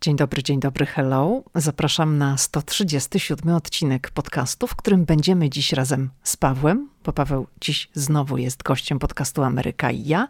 Dzień 0.00 0.16
dobry, 0.16 0.42
dzień 0.42 0.60
dobry, 0.60 0.86
hello. 0.86 1.42
Zapraszam 1.54 2.18
na 2.18 2.36
137 2.36 3.54
odcinek 3.54 4.10
podcastu, 4.10 4.66
w 4.66 4.76
którym 4.76 5.04
będziemy 5.04 5.50
dziś 5.50 5.72
razem 5.72 6.10
z 6.22 6.36
Pawłem, 6.36 6.88
bo 7.04 7.12
Paweł 7.12 7.46
dziś 7.60 7.88
znowu 7.94 8.36
jest 8.36 8.62
gościem 8.62 8.98
podcastu 8.98 9.42
Ameryka 9.42 9.90
i 9.90 10.04
ja, 10.04 10.28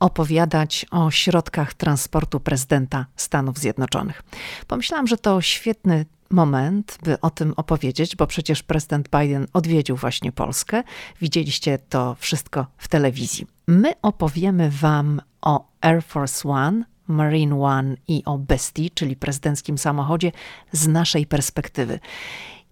opowiadać 0.00 0.86
o 0.90 1.10
środkach 1.10 1.74
transportu 1.74 2.40
prezydenta 2.40 3.06
Stanów 3.16 3.58
Zjednoczonych. 3.58 4.22
Pomyślałam, 4.66 5.06
że 5.06 5.16
to 5.16 5.40
świetny 5.40 6.06
moment, 6.30 6.98
by 7.02 7.20
o 7.20 7.30
tym 7.30 7.54
opowiedzieć, 7.56 8.16
bo 8.16 8.26
przecież 8.26 8.62
prezydent 8.62 9.08
Biden 9.08 9.46
odwiedził 9.52 9.96
właśnie 9.96 10.32
Polskę. 10.32 10.82
Widzieliście 11.20 11.78
to 11.78 12.16
wszystko 12.18 12.66
w 12.78 12.88
telewizji. 12.88 13.46
My 13.66 13.92
opowiemy 14.02 14.70
Wam 14.70 15.20
o 15.42 15.68
Air 15.80 16.02
Force 16.02 16.48
One, 16.48 16.95
Marine 17.08 17.62
One 17.62 17.96
i 18.08 18.22
o 18.24 18.38
Bestii, 18.38 18.90
czyli 18.90 19.16
prezydenckim 19.16 19.78
samochodzie, 19.78 20.32
z 20.72 20.88
naszej 20.88 21.26
perspektywy. 21.26 21.98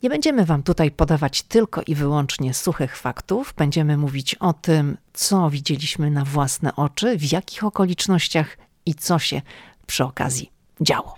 Nie 0.02 0.10
będziemy 0.10 0.44
Wam 0.44 0.62
tutaj 0.62 0.90
podawać 0.90 1.42
tylko 1.42 1.82
i 1.86 1.94
wyłącznie 1.94 2.54
suchych 2.54 2.96
faktów, 2.96 3.54
będziemy 3.56 3.96
mówić 3.96 4.34
o 4.34 4.52
tym, 4.52 4.96
co 5.12 5.50
widzieliśmy 5.50 6.10
na 6.10 6.24
własne 6.24 6.76
oczy, 6.76 7.18
w 7.18 7.32
jakich 7.32 7.64
okolicznościach 7.64 8.58
i 8.86 8.94
co 8.94 9.18
się 9.18 9.42
przy 9.86 10.04
okazji 10.04 10.50
działo. 10.80 11.14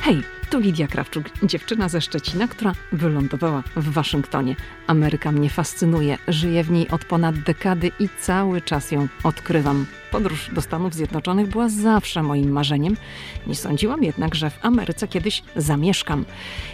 Hej, 0.00 0.35
tu 0.50 0.60
Lidia 0.60 0.86
Krawczuk, 0.86 1.24
dziewczyna 1.42 1.88
ze 1.88 2.00
Szczecina, 2.00 2.48
która 2.48 2.72
wylądowała 2.92 3.62
w 3.76 3.92
Waszyngtonie. 3.92 4.56
Ameryka 4.86 5.32
mnie 5.32 5.50
fascynuje, 5.50 6.18
żyję 6.28 6.64
w 6.64 6.70
niej 6.70 6.88
od 6.88 7.04
ponad 7.04 7.38
dekady 7.38 7.90
i 8.00 8.08
cały 8.20 8.60
czas 8.60 8.90
ją 8.90 9.08
odkrywam. 9.24 9.86
Podróż 10.10 10.50
do 10.52 10.60
Stanów 10.60 10.94
Zjednoczonych 10.94 11.48
była 11.48 11.68
zawsze 11.68 12.22
moim 12.22 12.50
marzeniem. 12.50 12.96
Nie 13.46 13.54
sądziłam 13.54 14.02
jednak, 14.02 14.34
że 14.34 14.50
w 14.50 14.64
Ameryce 14.64 15.08
kiedyś 15.08 15.42
zamieszkam. 15.56 16.24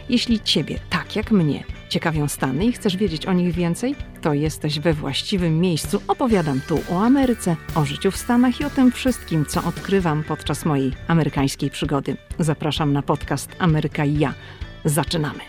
Jeśli 0.09 0.41
Ciebie, 0.41 0.79
tak 0.91 1.17
jak 1.17 1.31
mnie, 1.31 1.65
ciekawią 1.89 2.29
Stany 2.29 2.65
i 2.65 2.73
chcesz 2.73 2.97
wiedzieć 2.97 3.27
o 3.27 3.33
nich 3.33 3.55
więcej, 3.55 3.95
to 4.21 4.35
jesteś 4.35 4.79
we 4.79 4.95
właściwym 4.95 5.61
miejscu. 5.61 6.03
Opowiadam 6.09 6.61
tu 6.69 6.83
o 6.91 7.05
Ameryce, 7.05 7.57
o 7.75 7.85
życiu 7.85 8.11
w 8.11 8.17
Stanach 8.17 8.61
i 8.61 8.65
o 8.65 8.71
tym 8.71 8.93
wszystkim, 8.93 9.47
co 9.47 9.65
odkrywam 9.65 10.25
podczas 10.25 10.65
mojej 10.65 10.93
amerykańskiej 11.09 11.71
przygody. 11.71 12.17
Zapraszam 12.39 12.93
na 12.93 13.03
podcast 13.03 13.51
Ameryka 13.59 14.05
i 14.05 14.19
ja. 14.19 14.35
Zaczynamy. 14.85 15.41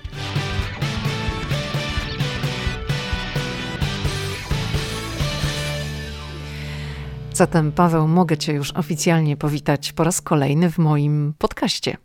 Zatem, 7.34 7.72
Paweł, 7.72 8.08
mogę 8.08 8.38
Cię 8.38 8.54
już 8.54 8.72
oficjalnie 8.72 9.38
powitać 9.38 9.94
po 9.94 10.04
raz 10.04 10.22
kolejny 10.22 10.72
w 10.72 10.78
moim 10.78 11.34
podcaście. 11.38 11.98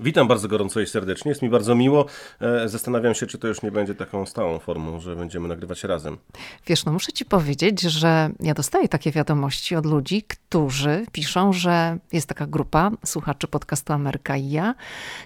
Witam 0.00 0.28
bardzo 0.28 0.48
gorąco 0.48 0.80
i 0.80 0.86
serdecznie. 0.86 1.28
Jest 1.28 1.42
mi 1.42 1.50
bardzo 1.50 1.74
miło. 1.74 2.06
E, 2.40 2.68
zastanawiam 2.68 3.14
się, 3.14 3.26
czy 3.26 3.38
to 3.38 3.48
już 3.48 3.62
nie 3.62 3.70
będzie 3.70 3.94
taką 3.94 4.26
stałą 4.26 4.58
formą, 4.58 5.00
że 5.00 5.16
będziemy 5.16 5.48
nagrywać 5.48 5.84
razem. 5.84 6.18
Wiesz, 6.66 6.84
no 6.84 6.92
muszę 6.92 7.12
ci 7.12 7.24
powiedzieć, 7.24 7.80
że 7.80 8.30
ja 8.40 8.54
dostaję 8.54 8.88
takie 8.88 9.12
wiadomości 9.12 9.76
od 9.76 9.86
ludzi, 9.86 10.22
którzy 10.22 11.06
piszą, 11.12 11.52
że 11.52 11.98
jest 12.12 12.28
taka 12.28 12.46
grupa 12.46 12.90
słuchaczy 13.04 13.48
podcastu 13.48 13.92
Ameryka 13.92 14.36
i 14.36 14.50
ja, 14.50 14.74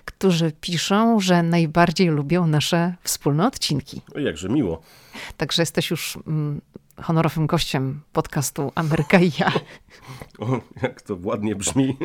którzy 0.04 0.52
piszą, 0.60 1.20
że 1.20 1.42
najbardziej 1.42 2.08
lubią 2.08 2.46
nasze 2.46 2.94
wspólne 3.02 3.46
odcinki. 3.46 4.00
O, 4.14 4.18
jakże 4.18 4.48
miło. 4.48 4.82
Także 5.36 5.62
jesteś 5.62 5.90
już 5.90 6.18
mm, 6.26 6.60
honorowym 7.02 7.46
gościem 7.46 8.00
podcastu 8.12 8.72
Ameryka 8.74 9.18
i 9.18 9.32
ja. 9.38 9.52
O, 10.38 10.60
jak 10.82 11.02
to 11.02 11.18
ładnie 11.22 11.56
brzmi. 11.56 11.96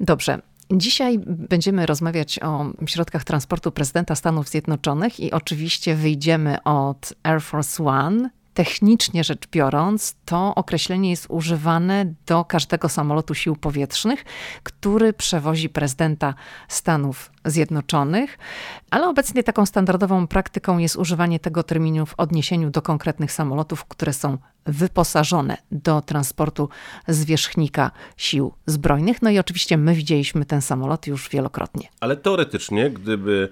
Dobrze. 0.00 0.42
Dzisiaj 0.72 1.18
będziemy 1.26 1.86
rozmawiać 1.86 2.38
o 2.42 2.64
środkach 2.86 3.24
transportu 3.24 3.72
prezydenta 3.72 4.14
Stanów 4.14 4.48
Zjednoczonych 4.48 5.20
i 5.20 5.32
oczywiście 5.32 5.94
wyjdziemy 5.94 6.62
od 6.62 7.12
Air 7.22 7.42
Force 7.42 7.84
One, 7.84 8.30
Technicznie 8.56 9.24
rzecz 9.24 9.48
biorąc, 9.48 10.16
to 10.24 10.54
określenie 10.54 11.10
jest 11.10 11.26
używane 11.28 12.14
do 12.26 12.44
każdego 12.44 12.88
samolotu 12.88 13.34
sił 13.34 13.56
powietrznych, 13.56 14.24
który 14.62 15.12
przewozi 15.12 15.68
prezydenta 15.68 16.34
Stanów 16.68 17.30
Zjednoczonych, 17.44 18.38
ale 18.90 19.08
obecnie 19.08 19.42
taką 19.42 19.66
standardową 19.66 20.26
praktyką 20.26 20.78
jest 20.78 20.96
używanie 20.96 21.40
tego 21.40 21.62
terminu 21.62 22.06
w 22.06 22.14
odniesieniu 22.16 22.70
do 22.70 22.82
konkretnych 22.82 23.32
samolotów, 23.32 23.84
które 23.84 24.12
są 24.12 24.38
wyposażone 24.66 25.56
do 25.70 26.00
transportu 26.02 26.68
zwierzchnika 27.08 27.90
sił 28.16 28.52
zbrojnych. 28.66 29.22
No 29.22 29.30
i 29.30 29.38
oczywiście 29.38 29.76
my 29.76 29.94
widzieliśmy 29.94 30.44
ten 30.44 30.62
samolot 30.62 31.06
już 31.06 31.28
wielokrotnie. 31.28 31.88
Ale 32.00 32.16
teoretycznie, 32.16 32.90
gdyby 32.90 33.48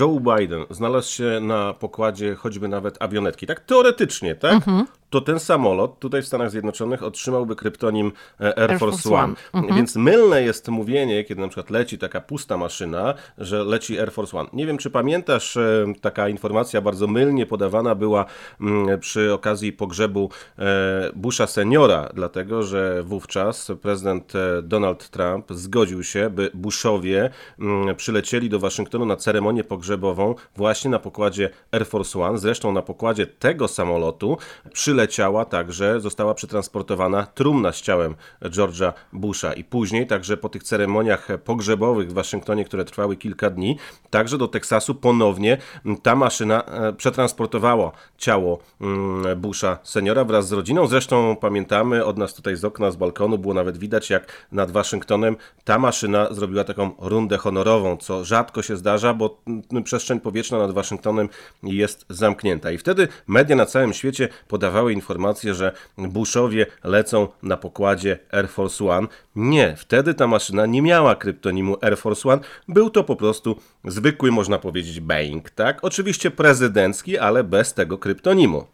Joe 0.00 0.20
Biden 0.20 0.64
znalazł 0.70 1.12
się 1.12 1.40
na 1.40 1.74
pokładzie 1.74 2.34
choćby 2.34 2.68
nawet 2.68 3.02
awionetki, 3.02 3.46
tak 3.46 3.60
teoretycznie, 3.60 4.34
tak? 4.34 4.52
Mhm 4.52 4.86
to 5.12 5.20
ten 5.20 5.40
samolot 5.40 5.98
tutaj 5.98 6.22
w 6.22 6.26
Stanach 6.26 6.50
Zjednoczonych 6.50 7.02
otrzymałby 7.02 7.56
kryptonim 7.56 8.12
e, 8.40 8.58
Air, 8.58 8.78
Force. 8.78 9.14
One. 9.14 9.34
Mhm. 9.52 9.76
Więc 9.76 9.96
mylne 9.96 10.42
jest 10.42 10.68
mówienie, 10.68 11.24
kiedy 11.24 11.40
na 11.40 11.48
przykład 11.48 11.70
leci 11.70 11.98
taka 11.98 12.20
pusta 12.20 12.56
maszyna, 12.56 13.14
że 13.38 13.64
leci 13.64 13.98
Air 13.98 14.12
Force 14.12 14.38
One. 14.38 14.48
Nie 14.52 14.66
wiem, 14.66 14.78
czy 14.78 14.90
pamiętasz, 14.90 15.56
e, 15.56 15.84
taka 16.00 16.28
informacja 16.28 16.80
bardzo 16.80 17.06
mylnie 17.06 17.46
podawana 17.46 17.94
była 17.94 18.24
mm, 18.60 19.00
przy 19.00 19.32
okazji 19.32 19.72
pogrzebu 19.72 20.30
e, 20.58 21.10
Busha 21.14 21.46
seniora, 21.46 22.08
dlatego 22.14 22.62
że 22.62 23.02
wówczas 23.02 23.72
prezydent 23.82 24.32
Donald 24.62 25.10
Trump 25.10 25.46
zgodził 25.50 26.04
się, 26.04 26.30
by 26.30 26.50
Bushowie 26.54 27.30
mm, 27.58 27.96
przylecieli 27.96 28.48
do 28.48 28.58
Waszyngtonu 28.58 29.06
na 29.06 29.16
ceremonię 29.16 29.64
pogrzebową 29.64 30.34
właśnie 30.56 30.90
na 30.90 30.98
pokładzie 30.98 31.50
Air 31.72 31.86
Force 31.86 32.18
One. 32.18 32.38
Zresztą 32.38 32.72
na 32.72 32.82
pokładzie 32.82 33.26
tego 33.26 33.68
samolotu 33.68 34.38
przylecieli 34.72 35.01
przyleciała 35.02 35.44
także, 35.44 36.00
została 36.00 36.34
przetransportowana 36.34 37.26
trumna 37.26 37.72
z 37.72 37.80
ciałem 37.80 38.14
George'a 38.42 38.92
Busha 39.12 39.52
i 39.52 39.64
później, 39.64 40.06
także 40.06 40.36
po 40.36 40.48
tych 40.48 40.62
ceremoniach 40.62 41.28
pogrzebowych 41.44 42.10
w 42.10 42.12
Waszyngtonie, 42.12 42.64
które 42.64 42.84
trwały 42.84 43.16
kilka 43.16 43.50
dni, 43.50 43.78
także 44.10 44.38
do 44.38 44.48
Teksasu 44.48 44.94
ponownie 44.94 45.58
ta 46.02 46.14
maszyna 46.16 46.64
e, 46.64 46.92
przetransportowała 46.92 47.92
ciało 48.18 48.58
mm, 48.80 49.40
Busha 49.40 49.78
seniora 49.82 50.24
wraz 50.24 50.48
z 50.48 50.52
rodziną. 50.52 50.86
Zresztą 50.86 51.36
pamiętamy 51.36 52.04
od 52.04 52.18
nas 52.18 52.34
tutaj 52.34 52.56
z 52.56 52.64
okna, 52.64 52.90
z 52.90 52.96
balkonu 52.96 53.38
było 53.38 53.54
nawet 53.54 53.78
widać, 53.78 54.10
jak 54.10 54.46
nad 54.52 54.70
Waszyngtonem 54.70 55.36
ta 55.64 55.78
maszyna 55.78 56.28
zrobiła 56.30 56.64
taką 56.64 56.90
rundę 56.98 57.38
honorową, 57.38 57.96
co 57.96 58.24
rzadko 58.24 58.62
się 58.62 58.76
zdarza, 58.76 59.14
bo 59.14 59.38
mm, 59.46 59.82
przestrzeń 59.84 60.20
powietrzna 60.20 60.58
nad 60.58 60.72
Waszyngtonem 60.72 61.28
jest 61.62 62.06
zamknięta. 62.08 62.70
I 62.70 62.78
wtedy 62.78 63.08
media 63.26 63.56
na 63.56 63.66
całym 63.66 63.92
świecie 63.92 64.28
podawały 64.48 64.91
informacje, 64.92 65.54
że 65.54 65.72
Bushowie 65.98 66.66
lecą 66.84 67.28
na 67.42 67.56
pokładzie 67.56 68.18
Air 68.32 68.48
Force 68.48 68.84
One. 68.84 69.08
Nie, 69.36 69.74
wtedy 69.76 70.14
ta 70.14 70.26
maszyna 70.26 70.66
nie 70.66 70.82
miała 70.82 71.14
kryptonimu 71.16 71.76
Air 71.80 71.98
Force 71.98 72.28
One. 72.28 72.42
Był 72.68 72.90
to 72.90 73.04
po 73.04 73.16
prostu 73.16 73.56
zwykły, 73.84 74.32
można 74.32 74.58
powiedzieć, 74.58 75.00
Boeing, 75.00 75.50
tak? 75.50 75.78
Oczywiście 75.84 76.30
prezydencki, 76.30 77.18
ale 77.18 77.44
bez 77.44 77.74
tego 77.74 77.98
kryptonimu. 77.98 78.66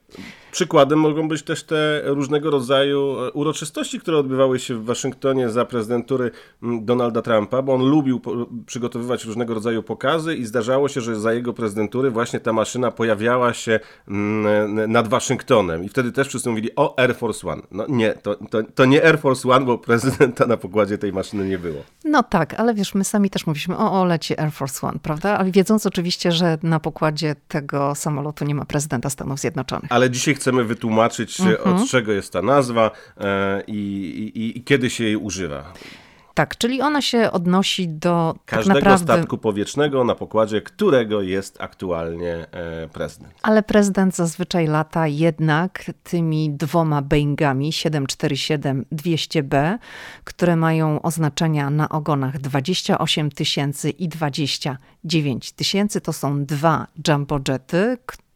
Przykładem 0.53 0.99
mogą 0.99 1.29
być 1.29 1.43
też 1.43 1.63
te 1.63 2.03
różnego 2.05 2.51
rodzaju 2.51 3.17
e, 3.21 3.33
uroczystości, 3.33 4.01
które 4.01 4.19
odbywały 4.19 4.59
się 4.59 4.75
w 4.75 4.85
Waszyngtonie 4.85 5.51
za 5.51 5.65
prezydentury 5.65 6.31
Donalda 6.63 7.23
Trumpa, 7.23 7.63
bo 7.63 7.75
on 7.75 7.83
lubił 7.83 8.21
przygotowywać 8.67 9.25
różnego 9.25 9.55
rodzaju 9.55 9.83
pokazy 9.83 10.37
i 10.37 10.45
zdarzało 10.45 10.89
się, 10.89 11.01
że 11.01 11.21
za 11.21 11.33
jego 11.33 11.53
prezydentury 11.53 12.11
właśnie 12.11 12.41
ta 12.41 12.53
maszyna 12.53 12.91
pojawiała 12.91 13.55
się 13.55 13.81
nad 14.89 15.09
Waszyngtonem 15.09 15.85
i 15.85 15.89
wtedy 15.89 16.13
też 16.13 16.29
wszyscy 16.29 16.51
mówili 16.51 16.71
o 16.77 16.99
Air 16.99 17.17
Force 17.17 17.49
One. 17.49 17.63
No 17.71 17.87
nie, 17.89 18.13
to, 18.13 18.35
to, 18.51 18.63
to 18.75 18.85
nie 18.85 19.05
Air 19.05 19.19
Force 19.21 19.49
One, 19.49 19.67
bo 19.67 19.79
prezydenta 19.79 20.47
na 20.47 20.57
pokładzie 20.57 20.99
tej 20.99 21.13
maszyny 21.13 21.49
nie 21.49 21.59
było. 21.59 21.83
No 22.05 22.23
tak, 22.23 22.55
ale 22.55 22.75
wiesz, 22.75 22.95
my 22.95 23.05
sami 23.05 23.31
też 23.31 23.47
mówiliśmy 23.47 23.77
o, 23.77 24.01
o 24.01 24.05
lecie 24.05 24.41
Air 24.41 24.53
Force 24.53 24.87
One, 24.87 24.99
prawda? 25.03 25.39
Ale 25.39 25.51
wiedząc 25.51 25.87
oczywiście, 25.87 26.33
że 26.33 26.59
na 26.63 26.81
pokładzie 26.81 27.37
tego 27.49 27.95
samolotu 27.95 28.45
nie 28.45 28.55
ma 28.55 28.65
prezydenta 28.65 29.11
Stanów 29.11 29.41
Zjednoczonych. 29.41 29.93
Ale 29.93 30.11
dzisiaj 30.11 30.35
chcemy 30.39 30.65
wytłumaczyć, 30.65 31.41
mhm. 31.41 31.77
od 31.77 31.89
czego 31.89 32.13
jest 32.13 32.33
ta 32.33 32.43
nazwa 32.43 32.91
e, 33.17 33.63
i, 33.67 33.75
i, 34.35 34.59
i 34.59 34.65
kiedy 34.65 34.91
się 34.91 35.05
jej 35.05 35.17
używa. 35.17 35.73
Tak, 36.39 36.59
czyli 36.59 36.83
ona 36.83 37.03
się 37.03 37.31
odnosi 37.31 37.89
do 37.89 38.35
tak 38.35 38.45
każdego 38.45 38.75
tak 38.75 38.85
naprawdę... 38.85 39.15
statku 39.15 39.39
powietrznego, 39.39 40.05
na 40.05 40.15
pokładzie 40.15 40.63
którego 40.63 41.23
jest 41.23 41.61
aktualnie 41.61 42.47
e, 42.53 42.89
prezydent. 42.89 43.35
Ale 43.43 43.63
prezydent 43.63 44.17
zazwyczaj 44.17 44.67
lata 44.67 45.07
jednak 45.07 45.91
tymi 46.03 46.51
dwoma 46.51 47.03
Boeingami 47.03 47.73
747-200B, 47.73 49.79
które 50.25 50.57
mają 50.57 51.03
oznaczenia 51.03 51.71
na 51.71 51.89
ogonach 51.89 52.39
28 52.39 53.31
tysięcy 53.31 53.91
i 53.91 54.09
29 54.09 55.53
tysięcy. 55.53 56.01
To 56.01 56.13
są 56.13 56.45
dwa 56.45 56.87
jumbojety, 57.09 57.99
które 58.07 58.28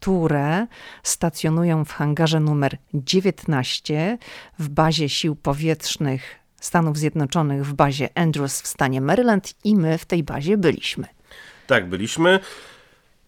stacjonują 1.03 1.85
w 1.85 1.93
hangarze 1.93 2.41
numer 2.41 2.79
19 2.95 4.19
w 4.59 4.69
bazie 4.69 5.09
sił 5.09 5.37
powietrznych 5.37 6.23
Stanów 6.61 6.99
Zjednoczonych 6.99 7.67
w 7.67 7.75
bazie 7.75 8.09
Andrews 8.15 8.63
w 8.63 8.67
stanie 8.67 9.01
Maryland 9.01 9.55
i 9.65 9.77
my 9.77 9.99
w 9.99 10.05
tej 10.05 10.23
bazie 10.23 10.57
byliśmy. 10.57 11.07
Tak, 11.67 11.89
byliśmy. 11.89 12.41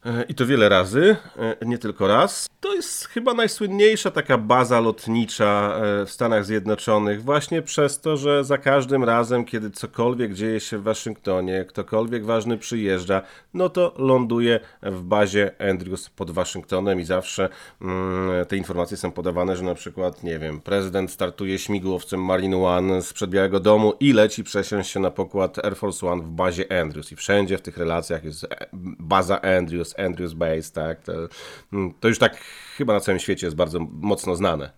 E, 0.04 0.24
I 0.28 0.34
to 0.34 0.46
wiele 0.46 0.68
razy, 0.68 1.16
e, 1.36 1.66
nie 1.66 1.78
tylko 1.78 2.06
raz. 2.06 2.48
To 2.60 2.74
jest 2.74 3.06
chyba 3.06 3.34
najsłynniejsza 3.34 4.10
taka 4.10 4.38
baza 4.38 4.80
lotnicza 4.80 5.76
e, 5.76 6.06
w 6.06 6.10
Stanach 6.10 6.44
Zjednoczonych, 6.44 7.22
właśnie 7.22 7.62
przez 7.62 8.00
to, 8.00 8.16
że 8.16 8.44
za 8.44 8.58
każdym 8.58 9.04
razem, 9.04 9.44
kiedy 9.44 9.70
cokolwiek 9.70 10.34
dzieje 10.34 10.60
się 10.60 10.78
w 10.78 10.82
Waszyngtonie, 10.82 11.64
ktokolwiek 11.64 12.24
ważny 12.24 12.58
przyjeżdża, 12.58 13.22
no 13.54 13.68
to 13.68 13.94
ląduje 13.98 14.60
w 14.82 15.02
bazie 15.02 15.50
Andrews 15.70 16.10
pod 16.10 16.30
Waszyngtonem 16.30 17.00
i 17.00 17.04
zawsze 17.04 17.48
mm, 17.80 18.46
te 18.46 18.56
informacje 18.56 18.96
są 18.96 19.12
podawane, 19.12 19.56
że 19.56 19.62
na 19.62 19.74
przykład, 19.74 20.22
nie 20.22 20.38
wiem, 20.38 20.60
prezydent 20.60 21.10
startuje 21.10 21.58
śmigłowcem 21.58 22.24
Marine 22.24 22.56
One 22.56 23.02
z 23.02 23.14
Białego 23.26 23.60
Domu 23.60 23.92
i 24.00 24.12
leci 24.12 24.44
przesiąść 24.44 24.90
się 24.90 25.00
na 25.00 25.10
pokład 25.10 25.64
Air 25.64 25.76
Force 25.76 26.06
One 26.06 26.22
w 26.22 26.28
bazie 26.28 26.80
Andrews. 26.80 27.12
I 27.12 27.16
wszędzie 27.16 27.58
w 27.58 27.62
tych 27.62 27.76
relacjach 27.76 28.24
jest 28.24 28.46
baza 28.98 29.42
Andrews, 29.42 29.94
Andrews 29.99 30.32
Base, 30.35 30.73
tak? 30.73 31.02
To, 31.02 31.12
mm, 31.73 31.94
to 32.00 32.08
już 32.08 32.19
tak 32.19 32.37
chyba 32.76 32.93
na 32.93 33.00
całym 33.00 33.19
świecie 33.19 33.46
jest 33.46 33.56
bardzo 33.56 33.79
mocno 33.91 34.37
znane. 34.37 34.70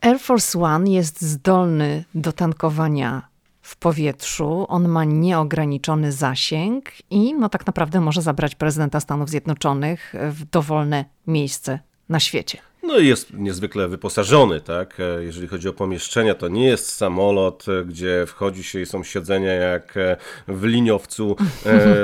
Air 0.00 0.20
Force 0.20 0.58
One 0.58 0.90
jest 0.90 1.20
zdolny 1.20 2.04
do 2.14 2.32
tankowania 2.32 3.28
w 3.62 3.76
powietrzu. 3.76 4.66
On 4.68 4.88
ma 4.88 5.04
nieograniczony 5.04 6.12
zasięg 6.12 6.84
i 7.10 7.34
no 7.34 7.48
tak 7.48 7.66
naprawdę 7.66 8.00
może 8.00 8.22
zabrać 8.22 8.54
prezydenta 8.54 9.00
Stanów 9.00 9.30
Zjednoczonych 9.30 10.14
w 10.30 10.44
dowolne 10.44 11.04
miejsce 11.26 11.78
na 12.08 12.20
świecie. 12.20 12.69
No 12.82 12.98
i 12.98 13.06
jest 13.06 13.34
niezwykle 13.34 13.88
wyposażony, 13.88 14.60
tak? 14.60 15.00
E, 15.00 15.24
jeżeli 15.24 15.48
chodzi 15.48 15.68
o 15.68 15.72
pomieszczenia, 15.72 16.34
to 16.34 16.48
nie 16.48 16.64
jest 16.64 16.92
samolot, 16.92 17.66
e, 17.68 17.84
gdzie 17.84 18.24
wchodzi 18.26 18.64
się 18.64 18.80
i 18.80 18.86
są 18.86 19.04
siedzenia 19.04 19.52
jak 19.52 19.96
e, 19.96 20.16
w 20.48 20.64
liniowcu 20.64 21.36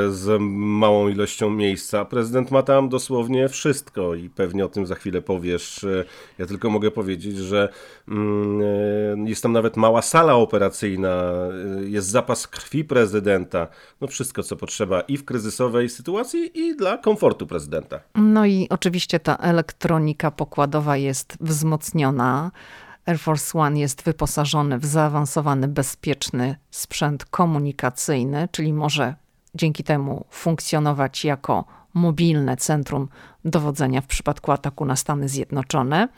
z 0.09 0.41
małą 0.41 1.09
ilością 1.09 1.51
miejsca. 1.51 2.05
Prezydent 2.05 2.51
ma 2.51 2.63
tam 2.63 2.89
dosłownie 2.89 3.49
wszystko 3.49 4.15
i 4.15 4.29
pewnie 4.29 4.65
o 4.65 4.69
tym 4.69 4.87
za 4.87 4.95
chwilę 4.95 5.23
powiesz. 5.23 5.87
Ja 6.39 6.47
tylko 6.47 6.71
mogę 6.71 6.91
powiedzieć, 6.91 7.37
że 7.37 7.69
mm, 8.09 9.27
jest 9.27 9.43
tam 9.43 9.53
nawet 9.53 9.77
mała 9.77 10.03
sala 10.03 10.35
operacyjna, 10.35 11.33
jest 11.85 12.09
zapas 12.09 12.49
krwi 12.49 12.85
prezydenta. 12.85 13.69
No 14.01 14.07
wszystko, 14.07 14.43
co 14.43 14.57
potrzeba 14.57 15.01
i 15.01 15.17
w 15.17 15.25
kryzysowej 15.25 15.89
sytuacji, 15.89 16.51
i 16.55 16.77
dla 16.77 16.99
komfortu 16.99 17.47
prezydenta. 17.47 18.01
No 18.15 18.47
i 18.47 18.67
oczywiście 18.71 19.21
ta 19.21 19.37
elektronika 19.37 20.31
pokładu 20.31 20.66
pokładowa 20.67 20.97
jest 20.97 21.37
wzmocniona. 21.41 22.51
Air 23.07 23.19
Force 23.19 23.59
One 23.59 23.79
jest 23.79 24.03
wyposażony 24.03 24.79
w 24.79 24.87
zaawansowany, 24.87 25.69
bezpieczny 25.69 26.57
sprzęt 26.71 27.25
komunikacyjny, 27.25 28.49
czyli 28.53 28.73
może 28.73 29.15
dzięki 29.55 29.85
temu 29.85 30.25
funkcjonować 30.31 31.25
jako 31.25 31.65
mobilne 31.95 32.57
centrum 32.57 33.09
dowodzenia 33.45 34.01
w 34.01 34.07
przypadku 34.07 34.53
ataku 34.53 34.85
na 34.85 34.97
Stany 34.97 35.29
Zjednoczone. 35.29 36.09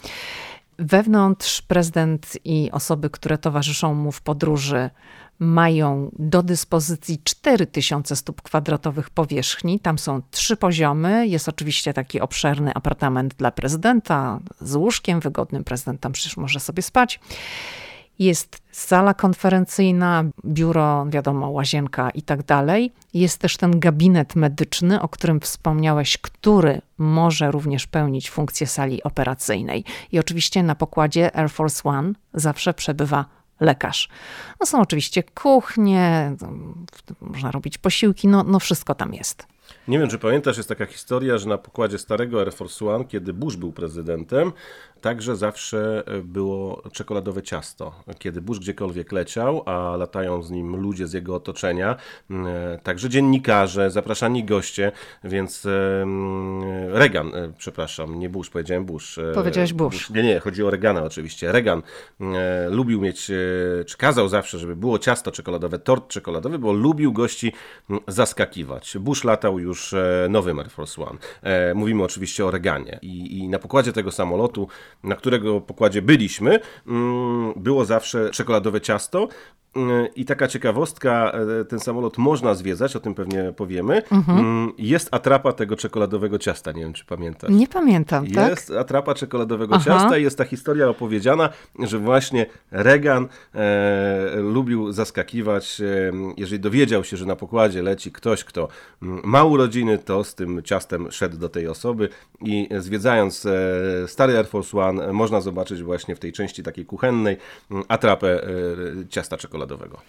Wewnątrz 0.78 1.62
prezydent 1.62 2.38
i 2.44 2.70
osoby, 2.72 3.10
które 3.10 3.38
towarzyszą 3.38 3.94
mu 3.94 4.12
w 4.12 4.22
podróży, 4.22 4.90
mają 5.38 6.10
do 6.18 6.42
dyspozycji 6.42 7.20
4000 7.24 8.16
stóp 8.16 8.42
kwadratowych 8.42 9.10
powierzchni. 9.10 9.80
Tam 9.80 9.98
są 9.98 10.22
trzy 10.30 10.56
poziomy. 10.56 11.26
Jest 11.26 11.48
oczywiście 11.48 11.94
taki 11.94 12.20
obszerny 12.20 12.74
apartament 12.74 13.34
dla 13.34 13.50
prezydenta 13.50 14.40
z 14.60 14.74
łóżkiem 14.74 15.20
wygodnym. 15.20 15.64
Prezydent 15.64 16.00
tam 16.00 16.12
przecież 16.12 16.36
może 16.36 16.60
sobie 16.60 16.82
spać. 16.82 17.20
Jest 18.18 18.62
sala 18.72 19.14
konferencyjna, 19.14 20.24
biuro, 20.44 21.06
wiadomo, 21.08 21.50
łazienka 21.50 22.10
i 22.10 22.22
tak 22.22 22.42
dalej. 22.42 22.92
Jest 23.14 23.38
też 23.38 23.56
ten 23.56 23.80
gabinet 23.80 24.36
medyczny, 24.36 25.02
o 25.02 25.08
którym 25.08 25.40
wspomniałeś, 25.40 26.18
który 26.18 26.80
może 26.98 27.50
również 27.50 27.86
pełnić 27.86 28.30
funkcję 28.30 28.66
sali 28.66 29.02
operacyjnej. 29.02 29.84
I 30.12 30.18
oczywiście 30.18 30.62
na 30.62 30.74
pokładzie 30.74 31.36
Air 31.36 31.50
Force 31.50 31.88
One 31.88 32.12
zawsze 32.34 32.74
przebywa 32.74 33.24
lekarz. 33.60 34.08
No 34.60 34.66
są 34.66 34.80
oczywiście 34.80 35.22
kuchnie, 35.22 36.36
można 37.20 37.50
robić 37.50 37.78
posiłki, 37.78 38.28
no, 38.28 38.44
no 38.44 38.58
wszystko 38.58 38.94
tam 38.94 39.14
jest. 39.14 39.46
Nie 39.88 39.98
wiem, 39.98 40.08
czy 40.08 40.18
pamiętasz, 40.18 40.56
jest 40.56 40.68
taka 40.68 40.86
historia, 40.86 41.38
że 41.38 41.48
na 41.48 41.58
pokładzie 41.58 41.98
starego 41.98 42.40
Air 42.40 42.52
Force 42.52 42.86
One, 42.86 43.04
kiedy 43.04 43.32
Bush 43.32 43.56
był 43.56 43.72
prezydentem, 43.72 44.52
także 45.00 45.36
zawsze 45.36 46.02
e, 46.06 46.22
było 46.22 46.82
czekoladowe 46.92 47.42
ciasto. 47.42 47.92
Kiedy 48.18 48.40
Bush 48.40 48.58
gdziekolwiek 48.58 49.12
leciał, 49.12 49.62
a 49.66 49.96
latają 49.96 50.42
z 50.42 50.50
nim 50.50 50.76
ludzie 50.76 51.06
z 51.06 51.12
jego 51.12 51.34
otoczenia, 51.34 51.96
e, 52.30 52.78
także 52.82 53.08
dziennikarze, 53.08 53.90
zapraszani 53.90 54.44
goście, 54.44 54.92
więc 55.24 55.66
e, 55.66 56.06
Reagan, 56.88 57.32
przepraszam, 57.58 58.18
nie 58.18 58.28
Bush, 58.28 58.50
powiedziałem 58.50 58.84
Bush. 58.84 59.18
Powiedziałeś 59.34 59.72
Bush. 59.72 59.94
Bush. 59.94 60.10
Nie, 60.10 60.22
nie, 60.22 60.40
chodzi 60.40 60.62
o 60.62 60.70
Reagana 60.70 61.02
oczywiście. 61.02 61.52
Reagan 61.52 61.82
lubił 62.70 63.00
mieć, 63.00 63.30
czy 63.86 63.96
kazał 63.98 64.28
zawsze, 64.28 64.58
żeby 64.58 64.76
było 64.76 64.98
ciasto 64.98 65.32
czekoladowe, 65.32 65.78
tort 65.78 66.08
czekoladowy, 66.08 66.58
bo 66.58 66.72
lubił 66.72 67.12
gości 67.12 67.52
zaskakiwać. 68.08 68.98
Bush 69.00 69.24
latał 69.24 69.58
już 69.58 69.94
nowym 70.28 70.58
Air 70.58 70.70
Force 70.70 71.02
One. 71.02 71.18
Mówimy 71.74 72.04
oczywiście 72.04 72.46
o 72.46 72.50
Reaganie. 72.50 72.98
I, 73.02 73.38
i 73.38 73.48
na 73.48 73.58
pokładzie 73.58 73.92
tego 73.92 74.10
samolotu 74.10 74.68
na 75.02 75.16
którego 75.16 75.60
pokładzie 75.60 76.02
byliśmy, 76.02 76.60
mm, 76.86 77.52
było 77.56 77.84
zawsze 77.84 78.30
czekoladowe 78.30 78.80
ciasto. 78.80 79.28
I 80.16 80.24
taka 80.24 80.48
ciekawostka, 80.48 81.32
e, 81.60 81.64
ten 81.64 81.80
samolot 81.80 82.18
można 82.18 82.54
zwiedzać, 82.54 82.96
o 82.96 83.00
tym 83.00 83.14
pewnie 83.14 83.52
powiemy. 83.56 84.02
Mhm. 84.10 84.38
Mm, 84.38 84.72
jest 84.78 85.08
atrapa 85.10 85.52
tego 85.52 85.76
czekoladowego 85.76 86.38
ciasta, 86.38 86.72
nie 86.72 86.82
wiem 86.82 86.92
czy 86.92 87.04
pamiętasz. 87.04 87.50
Nie 87.50 87.68
pamiętam, 87.68 88.26
tak? 88.26 88.50
Jest 88.50 88.70
atrapa 88.70 89.14
czekoladowego 89.14 89.74
Aha. 89.74 89.84
ciasta 89.84 90.18
i 90.18 90.22
jest 90.22 90.38
ta 90.38 90.44
historia 90.44 90.88
opowiedziana, 90.88 91.48
że 91.78 91.98
właśnie 91.98 92.46
Reagan 92.70 93.28
e, 93.54 94.36
lubił 94.36 94.92
zaskakiwać, 94.92 95.80
e, 95.80 96.12
jeżeli 96.36 96.60
dowiedział 96.60 97.04
się, 97.04 97.16
że 97.16 97.26
na 97.26 97.36
pokładzie 97.36 97.82
leci 97.82 98.12
ktoś, 98.12 98.44
kto 98.44 98.68
mm, 99.02 99.20
ma 99.24 99.44
urodziny, 99.44 99.98
to 99.98 100.24
z 100.24 100.34
tym 100.34 100.62
ciastem 100.62 101.12
szedł 101.12 101.38
do 101.38 101.48
tej 101.48 101.68
osoby 101.68 102.08
i 102.40 102.68
zwiedzając 102.78 103.46
e, 103.46 103.52
stary 104.06 104.36
Air 104.36 104.46
Force 104.46 104.78
One 104.78 105.12
można 105.12 105.40
zobaczyć 105.40 105.82
właśnie 105.82 106.16
w 106.16 106.18
tej 106.18 106.32
części 106.32 106.62
takiej 106.62 106.86
kuchennej 106.86 107.36
mm, 107.70 107.84
atrapę 107.88 108.42
e, 108.44 108.48
ciasta 109.08 109.36
czekoladowego 109.36 109.57
czekoladowego. 109.66 110.00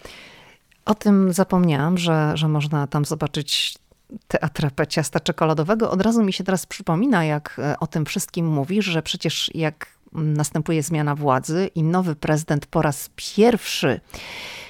O 0.84 0.94
tym 0.94 1.32
zapomniałam, 1.32 1.98
że, 1.98 2.32
że 2.34 2.48
można 2.48 2.86
tam 2.86 3.04
zobaczyć 3.04 3.78
tę 4.28 4.44
atrapę 4.44 4.86
ciasta 4.86 5.20
czekoladowego. 5.20 5.90
Od 5.90 6.02
razu 6.02 6.22
mi 6.22 6.32
się 6.32 6.44
teraz 6.44 6.66
przypomina, 6.66 7.24
jak 7.24 7.56
e, 7.58 7.78
o 7.80 7.86
tym 7.86 8.04
wszystkim 8.04 8.46
mówisz, 8.46 8.84
że 8.84 9.02
przecież 9.02 9.50
jak 9.54 9.86
następuje 10.12 10.82
zmiana 10.82 11.14
władzy 11.14 11.70
i 11.74 11.82
nowy 11.82 12.16
prezydent 12.16 12.66
po 12.66 12.82
raz 12.82 13.10
pierwszy 13.16 14.00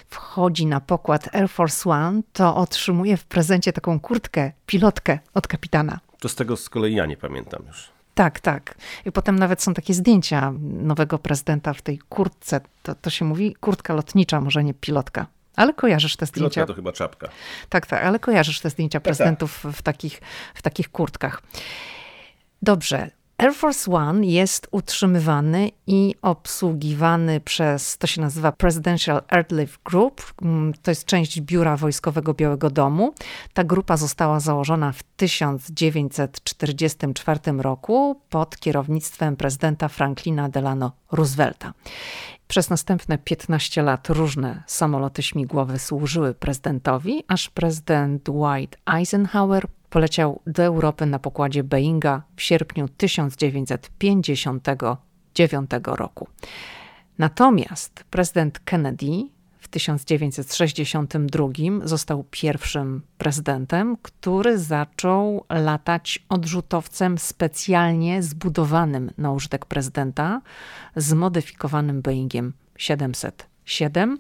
wchodzi 0.08 0.66
na 0.66 0.80
pokład 0.80 1.34
Air 1.34 1.49
Force 1.49 1.90
One, 1.90 2.22
to 2.32 2.56
otrzymuje 2.56 3.16
w 3.16 3.25
prezencie 3.25 3.72
taką 3.72 4.00
kurtkę, 4.00 4.52
pilotkę 4.66 5.18
od 5.34 5.46
kapitana. 5.46 6.00
To 6.20 6.28
z 6.28 6.34
tego 6.34 6.56
z 6.56 6.68
kolei 6.68 6.94
ja 6.94 7.06
nie 7.06 7.16
pamiętam 7.16 7.62
już. 7.66 8.00
Tak, 8.20 8.40
tak. 8.40 8.74
I 9.04 9.12
potem 9.12 9.38
nawet 9.38 9.62
są 9.62 9.74
takie 9.74 9.94
zdjęcia 9.94 10.52
nowego 10.60 11.18
prezydenta 11.18 11.72
w 11.72 11.82
tej 11.82 11.98
kurtce. 11.98 12.60
To, 12.82 12.94
to 12.94 13.10
się 13.10 13.24
mówi 13.24 13.54
kurtka 13.54 13.94
lotnicza, 13.94 14.40
może 14.40 14.64
nie 14.64 14.74
pilotka. 14.74 15.26
Ale 15.56 15.74
kojarzysz 15.74 16.16
te 16.16 16.26
zdjęcia. 16.26 16.54
Pilotka 16.54 16.66
to 16.66 16.76
chyba 16.76 16.92
czapka. 16.92 17.28
Tak, 17.68 17.86
tak, 17.86 18.04
ale 18.04 18.18
kojarzysz 18.18 18.60
te 18.60 18.70
zdjęcia 18.70 19.00
tak, 19.00 19.04
tak. 19.04 19.08
prezydentów 19.08 19.64
w 19.72 19.82
takich, 19.82 20.20
w 20.54 20.62
takich 20.62 20.88
kurtkach. 20.90 21.42
Dobrze. 22.62 23.10
Air 23.40 23.54
Force 23.54 23.92
One 23.92 24.26
jest 24.26 24.68
utrzymywany 24.70 25.70
i 25.87 26.14
obsługiwany 26.23 27.40
przez, 27.40 27.99
to 27.99 28.06
się 28.06 28.20
nazywa 28.20 28.52
Presidential 28.52 29.23
Airlift 29.28 29.82
Group, 29.85 30.32
mm, 30.42 30.75
to 30.82 30.90
jest 30.90 31.04
część 31.04 31.40
biura 31.40 31.76
wojskowego 31.76 32.35
Białego 32.35 32.70
Domu. 32.70 33.14
Ta 33.52 33.64
grupa 33.64 33.97
została 33.97 34.40
założona 34.40 34.92
w 34.92 35.02
1944 35.02 37.62
roku 37.62 38.20
pod 38.30 38.56
kierownictwem 38.56 39.37
prezydenta 39.37 39.88
Franklina 39.88 40.49
Delano 40.49 40.92
Roosevelta. 41.12 41.73
Przez 42.49 42.70
następne 42.70 43.18
15 43.18 43.82
lat 43.82 44.09
różne 44.09 44.62
samoloty 44.66 45.23
śmigłowe 45.23 45.78
służyły 45.78 46.35
prezydentowi, 46.35 47.25
aż 47.28 47.50
prezydent 47.50 48.23
Dwight 48.23 48.78
Eisenhower 48.87 49.66
poleciał 49.90 50.40
do 50.47 50.62
Europy 50.62 51.06
na 51.06 51.18
pokładzie 51.18 51.64
Boeinga 51.64 52.23
w 52.37 52.42
sierpniu 52.42 52.88
1959 52.88 55.70
roku. 55.85 56.28
Natomiast 57.18 58.04
prezydent 58.11 58.59
Kennedy 58.59 59.28
w 59.59 59.68
1962 59.68 61.49
został 61.85 62.25
pierwszym 62.30 63.02
prezydentem, 63.18 63.97
który 64.02 64.59
zaczął 64.59 65.44
latać 65.49 66.25
odrzutowcem 66.28 67.18
specjalnie 67.18 68.23
zbudowanym 68.23 69.11
na 69.18 69.32
użytek 69.32 69.66
prezydenta, 69.66 70.40
zmodyfikowanym 70.97 72.02
Boeingiem 72.02 72.52
707 72.76 74.18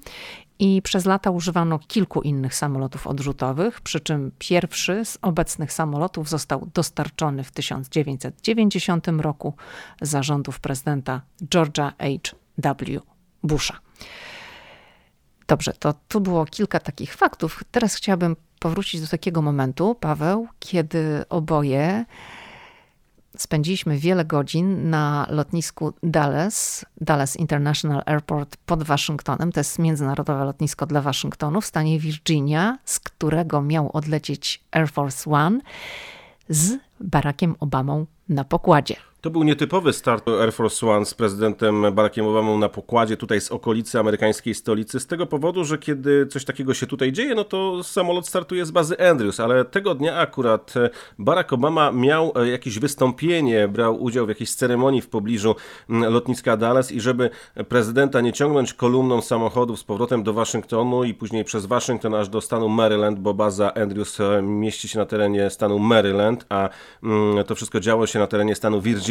i 0.60 0.82
przez 0.82 1.04
lata 1.04 1.30
używano 1.30 1.78
kilku 1.78 2.22
innych 2.22 2.54
samolotów 2.54 3.06
odrzutowych, 3.06 3.80
przy 3.80 4.00
czym 4.00 4.32
pierwszy 4.38 5.04
z 5.04 5.18
obecnych 5.22 5.72
samolotów 5.72 6.28
został 6.28 6.68
dostarczony 6.74 7.44
w 7.44 7.50
1990 7.50 9.08
roku 9.08 9.54
za 10.00 10.22
rządów 10.22 10.60
prezydenta 10.60 11.20
George'a 11.42 11.92
H.W. 12.62 13.00
Busha. 13.42 13.78
Dobrze, 15.48 15.72
to 15.72 15.94
tu 16.08 16.20
było 16.20 16.44
kilka 16.44 16.80
takich 16.80 17.14
faktów. 17.14 17.64
Teraz 17.70 17.94
chciałabym 17.94 18.36
powrócić 18.58 19.00
do 19.00 19.06
takiego 19.06 19.42
momentu, 19.42 19.94
Paweł, 19.94 20.48
kiedy 20.58 21.24
oboje 21.28 22.04
spędziliśmy 23.36 23.98
wiele 23.98 24.24
godzin 24.24 24.90
na 24.90 25.26
lotnisku 25.30 25.92
Dallas, 26.02 26.84
Dallas 27.00 27.36
International 27.36 28.02
Airport 28.06 28.56
pod 28.56 28.82
Waszyngtonem. 28.82 29.52
To 29.52 29.60
jest 29.60 29.78
międzynarodowe 29.78 30.44
lotnisko 30.44 30.86
dla 30.86 31.02
Waszyngtonu 31.02 31.60
w 31.60 31.66
stanie 31.66 31.98
Virginia, 31.98 32.78
z 32.84 33.00
którego 33.00 33.62
miał 33.62 33.90
odlecieć 33.92 34.64
Air 34.70 34.88
Force 34.88 35.30
One 35.30 35.60
z 36.48 36.72
Barackiem 37.00 37.54
Obamą 37.60 38.06
na 38.28 38.44
pokładzie. 38.44 38.96
To 39.20 39.30
był 39.30 39.42
nietypowy 39.42 39.92
start 39.92 40.28
Air 40.28 40.52
Force 40.52 40.86
One 40.86 41.06
z 41.06 41.14
prezydentem 41.14 41.86
Barackiem 41.92 42.26
Obamą 42.26 42.58
na 42.58 42.68
pokładzie 42.68 43.16
tutaj 43.16 43.40
z 43.40 43.52
okolicy 43.52 43.98
amerykańskiej 43.98 44.54
stolicy, 44.54 45.00
z 45.00 45.06
tego 45.06 45.26
powodu, 45.26 45.64
że 45.64 45.78
kiedy 45.78 46.26
coś 46.26 46.44
takiego 46.44 46.74
się 46.74 46.86
tutaj 46.86 47.12
dzieje, 47.12 47.34
no 47.34 47.44
to 47.44 47.82
samolot 47.82 48.28
startuje 48.28 48.66
z 48.66 48.70
bazy 48.70 49.08
Andrews, 49.10 49.40
ale 49.40 49.64
tego 49.64 49.94
dnia 49.94 50.16
akurat 50.16 50.74
Barack 51.18 51.52
Obama 51.52 51.92
miał 51.92 52.32
e, 52.36 52.48
jakieś 52.48 52.78
wystąpienie, 52.78 53.68
brał 53.68 54.02
udział 54.02 54.26
w 54.26 54.28
jakiejś 54.28 54.54
ceremonii 54.54 55.00
w 55.00 55.08
pobliżu 55.08 55.54
lotniska 55.88 56.56
Dallas 56.56 56.92
i 56.92 57.00
żeby 57.00 57.30
prezydenta 57.68 58.20
nie 58.20 58.32
ciągnąć 58.32 58.74
kolumną 58.74 59.20
samochodów 59.20 59.78
z 59.78 59.84
powrotem 59.84 60.22
do 60.22 60.32
Waszyngtonu 60.32 61.04
i 61.04 61.14
później 61.14 61.44
przez 61.44 61.66
Waszyngton 61.66 62.14
aż 62.14 62.28
do 62.28 62.40
stanu 62.40 62.68
Maryland, 62.68 63.18
bo 63.18 63.34
baza 63.34 63.74
Andrews 63.74 64.20
e, 64.20 64.42
mieści 64.42 64.88
się 64.88 64.98
na 64.98 65.06
terenie 65.06 65.50
stanu 65.50 65.78
Maryland, 65.78 66.46
a 66.48 66.68
to 67.46 67.54
wszystko 67.54 67.80
działo 67.80 68.06
się 68.06 68.18
na 68.18 68.26
terenie 68.26 68.54
stanu 68.54 68.80
Virginia, 68.80 69.09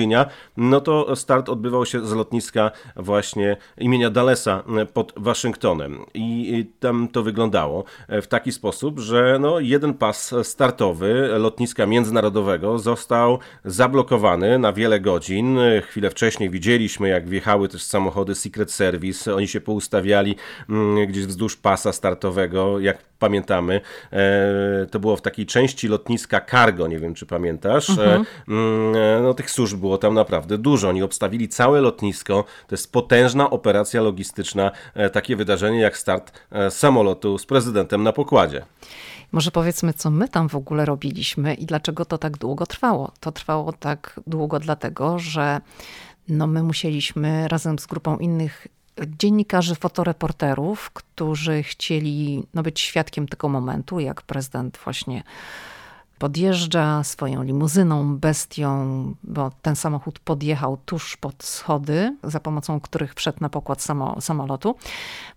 No 0.57 0.81
to 0.81 1.15
start 1.15 1.49
odbywał 1.49 1.85
się 1.85 2.07
z 2.07 2.13
lotniska 2.13 2.71
właśnie 2.95 3.57
imienia 3.77 4.09
Dallesa 4.09 4.63
pod 4.93 5.13
Waszyngtonem. 5.17 6.05
I 6.13 6.65
tam 6.79 7.07
to 7.07 7.23
wyglądało 7.23 7.83
w 8.09 8.27
taki 8.27 8.51
sposób, 8.51 8.99
że 8.99 9.37
no 9.39 9.59
jeden 9.59 9.93
pas 9.93 10.35
startowy 10.43 11.29
lotniska 11.37 11.85
międzynarodowego 11.85 12.79
został 12.79 13.39
zablokowany 13.65 14.59
na 14.59 14.73
wiele 14.73 14.99
godzin. 14.99 15.59
Chwilę 15.81 16.09
wcześniej 16.09 16.49
widzieliśmy, 16.49 17.09
jak 17.09 17.29
wjechały 17.29 17.67
też 17.67 17.83
samochody 17.83 18.35
Secret 18.35 18.71
Service. 18.71 19.35
Oni 19.35 19.47
się 19.47 19.61
poustawiali 19.61 20.35
mm, 20.69 21.07
gdzieś 21.07 21.25
wzdłuż 21.25 21.55
pasa 21.55 21.93
startowego, 21.93 22.79
jak 22.79 23.09
pamiętamy. 23.19 23.81
E, 24.11 24.85
to 24.91 24.99
było 24.99 25.15
w 25.15 25.21
takiej 25.21 25.45
części 25.45 25.87
lotniska 25.87 26.41
Cargo, 26.51 26.87
nie 26.87 26.99
wiem 26.99 27.13
czy 27.13 27.25
pamiętasz. 27.25 27.89
E, 27.89 27.93
mhm. 27.93 28.25
Mm, 28.47 29.23
no 29.23 29.33
tych 29.33 29.51
służb 29.51 29.79
było 29.79 29.88
było 29.89 29.97
tam 29.97 30.13
naprawdę 30.13 30.57
dużo. 30.57 30.89
Oni 30.89 31.03
obstawili 31.03 31.49
całe 31.49 31.81
lotnisko. 31.81 32.43
To 32.67 32.73
jest 32.75 32.91
potężna 32.91 33.49
operacja 33.49 34.01
logistyczna, 34.01 34.71
e, 34.93 35.09
takie 35.09 35.35
wydarzenie 35.35 35.79
jak 35.79 35.97
start 35.97 36.31
e, 36.51 36.71
samolotu 36.71 37.37
z 37.37 37.45
prezydentem 37.45 38.03
na 38.03 38.13
pokładzie. 38.13 38.65
Może 39.31 39.51
powiedzmy, 39.51 39.93
co 39.93 40.09
my 40.09 40.29
tam 40.29 40.49
w 40.49 40.55
ogóle 40.55 40.85
robiliśmy 40.85 41.53
i 41.53 41.65
dlaczego 41.65 42.05
to 42.05 42.17
tak 42.17 42.37
długo 42.37 42.65
trwało. 42.65 43.11
To 43.19 43.31
trwało 43.31 43.73
tak 43.73 44.19
długo 44.27 44.59
dlatego, 44.59 45.19
że 45.19 45.61
no 46.27 46.47
my 46.47 46.63
musieliśmy 46.63 47.47
razem 47.47 47.79
z 47.79 47.85
grupą 47.85 48.17
innych 48.17 48.67
dziennikarzy, 49.19 49.75
fotoreporterów, 49.75 50.89
którzy 50.89 51.63
chcieli 51.63 52.43
no, 52.53 52.63
być 52.63 52.79
świadkiem 52.79 53.27
tego 53.27 53.49
momentu, 53.49 53.99
jak 53.99 54.21
prezydent 54.21 54.79
właśnie 54.83 55.23
podjeżdża 56.19 57.03
swoją 57.03 57.43
limuzyną, 57.43 58.17
bestią, 58.17 58.69
bo 59.23 59.51
ten 59.61 59.75
samochód 59.75 60.19
podjechał 60.19 60.77
tuż 60.85 61.17
pod 61.17 61.43
schody, 61.43 62.17
za 62.23 62.39
pomocą 62.39 62.79
których 62.79 63.13
wszedł 63.13 63.37
na 63.41 63.49
pokład 63.49 63.81
samo, 63.81 64.21
samolotu. 64.21 64.75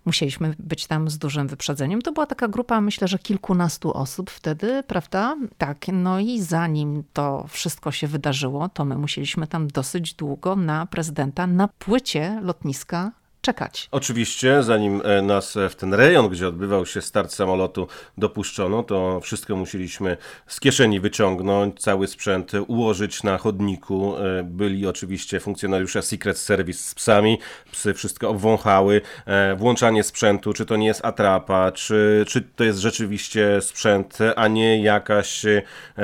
Musieliśmy 0.05 0.55
być 0.59 0.87
tam 0.87 1.09
z 1.09 1.17
dużym 1.17 1.47
wyprzedzeniem. 1.47 2.01
To 2.01 2.11
była 2.11 2.25
taka 2.25 2.47
grupa, 2.47 2.81
myślę, 2.81 3.07
że 3.07 3.19
kilkunastu 3.19 3.93
osób 3.93 4.29
wtedy, 4.29 4.83
prawda? 4.87 5.35
Tak, 5.57 5.85
no 5.93 6.19
i 6.19 6.41
zanim 6.41 7.03
to 7.13 7.45
wszystko 7.49 7.91
się 7.91 8.07
wydarzyło, 8.07 8.69
to 8.69 8.85
my 8.85 8.97
musieliśmy 8.97 9.47
tam 9.47 9.67
dosyć 9.67 10.13
długo 10.13 10.55
na 10.55 10.85
prezydenta 10.85 11.47
na 11.47 11.67
płycie 11.67 12.39
lotniska 12.41 13.11
czekać. 13.43 13.87
Oczywiście, 13.91 14.63
zanim 14.63 15.01
e, 15.05 15.21
nas 15.21 15.57
w 15.69 15.75
ten 15.75 15.93
rejon, 15.93 16.29
gdzie 16.29 16.47
odbywał 16.47 16.85
się 16.85 17.01
start 17.01 17.31
samolotu, 17.31 17.87
dopuszczono, 18.17 18.83
to 18.83 19.19
wszystko 19.19 19.55
musieliśmy 19.55 20.17
z 20.47 20.59
kieszeni 20.59 20.99
wyciągnąć, 20.99 21.81
cały 21.81 22.07
sprzęt 22.07 22.51
ułożyć 22.67 23.23
na 23.23 23.37
chodniku. 23.37 24.15
E, 24.17 24.43
byli 24.43 24.87
oczywiście 24.87 25.39
funkcjonariusze 25.39 26.01
Secret 26.01 26.37
Service 26.37 26.79
z 26.83 26.95
psami, 26.95 27.39
psy 27.71 27.93
wszystko 27.93 28.29
obwąchały. 28.29 29.01
E, 29.25 29.55
włączanie 29.55 30.03
sprzętu, 30.03 30.53
czy 30.53 30.65
to 30.65 30.75
nie 30.75 30.87
jest 30.87 31.05
atrapa, 31.05 31.71
czy, 31.71 32.25
czy 32.27 32.41
to 32.41 32.63
jest 32.63 32.79
rzeczywiście 32.79 33.61
sprzęt, 33.61 34.17
a 34.35 34.47
nie 34.47 34.81
jakaś 34.81 35.45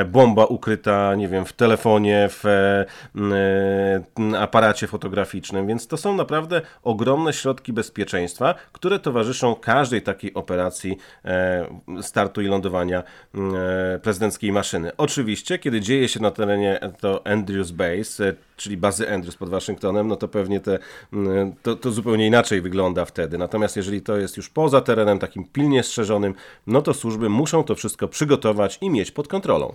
bomba 0.06 0.46
ukryta, 0.46 1.16
nie 1.16 1.28
wiem, 1.28 1.46
w 1.46 1.54
telefonie, 1.54 2.30
w 2.30 2.44
aparacie 4.40 4.88
fotograficznym, 4.88 5.68
więc 5.68 5.88
to 5.88 5.98
są 5.98 6.16
naprawdę 6.16 6.62
ogromne 6.84 7.29
środki 7.34 7.74
bezpieczeństwa, 7.74 8.56
które 8.72 9.00
towarzyszą 9.00 9.56
każdej 9.56 10.02
takiej 10.02 10.34
operacji 10.34 10.98
e, 11.26 11.68
startu 12.02 12.42
i 12.42 12.46
lądowania 12.46 13.04
e, 13.36 14.00
prezydenckiej 14.00 14.52
maszyny. 14.52 14.92
Oczywiście, 14.98 15.60
kiedy 15.60 15.82
dzieje 15.82 16.08
się 16.08 16.20
na 16.20 16.32
terenie 16.32 16.80
to 17.00 17.28
Andrews 17.28 17.72
Base, 17.72 18.30
e, 18.30 18.34
czyli 18.58 18.78
bazy 18.78 19.14
Andrews 19.14 19.36
pod 19.36 19.50
Waszyngtonem, 19.50 20.08
no 20.08 20.16
to 20.16 20.28
pewnie 20.28 20.60
te, 20.60 20.80
to, 21.64 21.76
to 21.76 21.92
zupełnie 21.92 22.28
inaczej 22.28 22.62
wygląda 22.62 23.06
wtedy. 23.06 23.38
Natomiast 23.38 23.78
jeżeli 23.78 24.02
to 24.02 24.18
jest 24.18 24.38
już 24.38 24.50
poza 24.50 24.82
terenem 24.82 25.20
takim 25.20 25.46
pilnie 25.54 25.84
strzeżonym, 25.84 26.34
no 26.68 26.82
to 26.82 26.94
służby 26.94 27.30
muszą 27.30 27.64
to 27.64 27.76
wszystko 27.76 28.08
przygotować 28.08 28.78
i 28.82 28.90
mieć 28.90 29.12
pod 29.12 29.28
kontrolą. 29.28 29.74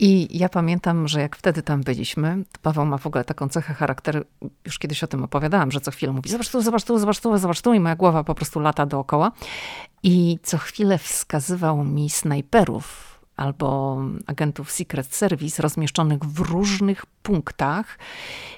I 0.00 0.38
ja 0.38 0.48
pamiętam, 0.48 1.08
że 1.08 1.20
jak 1.20 1.36
wtedy 1.36 1.62
tam 1.62 1.82
byliśmy, 1.82 2.44
Paweł 2.62 2.86
ma 2.86 2.98
w 2.98 3.06
ogóle 3.06 3.24
taką 3.24 3.48
cechę 3.48 3.74
charakteru, 3.74 4.24
już 4.64 4.78
kiedyś 4.78 5.04
o 5.04 5.06
tym 5.06 5.24
opowiadałam, 5.24 5.70
że 5.70 5.80
co 5.80 5.90
chwilę 5.90 6.12
mówi, 6.12 6.30
zobacz 6.30 6.50
tu, 6.50 6.62
zobacz 6.62 6.84
tu, 6.84 6.98
zobacz 6.98 7.20
tu, 7.20 7.38
zobacz 7.38 7.60
tu 7.60 7.74
i 7.74 7.80
moja 7.80 7.96
głowa 7.96 8.24
po 8.24 8.34
prostu 8.34 8.60
lata 8.60 8.86
dookoła. 8.86 9.32
I 10.02 10.38
co 10.42 10.58
chwilę 10.58 10.98
wskazywał 10.98 11.84
mi 11.84 12.10
snajperów 12.10 13.16
albo 13.36 13.98
agentów 14.26 14.70
Secret 14.70 15.14
Service 15.14 15.62
rozmieszczonych 15.62 16.18
w 16.24 16.40
różnych 16.40 17.06
punktach 17.06 17.98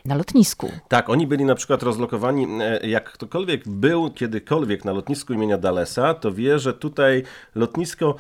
na 0.05 0.15
lotnisku. 0.15 0.71
Tak, 0.89 1.09
oni 1.09 1.27
byli 1.27 1.45
na 1.45 1.55
przykład 1.55 1.83
rozlokowani, 1.83 2.47
e, 2.61 2.89
jak 2.89 3.13
ktokolwiek 3.13 3.69
był 3.69 4.11
kiedykolwiek 4.11 4.85
na 4.85 4.93
lotnisku 4.93 5.33
imienia 5.33 5.59
Dalesa, 5.59 6.15
to 6.15 6.33
wie, 6.33 6.59
że 6.59 6.75
tutaj 6.75 7.23
lotnisko 7.55 8.15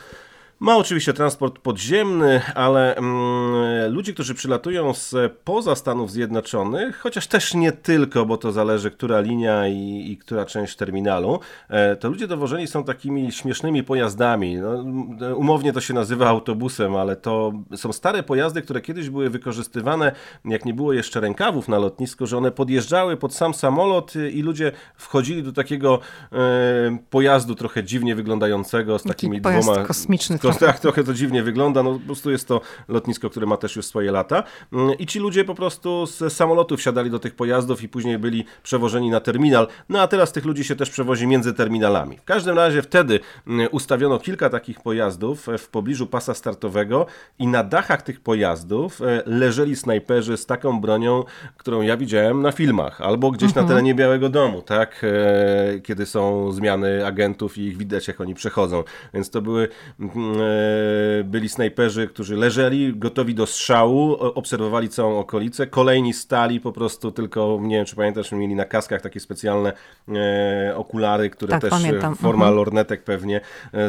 ma 0.61 0.77
oczywiście 0.77 1.13
transport 1.13 1.59
podziemny, 1.59 2.41
ale 2.55 2.97
mm, 2.97 3.93
ludzi, 3.93 4.15
którzy 4.15 4.35
przylatują 4.35 4.95
z 4.95 5.15
poza 5.45 5.75
Stanów 5.75 6.11
Zjednoczonych, 6.11 6.99
chociaż 6.99 7.27
też 7.27 7.55
nie 7.55 7.73
tylko, 7.73 8.27
bo 8.27 8.37
to 8.37 8.53
zależy, 8.53 8.91
która 8.91 9.21
linia 9.21 9.69
i, 9.69 10.05
i 10.11 10.17
która 10.17 10.45
część 10.45 10.77
terminalu, 10.77 11.41
e, 11.69 11.97
to 11.97 12.09
ludzie 12.09 12.27
dowożeni 12.27 12.67
są 12.67 12.85
takimi 12.85 13.33
śmiesznymi 13.33 13.83
pojazdami. 13.83 14.57
No, 14.57 14.85
umownie 15.37 15.73
to 15.73 15.81
się 15.81 15.95
nazywa 15.95 16.29
autobusem, 16.29 16.97
ale 16.97 17.17
to 17.17 17.53
są 17.77 17.93
stare 17.93 18.23
pojazdy, 18.23 18.63
które 18.63 18.81
kiedyś 18.81 19.11
były 19.11 19.31
wykorzystywane, 19.31 20.13
jak 20.45 20.65
nie 20.65 20.75
było 20.75 20.93
jeszcze 20.93 21.21
rękawów 21.21 21.69
na 21.69 21.79
lotnisku, 21.79 22.27
że 22.27 22.39
one 22.39 22.51
podjeżdżały 22.51 23.17
pod 23.17 23.35
sam 23.35 23.55
samolot 23.55 24.15
i 24.33 24.43
ludzie 24.43 24.73
wchodzili 24.97 25.43
do 25.43 25.53
takiego 25.53 26.01
e, 26.33 26.99
pojazdu 27.11 27.55
trochę 27.55 27.85
dziwnie 27.85 28.15
wyglądającego 28.15 28.99
z 28.99 29.03
takimi 29.03 29.41
pojazd 29.41 29.69
dwoma 29.69 29.87
kosmiczny 29.87 30.39
to 30.53 30.59
tak 30.67 30.81
trochę 30.81 31.05
to 31.05 31.15
dziwnie 31.15 31.43
wygląda, 31.43 31.83
no 31.83 31.93
po 31.93 31.99
prostu 31.99 32.31
jest 32.31 32.49
to 32.49 32.61
lotnisko, 32.89 33.31
które 33.31 33.47
ma 33.47 33.57
też 33.57 33.77
już 33.77 33.87
swoje 33.87 34.13
lata 34.13 34.43
mm, 34.73 34.99
i 34.99 35.07
ci 35.07 35.19
ludzie 35.19 35.45
po 35.45 35.55
prostu 35.55 36.07
z 36.07 36.33
samolotu 36.33 36.77
wsiadali 36.77 37.11
do 37.11 37.19
tych 37.19 37.35
pojazdów 37.35 37.83
i 37.83 37.89
później 37.89 38.19
byli 38.19 38.45
przewożeni 38.63 39.11
na 39.11 39.21
terminal, 39.21 39.67
no 39.89 40.01
a 40.01 40.09
teraz 40.09 40.33
tych 40.33 40.45
ludzi 40.45 40.65
się 40.65 40.77
też 40.77 40.91
przewozi 40.91 41.27
między 41.27 41.55
terminalami. 41.55 42.19
W 42.19 42.25
każdym 42.25 42.57
razie 42.57 42.83
wtedy 42.83 43.21
mm, 43.47 43.69
ustawiono 43.73 44.19
kilka 44.19 44.51
takich 44.51 44.81
pojazdów 44.81 45.49
e, 45.49 45.59
w 45.59 45.69
pobliżu 45.69 46.07
pasa 46.07 46.35
startowego 46.35 47.07
i 47.39 47.47
na 47.47 47.65
dachach 47.65 48.03
tych 48.03 48.21
pojazdów 48.21 49.03
e, 49.03 49.23
leżeli 49.27 49.77
snajperzy 49.77 50.37
z 50.37 50.47
taką 50.47 50.81
bronią, 50.81 51.25
którą 51.57 51.83
ja 51.83 51.97
widziałem 51.97 52.43
na 52.43 52.53
filmach 52.53 53.01
albo 53.01 53.31
gdzieś 53.31 53.49
mhm. 53.49 53.67
na 53.67 53.69
terenie 53.69 53.95
Białego 53.95 54.29
Domu, 54.29 54.63
tak, 54.63 55.01
e, 55.05 55.81
kiedy 55.81 56.07
są 56.07 56.53
zmiany 56.53 57.07
agentów 57.07 57.59
i 57.59 57.63
ich 57.63 57.77
widać 57.77 58.09
jak 58.09 58.21
oni 58.21 58.35
przechodzą. 58.35 58.85
Więc 59.15 59.31
to 59.31 59.43
były 59.43 59.69
mm, 60.01 60.15
byli 61.25 61.49
snajperzy, 61.49 62.09
którzy 62.09 62.37
leżeli 62.37 62.93
gotowi 62.97 63.35
do 63.35 63.47
strzału, 63.47 64.17
obserwowali 64.17 64.89
całą 64.89 65.19
okolicę, 65.19 65.67
kolejni 65.67 66.13
stali 66.13 66.61
po 66.61 66.73
prostu 66.73 67.13
tylko, 67.13 67.59
nie 67.63 67.77
wiem 67.77 67.87
czy 67.87 67.97
pamiętasz, 67.97 68.33
mieli 68.33 68.55
na 68.55 68.65
kaskach 68.65 69.03
takie 69.03 69.21
specjalne 69.21 69.73
okulary, 70.75 71.31
które 71.31 71.51
tak, 71.51 71.61
też 71.61 71.71
pamiętam. 71.71 72.15
forma 72.17 72.45
mhm. 72.45 72.57
lornetek 72.57 73.05
pewnie 73.05 73.41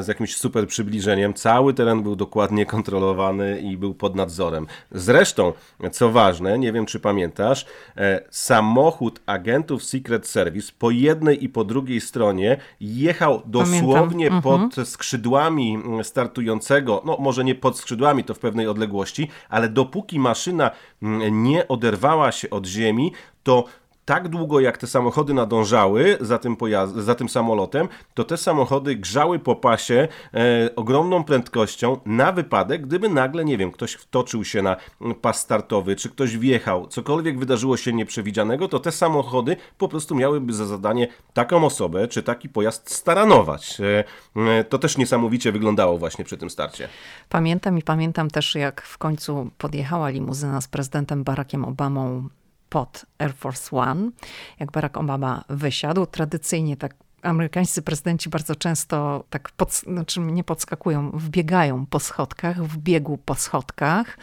z 0.02 0.08
jakimś 0.08 0.36
super 0.36 0.68
przybliżeniem. 0.68 1.34
Cały 1.34 1.74
teren 1.74 2.04
był 2.04 2.16
dokładnie 2.16 2.66
kontrolowany 2.66 3.60
i 3.62 3.78
był 3.78 3.94
pod 3.94 4.16
nadzorem. 4.16 4.68
Zresztą, 4.92 5.54
co 5.92 6.12
ważne, 6.12 6.60
nie 6.60 6.74
wiem 6.74 6.86
czy 6.86 7.00
pamiętasz, 7.00 7.66
e, 7.98 8.22
samochód 8.30 9.22
agentów 9.26 9.84
Secret 9.84 10.28
Service 10.28 10.72
po 10.80 10.92
jednej 10.92 11.44
i 11.44 11.50
po 11.50 11.64
drugiej 11.64 12.02
stronie 12.02 12.58
jechał 12.82 13.42
dosłownie 13.46 14.28
mhm. 14.28 14.44
pod 14.44 14.88
skrzydłami 14.88 15.76
mm, 15.76 16.04
startującego, 16.40 17.02
no 17.06 17.18
może 17.20 17.44
nie 17.44 17.56
pod 17.56 17.78
skrzydłami, 17.78 18.24
to 18.24 18.34
w 18.34 18.40
pewnej 18.40 18.68
odległości, 18.68 19.30
ale 19.50 19.70
dopóki 19.70 20.20
maszyna 20.20 20.72
mm, 21.02 21.44
nie 21.44 21.68
oderwała 21.68 22.32
się 22.32 22.50
od 22.50 22.66
ziemi, 22.66 23.12
to 23.44 23.66
tak 24.10 24.28
długo 24.28 24.60
jak 24.60 24.78
te 24.78 24.88
samochody 24.88 25.34
nadążały 25.34 26.18
za 26.22 26.38
tym, 26.38 26.58
za 26.96 27.16
tym 27.16 27.30
samolotem, 27.30 27.88
to 28.14 28.24
te 28.24 28.38
samochody 28.38 28.96
grzały 28.96 29.40
po 29.40 29.56
pasie 29.56 30.08
e, 30.34 30.76
ogromną 30.76 31.24
prędkością 31.24 32.00
na 32.06 32.32
wypadek, 32.32 32.88
gdyby 32.88 33.10
nagle, 33.10 33.46
nie 33.46 33.58
wiem, 33.58 33.72
ktoś 33.72 33.94
wtoczył 33.94 34.46
się 34.46 34.62
na 34.62 34.76
pas 35.22 35.40
startowy, 35.40 35.96
czy 35.96 36.10
ktoś 36.10 36.38
wjechał, 36.38 36.88
cokolwiek 36.88 37.40
wydarzyło 37.40 37.78
się 37.78 37.94
nieprzewidzianego, 37.94 38.68
to 38.68 38.80
te 38.80 38.92
samochody 38.92 39.56
po 39.78 39.88
prostu 39.88 40.16
miałyby 40.16 40.54
za 40.54 40.66
zadanie 40.66 41.08
taką 41.34 41.66
osobę, 41.66 42.08
czy 42.08 42.24
taki 42.24 42.50
pojazd 42.50 42.92
staranować. 42.92 43.82
E, 43.82 44.04
e, 44.36 44.64
to 44.64 44.78
też 44.78 44.98
niesamowicie 44.98 45.52
wyglądało 45.52 45.98
właśnie 45.98 46.26
przy 46.26 46.38
tym 46.38 46.50
starcie. 46.50 46.88
Pamiętam 47.30 47.78
i 47.78 47.82
pamiętam 47.82 48.30
też, 48.30 48.56
jak 48.56 48.82
w 48.82 48.98
końcu 48.98 49.50
podjechała 49.58 50.10
limuzyna 50.10 50.62
z 50.62 50.68
prezydentem 50.68 51.24
Barackiem 51.24 51.66
Obamą 51.66 52.30
pod 52.70 53.06
Air 53.18 53.34
Force 53.34 53.78
One. 53.78 54.12
Jak 54.60 54.72
Barack 54.72 54.98
Obama 54.98 55.44
wysiadł, 55.50 56.06
tradycyjnie 56.06 56.78
tak 56.78 56.96
amerykańscy 57.22 57.82
prezydenci 57.82 58.30
bardzo 58.30 58.56
często 58.56 59.24
tak, 59.30 59.52
pod, 59.52 59.74
znaczy 59.74 60.20
nie 60.20 60.44
podskakują, 60.44 61.12
wbiegają 61.12 61.86
po 61.86 62.00
schodkach, 62.00 62.64
wbiegł 62.64 63.18
po 63.18 63.36
schodkach, 63.36 64.18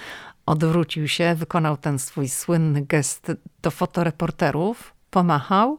odwrócił 0.46 1.08
się, 1.08 1.34
wykonał 1.34 1.76
ten 1.76 1.98
swój 1.98 2.28
słynny 2.28 2.86
gest 2.86 3.32
do 3.62 3.70
fotoreporterów, 3.70 4.94
pomachał, 5.10 5.78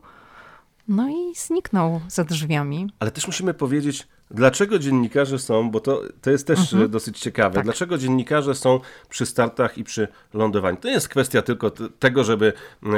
no 0.87 1.09
i 1.09 1.35
zniknął 1.35 2.01
za 2.07 2.23
drzwiami. 2.23 2.89
Ale 2.99 3.11
też 3.11 3.27
musimy 3.27 3.53
powiedzieć, 3.53 4.07
Dlaczego 4.31 4.79
dziennikarze 4.79 5.39
są, 5.39 5.71
bo 5.71 5.79
to, 5.79 6.01
to 6.21 6.31
jest 6.31 6.47
też 6.47 6.59
mhm. 6.59 6.91
dosyć 6.91 7.19
ciekawe, 7.19 7.55
tak. 7.55 7.63
dlaczego 7.63 7.97
dziennikarze 7.97 8.55
są 8.55 8.79
przy 9.09 9.25
startach 9.25 9.77
i 9.77 9.83
przy 9.83 10.07
lądowaniu? 10.33 10.77
To 10.77 10.87
nie 10.87 10.93
jest 10.93 11.09
kwestia 11.09 11.41
tylko 11.41 11.71
tego, 11.99 12.23
żeby 12.23 12.53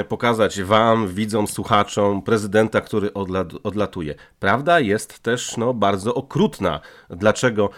pokazać 0.08 0.62
wam, 0.64 1.08
widzom, 1.08 1.48
słuchaczom 1.48 2.22
prezydenta, 2.22 2.82
który 2.82 3.14
odlatuje. 3.64 4.16
Prawda 4.40 4.80
jest 4.80 5.20
też 5.20 5.58
no, 5.58 5.74
bardzo 5.74 6.14
okrutna. 6.14 6.80
Dlaczego 7.10 7.70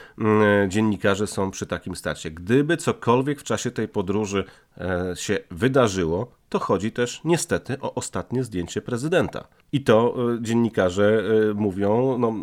dziennikarze 0.67 1.27
są 1.27 1.51
przy 1.51 1.65
takim 1.65 1.96
starcie? 1.96 2.31
Gdyby 2.31 2.77
cokolwiek 2.77 3.39
w 3.39 3.43
czasie 3.43 3.72
tej 3.72 3.88
podróży 3.88 4.43
e, 4.43 4.71
się 5.16 5.40
wydarzyło, 5.51 6.32
to 6.51 6.60
chodzi 6.60 6.92
też 6.92 7.22
niestety 7.24 7.78
o 7.82 7.94
ostatnie 7.94 8.44
zdjęcie 8.44 8.82
prezydenta. 8.82 9.48
I 9.72 9.82
to 9.82 10.16
e, 10.34 10.42
dziennikarze 10.42 11.24
e, 11.50 11.54
mówią, 11.54 12.18
no, 12.18 12.34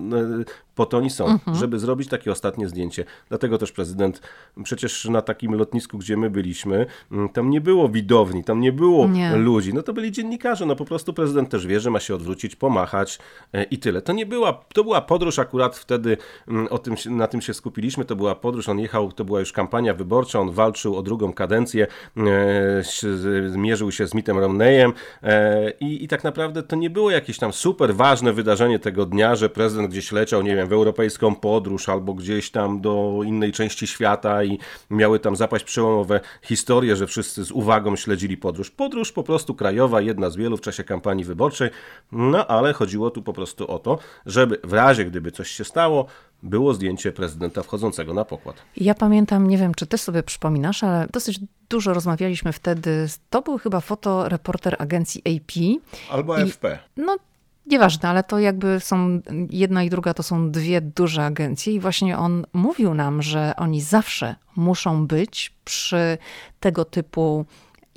po 0.75 0.87
to 0.87 0.97
oni 0.97 1.11
są, 1.11 1.26
mhm. 1.26 1.56
żeby 1.56 1.78
zrobić 1.78 2.08
takie 2.08 2.32
ostatnie 2.32 2.68
zdjęcie. 2.68 3.04
Dlatego 3.28 3.58
też 3.58 3.73
prezydent, 3.73 4.23
przecież 4.62 5.04
na 5.04 5.23
takim 5.23 5.54
lotnisku, 5.54 5.99
gdzie 5.99 6.16
my 6.16 6.30
byliśmy, 6.30 6.87
tam 7.32 7.50
nie 7.50 7.61
było 7.61 7.88
widowni, 7.88 8.44
tam 8.44 8.61
nie 8.61 8.73
było 8.73 9.08
nie. 9.08 9.37
ludzi. 9.37 9.75
No 9.75 9.82
to 9.82 9.92
byli 9.92 10.12
dziennikarze. 10.12 10.66
No 10.66 10.76
po 10.76 10.85
prostu 10.85 11.12
prezydent 11.12 11.49
też 11.49 11.66
wie, 11.66 11.80
że 11.80 11.90
ma 11.90 12.00
się 12.00 12.14
odwrócić, 12.14 12.56
pomachać 12.56 13.18
e, 13.52 13.62
i 13.62 13.78
tyle. 13.78 14.02
To 14.02 14.12
nie 14.12 14.26
była, 14.26 14.52
to 14.52 14.85
była 14.85 15.00
podróż 15.00 15.38
akurat 15.38 15.76
wtedy, 15.76 16.16
o 16.70 16.78
tym, 16.78 16.94
na 17.06 17.26
tym 17.26 17.40
się 17.40 17.54
skupiliśmy, 17.54 18.04
to 18.04 18.16
była 18.16 18.35
podróż, 18.35 18.68
on 18.68 18.79
jechał, 18.79 19.12
to 19.12 19.24
była 19.24 19.40
już 19.40 19.52
kampania 19.52 19.94
wyborcza, 19.94 20.40
on 20.40 20.50
walczył 20.50 20.96
o 20.96 21.02
drugą 21.02 21.33
kadencję, 21.33 21.87
e, 22.18 23.59
mierzył 23.59 23.92
się 23.92 24.07
z 24.07 24.14
Mittem 24.14 24.38
Romneyem 24.38 24.92
e, 25.22 25.70
i, 25.70 26.04
i 26.04 26.09
tak 26.09 26.24
naprawdę 26.24 26.62
to 26.62 26.76
nie 26.76 26.90
było 26.90 27.11
jakieś 27.11 27.38
tam 27.38 27.52
super 27.52 27.94
ważne 27.94 28.33
wydarzenie 28.33 28.78
tego 28.78 29.07
dnia, 29.07 29.37
że 29.37 29.48
prezydent 29.48 29.90
gdzieś 29.90 30.12
leciał, 30.12 30.42
nie 30.42 30.57
wiem, 30.57 30.68
w 30.68 30.72
europejską 30.72 31.35
podróż 31.35 31.88
albo 31.88 32.14
gdzieś 32.14 32.50
tam 32.50 32.81
do 32.81 33.20
innej 33.24 33.52
części 33.52 33.87
świata 33.87 34.44
i 34.44 34.59
miały 34.90 35.20
tam 35.20 35.37
zapaść 35.37 35.64
przełomowe 35.64 36.20
historie, 36.42 36.96
że 36.96 37.07
wszyscy 37.07 37.44
z 37.44 37.50
uwagą 37.50 37.96
śledzili 37.96 38.37
podróż. 38.37 38.70
Podróż 38.70 39.12
po 39.12 39.22
prostu 39.22 39.54
krajowa, 39.54 40.00
jedna 40.00 40.31
z 40.31 40.37
wielu 40.37 40.57
w 40.57 40.61
czasie 40.61 40.85
kampanii 40.85 41.24
wyborczej, 41.24 41.70
no 42.12 42.46
ale 42.46 42.72
chodziło 42.72 43.11
tu 43.11 43.22
po 43.22 43.33
prostu 43.33 43.70
o 43.70 43.78
to, 43.78 43.98
żeby 44.26 44.59
w 44.64 44.72
razie 44.72 45.04
gdyby 45.04 45.33
coś 45.33 45.50
się 45.50 45.64
stało, 45.64 46.07
było 46.42 46.74
zdjęcie 46.74 47.12
prezydenta 47.12 47.62
wchodzącego 47.62 48.14
na 48.14 48.24
pokład. 48.24 48.57
Ja 48.77 48.94
pamiętam, 48.94 49.48
nie 49.48 49.59
wiem 49.59 49.74
czy 49.74 49.87
ty 49.87 49.98
sobie 49.98 50.22
przypominasz, 50.22 50.85
ale 50.85 51.07
dosyć 51.12 51.40
dużo 51.68 51.94
rozmawialiśmy 51.94 52.53
wtedy. 52.53 53.07
To 53.31 53.42
był 53.42 53.59
chyba 53.59 53.81
fotoreporter 53.81 54.77
agencji 54.79 55.22
AP. 55.37 55.53
Albo 56.11 56.37
AFP. 56.37 56.79
No 56.96 57.16
Nieważne, 57.68 58.09
ale 58.09 58.24
to 58.24 58.38
jakby 58.38 58.81
są, 58.81 59.20
jedna 59.51 59.83
i 59.83 59.90
druga 59.90 60.14
to 60.14 60.22
są 60.22 60.51
dwie 60.51 60.81
duże 60.81 61.24
agencje 61.24 61.72
i 61.72 61.81
właśnie 61.81 62.18
on 62.18 62.46
mówił 62.53 62.94
nam, 62.94 63.22
że 63.22 63.53
oni 63.57 63.81
zawsze 63.81 64.37
muszą 64.57 65.07
być 65.07 65.53
przy 65.64 66.18
tego 66.61 66.85
typu 66.85 67.46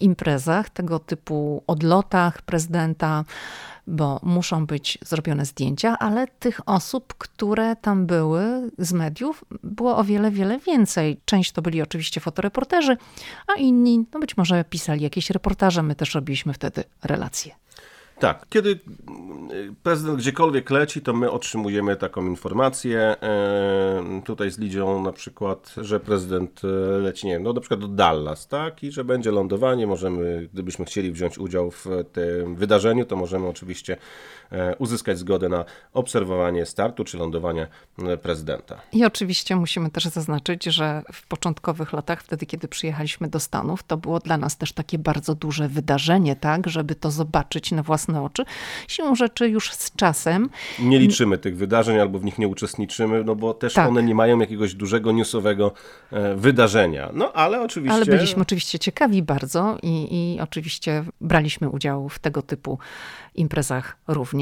imprezach, 0.03 0.69
tego 0.69 0.99
typu 0.99 1.63
odlotach 1.67 2.41
prezydenta, 2.41 3.23
bo 3.87 4.19
muszą 4.23 4.65
być 4.65 4.97
zrobione 5.05 5.45
zdjęcia, 5.45 5.99
ale 5.99 6.27
tych 6.27 6.59
osób, 6.65 7.13
które 7.17 7.75
tam 7.75 8.05
były 8.05 8.71
z 8.77 8.93
mediów, 8.93 9.43
było 9.63 9.97
o 9.97 10.03
wiele, 10.03 10.31
wiele 10.31 10.59
więcej. 10.59 11.21
Część 11.25 11.51
to 11.51 11.61
byli 11.61 11.81
oczywiście 11.81 12.21
fotoreporterzy, 12.21 12.97
a 13.47 13.53
inni, 13.53 14.05
no 14.13 14.19
być 14.19 14.37
może 14.37 14.63
pisali 14.63 15.03
jakieś 15.03 15.29
reportaże. 15.29 15.83
My 15.83 15.95
też 15.95 16.15
robiliśmy 16.15 16.53
wtedy 16.53 16.83
relacje. 17.03 17.55
Tak, 18.21 18.45
kiedy 18.49 18.79
prezydent 19.83 20.17
gdziekolwiek 20.19 20.69
leci, 20.69 21.01
to 21.01 21.13
my 21.13 21.31
otrzymujemy 21.31 21.95
taką 21.95 22.25
informację. 22.25 22.99
E, 22.99 24.21
tutaj 24.25 24.51
z 24.51 24.59
Lidzią 24.59 25.03
na 25.03 25.11
przykład, 25.11 25.75
że 25.77 25.99
prezydent 25.99 26.61
e, 26.63 26.67
leci, 26.97 27.27
nie 27.27 27.33
wiem, 27.33 27.43
no 27.43 27.53
na 27.53 27.61
przykład 27.61 27.79
do 27.79 27.87
Dallas, 27.87 28.47
tak? 28.47 28.83
I 28.83 28.91
że 28.91 29.03
będzie 29.03 29.31
lądowanie, 29.31 29.87
możemy, 29.87 30.49
gdybyśmy 30.53 30.85
chcieli 30.85 31.11
wziąć 31.11 31.37
udział 31.37 31.71
w 31.71 31.85
tym 32.13 32.55
wydarzeniu, 32.55 33.05
to 33.05 33.15
możemy 33.15 33.47
oczywiście 33.47 33.93
e, 33.93 34.40
uzyskać 34.79 35.17
zgodę 35.17 35.49
na 35.49 35.65
obserwowanie 35.93 36.65
startu 36.65 37.03
czy 37.03 37.17
lądowania 37.17 37.67
prezydenta. 38.21 38.81
I 38.93 39.05
oczywiście 39.05 39.55
musimy 39.55 39.89
też 39.89 40.05
zaznaczyć, 40.05 40.63
że 40.63 41.03
w 41.13 41.27
początkowych 41.27 41.93
latach, 41.93 42.23
wtedy 42.23 42.45
kiedy 42.45 42.67
przyjechaliśmy 42.67 43.27
do 43.27 43.39
Stanów, 43.39 43.83
to 43.83 43.97
było 43.97 44.19
dla 44.19 44.37
nas 44.37 44.57
też 44.57 44.73
takie 44.73 44.97
bardzo 44.97 45.35
duże 45.35 45.67
wydarzenie, 45.67 46.35
tak? 46.35 46.67
Żeby 46.67 46.95
to 46.95 47.11
zobaczyć 47.11 47.71
na 47.71 47.83
własne 47.83 48.01
własne 48.01 48.21
oczy. 48.21 48.45
Siłą 48.87 49.15
rzeczy 49.15 49.49
już 49.49 49.71
z 49.73 49.95
czasem. 49.95 50.49
Nie 50.79 50.99
liczymy 50.99 51.37
tych 51.37 51.57
wydarzeń 51.57 51.99
albo 51.99 52.19
w 52.19 52.25
nich 52.25 52.39
nie 52.39 52.47
uczestniczymy, 52.47 53.23
no 53.23 53.35
bo 53.35 53.53
też 53.53 53.73
tak. 53.73 53.89
one 53.89 54.03
nie 54.03 54.15
mają 54.15 54.39
jakiegoś 54.39 54.73
dużego 54.73 55.11
newsowego 55.11 55.71
e, 56.11 56.35
wydarzenia. 56.35 57.09
No 57.13 57.33
ale 57.33 57.61
oczywiście. 57.61 57.95
Ale 57.95 58.05
byliśmy 58.05 58.41
oczywiście 58.41 58.79
ciekawi 58.79 59.23
bardzo 59.23 59.77
i, 59.83 60.07
i 60.11 60.39
oczywiście 60.39 61.03
braliśmy 61.21 61.69
udział 61.69 62.09
w 62.09 62.19
tego 62.19 62.41
typu 62.41 62.79
imprezach 63.35 63.97
również. 64.07 64.40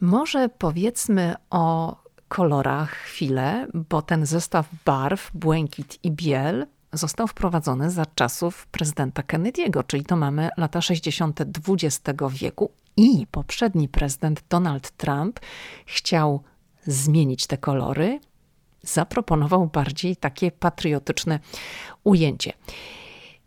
Może 0.00 0.48
powiedzmy 0.48 1.34
o 1.50 1.96
kolorach 2.28 2.90
chwilę, 2.90 3.66
bo 3.74 4.02
ten 4.02 4.26
zestaw 4.26 4.68
barw, 4.84 5.30
błękit 5.34 5.98
i 6.02 6.10
biel, 6.10 6.66
został 6.92 7.26
wprowadzony 7.26 7.90
za 7.90 8.06
czasów 8.06 8.66
prezydenta 8.66 9.22
Kennedy'ego, 9.22 9.86
czyli 9.86 10.04
to 10.04 10.16
mamy 10.16 10.48
lata 10.56 10.80
60. 10.80 11.40
XX 11.40 12.00
wieku 12.30 12.70
i 12.96 13.26
poprzedni 13.30 13.88
prezydent 13.88 14.44
Donald 14.48 14.90
Trump 14.90 15.40
chciał 15.86 16.42
zmienić 16.86 17.46
te 17.46 17.58
kolory 17.58 18.20
zaproponował 18.82 19.66
bardziej 19.66 20.16
takie 20.16 20.50
patriotyczne 20.50 21.40
ujęcie. 22.04 22.52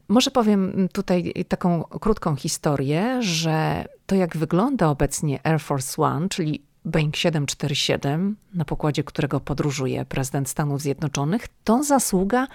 Może 0.08 0.32
powiem 0.32 0.90
tutaj 0.94 1.34
taką 1.48 1.84
krótką 1.84 2.36
historię, 2.36 3.18
że 3.22 3.86
to 4.10 4.16
jak 4.16 4.38
wygląda 4.38 4.88
obecnie 4.88 5.48
Air 5.48 5.60
Force 5.60 6.02
One, 6.02 6.30
czyli 6.30 6.64
Boeing 6.86 7.16
747, 7.16 8.36
na 8.54 8.66
pokładzie 8.66 9.04
którego 9.04 9.40
podróżuje 9.40 10.06
prezydent 10.06 10.50
Stanów 10.50 10.82
Zjednoczonych, 10.82 11.48
to 11.64 11.84
zasługa 11.84 12.48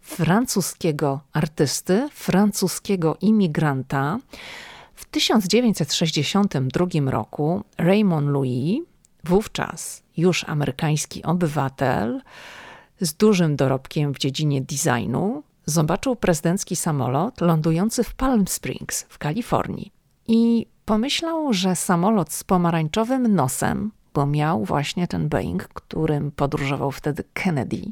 francuskiego 0.00 1.20
artysty, 1.32 2.08
francuskiego 2.12 3.16
imigranta. 3.20 4.18
W 4.94 5.04
1962 5.04 6.86
roku 7.10 7.64
Raymond 7.78 8.28
Louis, 8.28 8.80
wówczas 9.24 10.02
już 10.16 10.44
amerykański 10.48 11.22
obywatel 11.22 12.20
z 13.00 13.14
dużym 13.14 13.56
dorobkiem 13.56 14.14
w 14.14 14.18
dziedzinie 14.18 14.62
designu, 14.62 15.42
zobaczył 15.66 16.16
prezydencki 16.16 16.76
samolot 16.76 17.40
lądujący 17.40 18.04
w 18.04 18.14
Palm 18.14 18.48
Springs 18.48 19.06
w 19.08 19.18
Kalifornii 19.18 19.92
i 20.26 20.66
pomyślał, 20.88 21.52
że 21.52 21.76
samolot 21.76 22.32
z 22.32 22.44
pomarańczowym 22.44 23.34
nosem, 23.34 23.92
bo 24.14 24.26
miał 24.26 24.64
właśnie 24.64 25.08
ten 25.08 25.28
Boeing, 25.28 25.68
którym 25.68 26.30
podróżował 26.30 26.90
wtedy 26.90 27.24
Kennedy, 27.32 27.82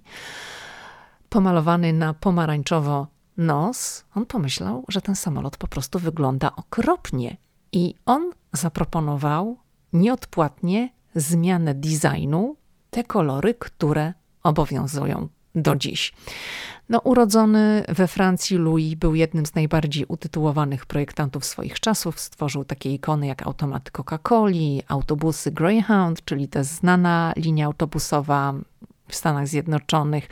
pomalowany 1.28 1.92
na 1.92 2.14
pomarańczowo 2.14 3.06
nos, 3.37 4.04
on 4.14 4.26
pomyślał, 4.26 4.85
że 4.88 5.02
ten 5.02 5.16
samolot 5.16 5.56
po 5.56 5.68
prostu 5.68 5.98
wygląda 5.98 6.56
okropnie. 6.56 7.37
I 7.72 7.94
on 8.06 8.32
zaproponował 8.52 9.56
nieodpłatnie 9.92 10.90
zmianę 11.14 11.74
designu, 11.74 12.56
te 12.90 13.04
kolory, 13.04 13.54
które 13.54 14.14
obowiązują 14.42 15.28
do 15.54 15.76
dziś. 15.76 16.12
No, 16.88 16.99
urodzony 16.99 17.85
we 17.88 18.09
Francji, 18.09 18.57
Louis 18.57 18.94
był 18.94 19.14
jednym 19.14 19.46
z 19.46 19.55
najbardziej 19.55 20.05
utytułowanych 20.09 20.87
projektantów 20.87 21.44
swoich 21.44 21.81
czasów. 21.81 22.20
Stworzył 22.20 22.64
takie 22.64 22.94
ikony 22.94 23.27
jak 23.27 23.46
automaty 23.46 23.90
Coca-Coli, 23.90 24.83
autobusy 24.88 25.51
Greyhound, 25.51 26.25
czyli 26.25 26.49
ta 26.49 26.62
znana 26.64 27.33
linia 27.37 27.66
autobusowa 27.66 28.55
w 29.09 29.14
Stanach 29.14 29.49
Zjednoczonych, 29.49 30.29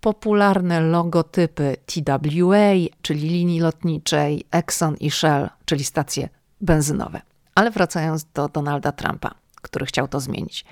popularne 0.00 0.80
logotypy 0.80 1.76
TWA, 1.86 2.72
czyli 3.02 3.28
linii 3.28 3.60
lotniczej, 3.60 4.44
Exxon 4.50 4.96
i 4.96 5.10
Shell, 5.10 5.48
czyli 5.64 5.84
stacje 5.84 6.28
benzynowe. 6.60 7.20
Ale 7.54 7.70
wracając 7.70 8.24
do 8.24 8.48
Donalda 8.48 8.92
Trumpa, 8.92 9.34
który 9.62 9.86
chciał 9.86 10.08
to 10.08 10.20
zmienić. 10.20 10.64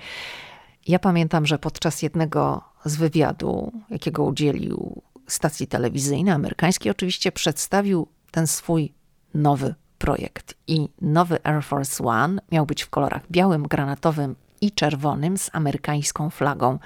Ja 0.87 0.99
pamiętam, 0.99 1.45
że 1.45 1.59
podczas 1.59 2.01
jednego 2.01 2.61
z 2.85 2.95
wywiadu, 2.95 3.71
jakiego 3.89 4.23
udzielił 4.23 5.01
stacji 5.27 5.67
telewizyjnej, 5.67 6.33
amerykańskiej, 6.33 6.91
oczywiście 6.91 7.31
przedstawił 7.31 8.07
ten 8.31 8.47
swój 8.47 8.93
nowy 9.33 9.75
projekt. 9.97 10.55
I 10.67 10.89
nowy 11.01 11.39
Air 11.43 11.63
Force 11.63 12.03
One 12.03 12.41
miał 12.51 12.65
być 12.65 12.83
w 12.83 12.89
kolorach 12.89 13.31
białym, 13.31 13.63
granatowym 13.63 14.35
i 14.61 14.71
czerwonym 14.71 15.37
z 15.37 15.49
amerykańską 15.53 16.29
flagą 16.29 16.79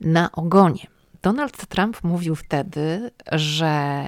na 0.00 0.32
ogonie. 0.32 0.86
Donald 1.22 1.66
Trump 1.66 2.04
mówił 2.04 2.34
wtedy, 2.34 3.10
że 3.32 4.04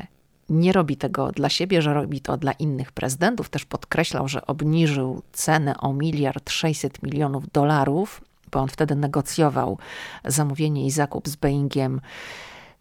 nie 0.49 0.73
robi 0.73 0.97
tego 0.97 1.33
dla 1.33 1.49
siebie, 1.49 1.83
że 1.83 1.95
robi 1.95 2.21
to 2.21 2.37
dla 2.37 2.53
innych 2.53 2.93
prezydentów. 2.93 3.49
Też 3.49 3.64
podkreślał, 3.64 4.29
że 4.29 4.47
obniżył 4.47 5.23
cenę 5.33 5.77
o 5.77 5.93
miliard 5.93 6.51
600 6.51 7.03
milionów 7.03 7.51
dolarów, 7.51 8.21
bo 8.51 8.61
on 8.61 8.69
wtedy 8.69 8.95
negocjował 8.95 9.79
zamówienie 10.25 10.87
i 10.87 10.90
zakup 10.90 11.29
z 11.29 11.37
Boeingiem 11.37 12.01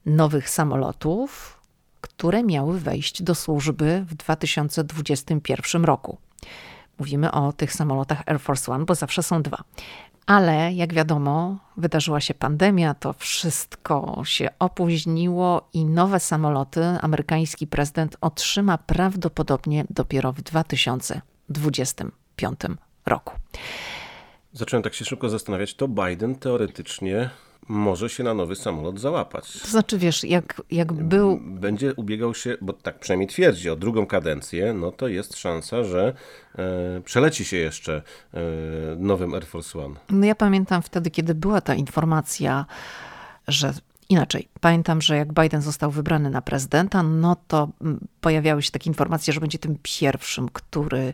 nowych 0.05 0.49
samolotów, 0.49 1.59
które 2.01 2.43
miały 2.43 2.79
wejść 2.79 3.23
do 3.23 3.35
służby 3.35 4.05
w 4.07 4.15
2021 4.15 5.85
roku. 5.85 6.17
Mówimy 6.99 7.31
o 7.31 7.53
tych 7.53 7.73
samolotach 7.73 8.23
Air 8.25 8.39
Force 8.39 8.71
One, 8.71 8.85
bo 8.85 8.95
zawsze 8.95 9.23
są 9.23 9.41
dwa. 9.41 9.63
Ale 10.25 10.73
jak 10.73 10.93
wiadomo, 10.93 11.57
wydarzyła 11.77 12.21
się 12.21 12.33
pandemia, 12.33 12.93
to 12.93 13.13
wszystko 13.13 14.21
się 14.25 14.49
opóźniło 14.59 15.69
i 15.73 15.85
nowe 15.85 16.19
samoloty 16.19 16.83
amerykański 17.01 17.67
prezydent 17.67 18.17
otrzyma 18.21 18.77
prawdopodobnie 18.77 19.85
dopiero 19.89 20.33
w 20.33 20.41
2025 20.41 22.59
roku. 23.05 23.33
Zacząłem 24.53 24.83
tak 24.83 24.93
się 24.93 25.05
szybko 25.05 25.29
zastanawiać, 25.29 25.75
to 25.75 25.87
Biden 25.87 26.35
teoretycznie 26.35 27.29
może 27.67 28.09
się 28.09 28.23
na 28.23 28.33
nowy 28.33 28.55
samolot 28.55 28.99
załapać. 28.99 29.59
To 29.61 29.67
znaczy, 29.67 29.97
wiesz, 29.97 30.23
jak, 30.23 30.61
jak 30.71 30.93
był. 30.93 31.39
Będzie 31.41 31.93
ubiegał 31.93 32.33
się, 32.33 32.57
bo 32.61 32.73
tak 32.73 32.99
przynajmniej 32.99 33.27
twierdzi, 33.27 33.69
o 33.69 33.75
drugą 33.75 34.05
kadencję, 34.05 34.73
no 34.73 34.91
to 34.91 35.07
jest 35.07 35.37
szansa, 35.37 35.83
że 35.83 36.13
e, 36.55 37.01
przeleci 37.01 37.45
się 37.45 37.57
jeszcze 37.57 38.01
e, 38.33 38.39
nowym 38.97 39.33
Air 39.33 39.45
Force 39.45 39.79
One. 39.85 39.95
No 40.09 40.25
ja 40.25 40.35
pamiętam 40.35 40.81
wtedy, 40.81 41.11
kiedy 41.11 41.35
była 41.35 41.61
ta 41.61 41.75
informacja, 41.75 42.65
że 43.47 43.73
inaczej. 44.09 44.47
Pamiętam, 44.61 45.01
że 45.01 45.17
jak 45.17 45.33
Biden 45.33 45.61
został 45.61 45.91
wybrany 45.91 46.29
na 46.29 46.41
prezydenta, 46.41 47.03
no 47.03 47.35
to 47.47 47.69
pojawiały 48.21 48.61
się 48.61 48.71
takie 48.71 48.89
informacje, 48.89 49.33
że 49.33 49.39
będzie 49.39 49.59
tym 49.59 49.77
pierwszym, 49.83 50.49
który 50.49 51.13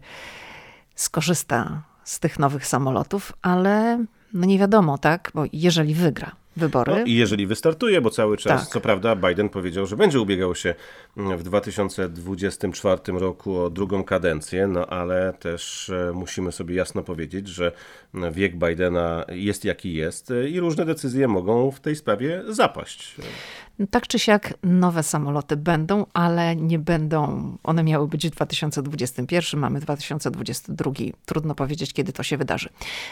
skorzysta 0.96 1.84
z 2.04 2.20
tych 2.20 2.40
nowych 2.40 2.68
samolotów, 2.68 3.34
ale 3.42 4.06
no 4.34 4.46
nie 4.46 4.60
wiadomo, 4.60 4.98
tak? 4.98 5.32
Bo 5.36 5.44
jeżeli 5.54 5.94
wygra 5.94 6.39
wybory. 6.58 6.92
No 6.92 7.04
I 7.06 7.14
jeżeli 7.14 7.48
wystartuje, 7.48 8.02
bo 8.02 8.10
cały 8.10 8.38
czas, 8.38 8.62
tak. 8.62 8.70
co 8.70 8.82
prawda, 8.82 9.16
Biden 9.16 9.50
powiedział, 9.50 9.86
że 9.86 9.96
będzie 9.98 10.20
ubiegał 10.20 10.56
się 10.56 10.76
w 11.20 11.44
2024 11.44 13.02
roku 13.20 13.60
o 13.60 13.70
drugą 13.70 14.04
kadencję, 14.04 14.68
no 14.68 14.86
ale 14.86 15.34
też 15.40 15.90
e, 15.90 16.12
musimy 16.14 16.52
sobie 16.52 16.76
jasno 16.76 17.04
powiedzieć, 17.04 17.48
że 17.48 17.72
wiek 18.32 18.56
Bidena 18.56 19.26
jest 19.30 19.66
jaki 19.66 19.94
jest 19.94 20.34
i 20.50 20.60
różne 20.60 20.86
decyzje 20.86 21.28
mogą 21.28 21.72
w 21.72 21.80
tej 21.80 21.96
sprawie 21.96 22.44
zapaść. 22.50 23.16
Tak 23.92 24.08
czy 24.08 24.20
siak 24.20 24.54
nowe 24.64 25.04
samoloty 25.04 25.58
będą, 25.58 26.06
ale 26.14 26.56
nie 26.56 26.80
będą, 26.80 27.52
one 27.64 27.84
miały 27.84 28.08
być 28.08 28.28
w 28.28 28.32
2021, 28.32 29.60
mamy 29.60 29.80
2022. 29.80 30.92
Trudno 31.26 31.56
powiedzieć, 31.56 31.94
kiedy 31.94 32.14
to 32.14 32.24
się 32.24 32.38
wydarzy. 32.38 32.70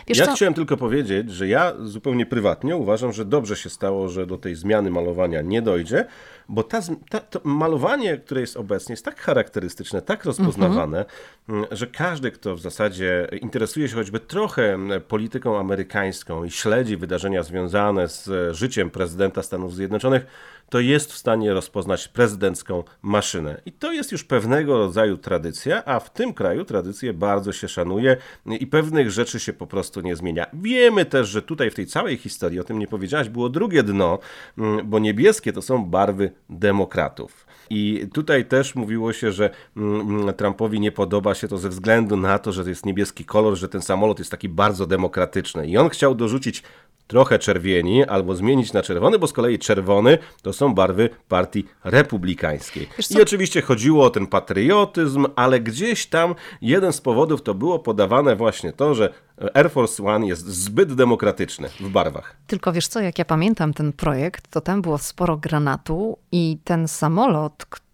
Wiesz 0.08 0.18
ja 0.18 0.26
co? 0.26 0.36
chciałem 0.36 0.54
tylko 0.54 0.78
powiedzieć, 0.78 1.32
że 1.32 1.48
ja 1.48 1.74
zupełnie 1.80 2.26
prywatnie 2.26 2.76
uważam, 2.76 3.14
że 3.14 3.26
dobrze 3.26 3.56
się 3.56 3.70
stało, 3.70 4.10
że 4.10 4.26
do 4.26 4.38
tej 4.38 4.56
zmiany 4.56 4.92
malowania 4.92 5.42
nie 5.42 5.62
dojdzie, 5.62 6.06
bo 6.50 6.64
ta, 6.64 6.82
ta, 7.10 7.20
to 7.20 7.42
malowanie, 7.44 7.97
które 8.26 8.42
jest 8.42 8.58
obecnie, 8.58 8.94
jest 8.94 9.06
tak 9.06 9.20
charakterystyczne, 9.20 10.02
tak 10.02 10.26
rozpoznawane, 10.26 10.98
mm 10.98 11.66
że 11.72 11.88
każdy, 11.88 12.32
kto 12.32 12.56
w 12.56 12.60
zasadzie 12.62 13.28
interesuje 13.42 13.90
się 13.90 13.96
choćby 13.96 14.20
trochę 14.20 14.78
polityką 15.08 15.60
amerykańską 15.60 16.44
i 16.44 16.52
śledzi 16.52 16.98
wydarzenia 16.98 17.44
związane 17.44 18.08
z 18.08 18.56
życiem 18.56 18.90
prezydenta 18.90 19.44
Stanów 19.44 19.76
Zjednoczonych, 19.76 20.26
to 20.70 20.80
jest 20.80 21.14
w 21.14 21.18
stanie 21.18 21.54
rozpoznać 21.54 22.08
prezydencką 22.08 22.84
maszynę. 23.02 23.62
I 23.66 23.72
to 23.72 23.92
jest 23.92 24.12
już 24.12 24.24
pewnego 24.24 24.78
rodzaju 24.78 25.18
tradycja, 25.18 25.86
a 25.86 26.00
w 26.00 26.14
tym 26.14 26.34
kraju 26.34 26.66
tradycję 26.66 27.14
bardzo 27.14 27.54
się 27.54 27.68
szanuje 27.68 28.18
i 28.46 28.68
pewnych 28.68 29.12
rzeczy 29.12 29.40
się 29.40 29.54
po 29.54 29.68
prostu 29.68 30.02
nie 30.02 30.16
zmienia. 30.16 30.46
Wiemy 30.54 31.06
też, 31.06 31.30
że 31.30 31.42
tutaj 31.42 31.70
w 31.72 31.76
tej 31.76 31.86
całej 31.86 32.18
historii, 32.18 32.60
o 32.60 32.64
tym 32.64 32.80
nie 32.80 32.88
powiedziałaś, 32.88 33.30
było 33.30 33.50
drugie 33.50 33.84
dno, 33.84 34.20
mm, 34.58 34.90
bo 34.90 35.00
niebieskie 35.00 35.54
to 35.54 35.62
są 35.62 35.86
barwy 35.86 36.32
demokratów. 36.50 37.47
I 37.70 38.08
tutaj 38.14 38.46
też 38.46 38.76
mówiło 38.76 39.14
się, 39.14 39.32
że 39.32 39.50
mm, 39.78 40.34
Trumpowi 40.34 40.80
nie 40.80 40.92
podoba 40.92 41.36
się 41.36 41.48
to 41.48 41.58
ze 41.58 41.70
względu 41.70 42.18
na 42.18 42.40
to, 42.40 42.52
że 42.52 42.64
to 42.64 42.70
jest 42.70 42.86
niebieski 42.86 43.26
kolor, 43.26 43.56
że 43.56 43.70
ten 43.70 43.82
samolot 43.82 44.20
jest 44.20 44.32
taki 44.32 44.50
bardzo 44.50 44.88
demokratyczny. 44.88 45.68
I 45.68 45.78
on 45.78 45.90
chciał 45.90 46.16
dorzucić 46.16 46.64
trochę 47.08 47.40
czerwieni 47.40 48.04
albo 48.04 48.36
zmienić 48.36 48.74
na 48.74 48.82
czerwony, 48.82 49.20
bo 49.20 49.28
z 49.28 49.34
kolei 49.34 49.60
czerwony 49.60 50.18
to 50.42 50.54
są 50.54 50.74
barwy 50.74 51.10
partii 51.28 51.66
republikańskiej. 51.84 52.90
I 53.10 53.22
oczywiście 53.22 53.62
chodziło 53.62 54.06
o 54.06 54.10
ten 54.10 54.28
patriotyzm, 54.28 55.26
ale 55.36 55.60
gdzieś 55.60 56.06
tam 56.06 56.36
jeden 56.62 56.94
z 56.94 57.02
powodów 57.02 57.42
to 57.42 57.54
było 57.54 57.80
podawane 57.80 58.36
właśnie 58.36 58.74
to, 58.74 58.96
że 58.96 59.14
Air 59.54 59.72
Force 59.72 60.04
One 60.04 60.28
jest 60.28 60.48
zbyt 60.48 60.94
demokratyczny 60.94 61.70
w 61.80 61.90
barwach. 61.90 62.36
Tylko 62.48 62.72
wiesz 62.72 62.88
co, 62.88 63.00
jak 63.00 63.20
ja 63.20 63.26
pamiętam 63.26 63.74
ten 63.74 63.94
projekt, 63.94 64.48
to 64.52 64.62
tam 64.62 64.82
było 64.82 64.98
sporo 64.98 65.38
granatu 65.38 66.18
i 66.32 66.58
ten 66.64 66.88
samolot, 66.88 67.66
który, 67.70 67.87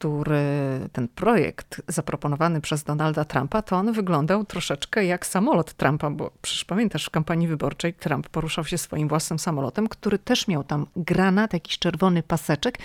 ten 0.91 1.07
projekt 1.07 1.81
zaproponowany 1.87 2.61
przez 2.61 2.83
Donalda 2.83 3.25
Trumpa, 3.25 3.61
to 3.61 3.75
on 3.75 3.93
wyglądał 3.93 4.45
troszeczkę 4.45 5.05
jak 5.05 5.25
samolot 5.25 5.73
Trumpa, 5.73 6.09
bo 6.09 6.31
przecież 6.41 6.65
pamiętasz, 6.65 7.05
w 7.05 7.09
kampanii 7.09 7.47
wyborczej 7.47 7.93
Trump 7.93 8.29
poruszał 8.29 8.65
się 8.65 8.77
swoim 8.77 9.07
własnym 9.07 9.39
samolotem, 9.39 9.87
który 9.87 10.19
też 10.19 10.47
miał 10.47 10.63
tam 10.63 10.85
granat, 10.95 11.53
jakiś 11.53 11.79
czerwony 11.79 12.23
paseczek 12.23 12.77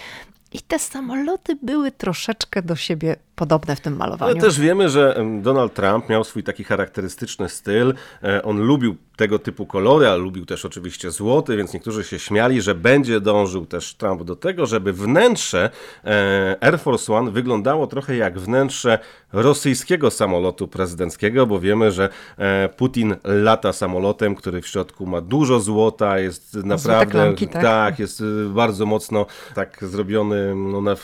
i 0.52 0.60
te 0.60 0.78
samoloty 0.78 1.56
były 1.62 1.92
troszeczkę 1.92 2.62
do 2.62 2.76
siebie 2.76 3.16
podobne 3.36 3.76
w 3.76 3.80
tym 3.80 3.96
malowaniu. 3.96 4.32
Ale 4.32 4.40
też 4.40 4.60
wiemy, 4.60 4.88
że 4.88 5.24
Donald 5.42 5.74
Trump 5.74 6.08
miał 6.08 6.24
swój 6.24 6.42
taki 6.42 6.64
charakterystyczny 6.64 7.48
styl. 7.48 7.94
E, 8.22 8.42
on 8.42 8.60
lubił 8.60 8.96
tego 9.18 9.38
typu 9.38 9.66
kolory, 9.66 10.08
ale 10.08 10.16
lubił 10.16 10.46
też 10.46 10.64
oczywiście 10.64 11.10
złoty, 11.10 11.56
więc 11.56 11.74
niektórzy 11.74 12.04
się 12.04 12.18
śmiali, 12.18 12.62
że 12.62 12.74
będzie 12.74 13.20
dążył 13.20 13.66
też 13.66 13.94
Trump 13.94 14.22
do 14.22 14.36
tego, 14.36 14.66
żeby 14.66 14.92
wnętrze 14.92 15.70
e, 16.04 16.56
Air 16.60 16.78
Force 16.80 17.14
One 17.14 17.30
wyglądało 17.30 17.86
trochę 17.86 18.16
jak 18.16 18.38
wnętrze 18.38 18.98
rosyjskiego 19.32 20.10
samolotu 20.10 20.68
prezydenckiego, 20.68 21.46
bo 21.46 21.60
wiemy, 21.60 21.92
że 21.92 22.08
e, 22.36 22.68
Putin 22.68 23.16
lata 23.24 23.72
samolotem, 23.72 24.34
który 24.34 24.62
w 24.62 24.66
środku 24.66 25.06
ma 25.06 25.20
dużo 25.20 25.60
złota, 25.60 26.18
jest 26.18 26.54
naprawdę 26.54 27.12
klamki, 27.12 27.48
tak? 27.48 27.62
tak? 27.62 27.98
jest 27.98 28.22
bardzo 28.48 28.86
mocno 28.86 29.26
tak 29.54 29.78
zrobiony 29.82 30.54
no, 30.54 30.80
na, 30.80 30.96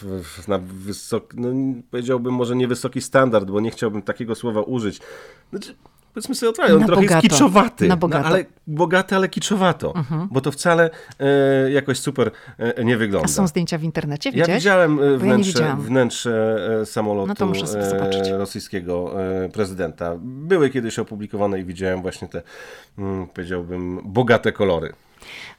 na 0.48 0.58
wysoki, 0.58 1.36
no, 1.40 1.48
powiedziałbym 1.90 2.34
może 2.34 2.56
nie 2.56 2.68
wysoki 2.68 3.00
standard, 3.00 3.50
bo 3.50 3.60
nie 3.60 3.70
chciałbym 3.70 4.02
takiego 4.02 4.34
słowa 4.34 4.60
użyć. 4.60 5.00
Znaczy, 5.50 5.74
powiedzmy 6.14 6.34
sobie 6.34 6.50
otwarcie, 6.50 6.74
on 6.74 6.80
Na 6.80 6.86
trochę 6.86 7.02
bogato. 7.02 7.22
jest 7.22 7.34
kiczowaty. 7.34 7.88
Na 7.88 7.96
bogato. 7.96 8.22
No, 8.28 8.28
ale 8.34 8.44
bogaty, 8.66 9.16
ale 9.16 9.28
kiczowato. 9.28 9.94
Bo 10.30 10.40
to 10.40 10.50
wcale 10.52 10.90
e, 11.20 11.70
jakoś 11.70 11.98
super 11.98 12.30
e, 12.58 12.84
nie 12.84 12.96
wygląda. 12.96 13.24
A 13.24 13.28
są 13.28 13.46
zdjęcia 13.46 13.78
w 13.78 13.82
internecie, 13.82 14.30
Ja 14.30 14.34
widziałeś? 14.36 14.62
widziałem 14.62 14.92
e, 14.92 14.96
Bo 14.96 15.04
ja 15.04 15.10
nie 15.12 15.18
wnętrze, 15.18 15.52
widziałam. 15.52 15.82
wnętrze 15.82 16.56
e, 16.82 16.86
samolotu 16.86 17.28
No 17.28 17.34
to 17.34 17.46
muszę 17.46 17.66
sobie 17.66 17.82
e, 18.34 18.38
rosyjskiego 18.38 19.14
prezydenta. 19.52 20.12
Były 20.20 20.70
kiedyś 20.70 20.98
opublikowane 20.98 21.60
i 21.60 21.64
widziałem 21.64 22.02
właśnie 22.02 22.28
te, 22.28 22.42
mm, 22.98 23.26
powiedziałbym, 23.26 24.00
bogate 24.04 24.52
kolory. 24.52 24.92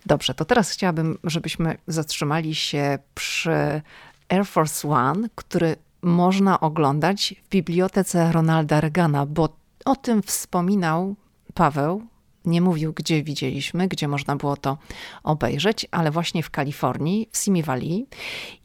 Dobrze, 0.06 0.34
to 0.34 0.46
teraz 0.46 0.70
chciałabym, 0.70 1.18
żebyśmy 1.24 1.78
zatrzymali 1.88 2.56
się 2.56 3.00
przy 3.15 3.82
Air 4.30 4.46
Force 4.46 4.88
One, 4.89 5.28
który 5.36 5.76
można 6.02 6.60
oglądać 6.60 7.36
w 7.46 7.50
bibliotece 7.50 8.32
Ronalda 8.32 8.82
Reagana, 8.82 9.26
bo 9.26 9.50
o 9.86 9.95
tym 9.95 10.24
wspominał 10.24 11.15
Paweł. 11.54 12.04
Nie 12.45 12.62
mówił, 12.62 12.93
gdzie 12.93 13.24
widzieliśmy, 13.24 13.88
gdzie 13.88 14.08
można 14.08 14.36
było 14.36 14.58
to 14.58 14.78
obejrzeć, 15.24 15.88
ale 15.91 16.12
właśnie 16.12 16.43
w 16.43 16.50
Kalifornii, 16.50 17.30
w 17.32 17.38
Simi 17.38 17.63
Valley, 17.63 18.08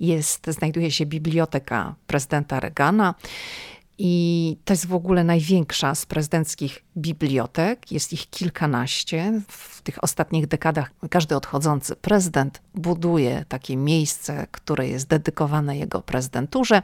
jest, 0.00 0.46
znajduje 0.46 0.90
się 0.90 1.06
biblioteka 1.06 1.94
prezydenta 2.06 2.60
Reagana. 2.60 3.14
I 4.02 4.56
to 4.64 4.72
jest 4.72 4.86
w 4.86 4.94
ogóle 4.94 5.24
największa 5.24 5.94
z 5.94 6.06
prezydenckich 6.06 6.84
bibliotek. 6.96 7.92
Jest 7.92 8.12
ich 8.12 8.30
kilkanaście. 8.30 9.40
W 9.48 9.82
tych 9.82 10.04
ostatnich 10.04 10.46
dekadach 10.46 10.90
każdy 11.10 11.36
odchodzący 11.36 11.96
prezydent 11.96 12.62
buduje 12.74 13.44
takie 13.48 13.76
miejsce, 13.76 14.46
które 14.50 14.88
jest 14.88 15.08
dedykowane 15.08 15.76
jego 15.78 16.02
prezydenturze. 16.02 16.82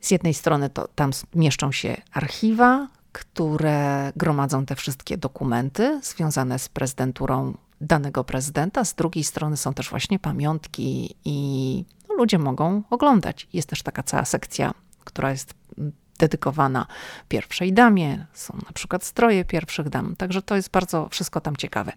Z 0.00 0.10
jednej 0.10 0.34
strony 0.34 0.70
to 0.70 0.88
tam 0.88 1.10
mieszczą 1.34 1.72
się 1.72 1.96
archiwa, 2.12 2.88
które 3.12 4.12
gromadzą 4.16 4.66
te 4.66 4.76
wszystkie 4.76 5.18
dokumenty 5.18 6.00
związane 6.02 6.58
z 6.58 6.68
prezydenturą 6.68 7.54
danego 7.80 8.24
prezydenta. 8.24 8.84
Z 8.84 8.94
drugiej 8.94 9.24
strony 9.24 9.56
są 9.56 9.74
też 9.74 9.90
właśnie 9.90 10.18
pamiątki 10.18 11.16
i 11.24 11.84
no, 12.08 12.14
ludzie 12.14 12.38
mogą 12.38 12.82
oglądać. 12.90 13.48
Jest 13.52 13.68
też 13.68 13.82
taka 13.82 14.02
cała 14.02 14.24
sekcja, 14.24 14.74
która 15.04 15.30
jest 15.30 15.54
dedykowana 16.18 16.86
pierwszej 17.28 17.72
damie. 17.72 18.26
Są 18.32 18.58
na 18.66 18.72
przykład 18.72 19.04
stroje 19.04 19.44
pierwszych 19.44 19.88
dam. 19.88 20.16
Także 20.16 20.42
to 20.42 20.56
jest 20.56 20.70
bardzo 20.70 21.08
wszystko 21.08 21.40
tam 21.40 21.56
ciekawe. 21.56 21.92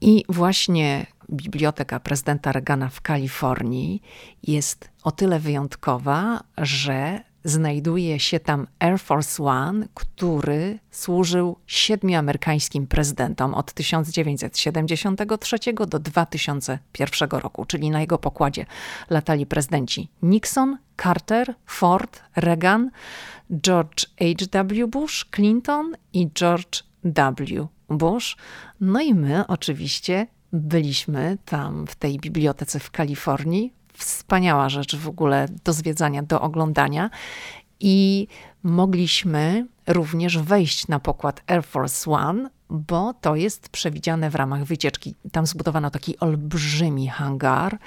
I 0.00 0.24
właśnie 0.28 1.06
biblioteka 1.30 2.00
prezydenta 2.00 2.52
Reagana 2.52 2.88
w 2.88 3.00
Kalifornii 3.00 4.02
jest 4.42 4.90
o 5.02 5.10
tyle 5.10 5.40
wyjątkowa, 5.40 6.40
że 6.58 7.20
znajduje 7.44 8.20
się 8.20 8.40
tam 8.40 8.66
Air 8.78 8.98
Force 8.98 9.42
One, 9.42 9.86
który 9.94 10.78
służył 10.90 11.56
siedmiu 11.66 12.18
amerykańskim 12.18 12.86
prezydentom 12.86 13.54
od 13.54 13.72
1973 13.72 15.58
do 15.88 15.98
2001 15.98 17.30
roku, 17.30 17.64
czyli 17.64 17.90
na 17.90 18.00
jego 18.00 18.18
pokładzie 18.18 18.66
latali 19.10 19.46
prezydenci 19.46 20.08
Nixon, 20.22 20.78
Carter, 21.02 21.54
Ford, 21.66 22.22
Reagan, 22.36 22.90
George 23.62 24.06
H.W. 24.18 24.86
Bush, 24.86 25.24
Clinton 25.34 25.96
i 26.12 26.30
George 26.34 26.82
W. 27.04 27.68
Bush. 27.88 28.36
No 28.80 29.00
i 29.00 29.14
my 29.14 29.46
oczywiście 29.46 30.26
byliśmy 30.52 31.38
tam 31.44 31.86
w 31.86 31.94
tej 31.94 32.18
bibliotece 32.18 32.80
w 32.80 32.90
Kalifornii. 32.90 33.77
Wspaniała 33.98 34.68
rzecz 34.68 34.96
w 34.96 35.08
ogóle 35.08 35.46
do 35.64 35.72
zwiedzania, 35.72 36.22
do 36.22 36.40
oglądania. 36.40 37.10
I 37.80 38.26
mogliśmy 38.62 39.66
również 39.86 40.38
wejść 40.38 40.88
na 40.88 41.00
pokład 41.00 41.42
Air 41.46 41.64
Force 41.64 42.10
One, 42.10 42.50
bo 42.70 43.14
to 43.14 43.36
jest 43.36 43.68
przewidziane 43.68 44.30
w 44.30 44.34
ramach 44.34 44.64
wycieczki. 44.64 45.14
Tam 45.32 45.46
zbudowano 45.46 45.90
taki 45.90 46.18
olbrzymi 46.18 47.08
hangar. 47.08 47.78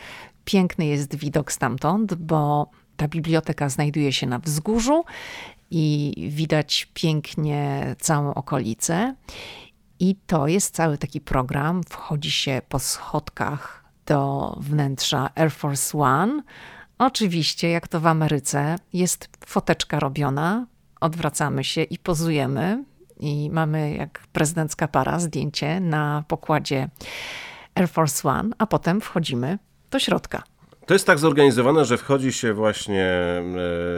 Piękny 0.45 0.85
jest 0.85 1.15
widok 1.15 1.51
stamtąd, 1.51 2.13
bo 2.13 2.69
ta 2.97 3.07
biblioteka 3.07 3.69
znajduje 3.69 4.13
się 4.13 4.27
na 4.27 4.39
wzgórzu 4.39 5.03
i 5.71 6.13
widać 6.29 6.87
pięknie 6.93 7.95
całą 7.99 8.33
okolicę. 8.33 9.15
I 9.99 10.15
to 10.27 10.47
jest 10.47 10.75
cały 10.75 10.97
taki 10.97 11.21
program. 11.21 11.81
Wchodzi 11.89 12.31
się 12.31 12.61
po 12.69 12.79
schodkach 12.79 13.80
do 14.11 14.55
wnętrza 14.59 15.29
Air 15.35 15.51
Force 15.51 15.97
One. 15.97 16.43
Oczywiście, 16.97 17.69
jak 17.69 17.87
to 17.87 17.99
w 17.99 18.07
Ameryce, 18.07 18.75
jest 18.93 19.29
foteczka 19.45 19.99
robiona. 19.99 20.65
Odwracamy 21.01 21.63
się 21.63 21.83
i 21.83 21.97
pozujemy. 21.97 22.83
I 23.19 23.49
mamy 23.49 23.95
jak 23.95 24.23
prezydencka 24.33 24.87
para 24.87 25.19
zdjęcie 25.19 25.79
na 25.79 26.23
pokładzie 26.27 26.89
Air 27.75 27.89
Force 27.89 28.29
One, 28.29 28.49
a 28.57 28.67
potem 28.67 29.01
wchodzimy 29.01 29.59
do 29.91 29.99
środka. 29.99 30.43
To 30.85 30.93
jest 30.93 31.07
tak 31.07 31.19
zorganizowane, 31.19 31.85
że 31.85 31.97
wchodzi 31.97 32.33
się 32.33 32.53
właśnie 32.53 33.05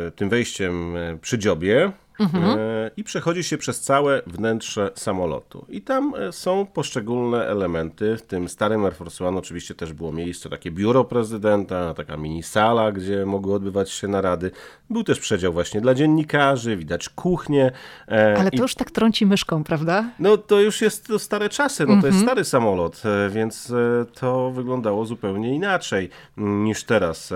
e, 0.08 0.12
tym 0.16 0.30
wejściem 0.30 0.98
e, 0.98 1.18
przy 1.18 1.38
dziobie 1.38 1.92
Mhm. 2.20 2.44
e, 2.60 2.92
i 2.98 3.04
przechodzi 3.04 3.44
się 3.44 3.58
przez 3.58 3.82
całe 3.82 4.22
wnętrze 4.28 4.92
samolotu. 4.96 5.66
I 5.70 5.82
tam 5.82 6.14
e, 6.16 6.32
są 6.32 6.66
poszczególne 6.66 7.46
elementy. 7.48 8.18
W 8.18 8.22
tym 8.22 8.50
starym 8.50 8.86
Air 8.86 8.96
Force 8.96 9.28
One 9.28 9.38
oczywiście 9.40 9.76
też 9.76 9.94
było 9.94 10.12
miejsce, 10.12 10.50
takie 10.50 10.72
biuro 10.72 11.04
prezydenta, 11.04 11.94
taka 11.94 12.18
mini 12.18 12.44
sala, 12.44 12.92
gdzie 12.92 13.26
mogły 13.26 13.54
odbywać 13.56 13.92
się 13.92 14.08
narady. 14.08 14.52
Był 14.90 15.04
też 15.04 15.20
przedział 15.20 15.54
właśnie 15.54 15.82
dla 15.82 15.94
dziennikarzy, 15.94 16.78
widać 16.78 17.10
kuchnię. 17.10 17.72
e, 18.08 18.36
Ale 18.40 18.50
i- 18.50 18.58
to 18.58 18.64
już 18.64 18.76
tak 18.76 18.92
trąci 18.92 19.26
myszką, 19.26 19.64
prawda? 19.64 20.04
no 20.20 20.38
to 20.38 20.60
już 20.62 20.82
jest 20.82 21.08
to 21.08 21.20
stare 21.20 21.50
czasy, 21.50 21.84
no 21.84 21.88
to 21.88 21.94
Mhm. 21.94 22.14
jest 22.14 22.26
stary 22.26 22.44
samolot, 22.44 23.02
więc 23.30 23.74
to 24.20 24.52
wyglądało 24.52 25.06
zupełnie 25.06 25.56
inaczej 25.56 26.10
mm, 26.38 26.64
niż 26.64 26.84
teraz, 26.84 27.34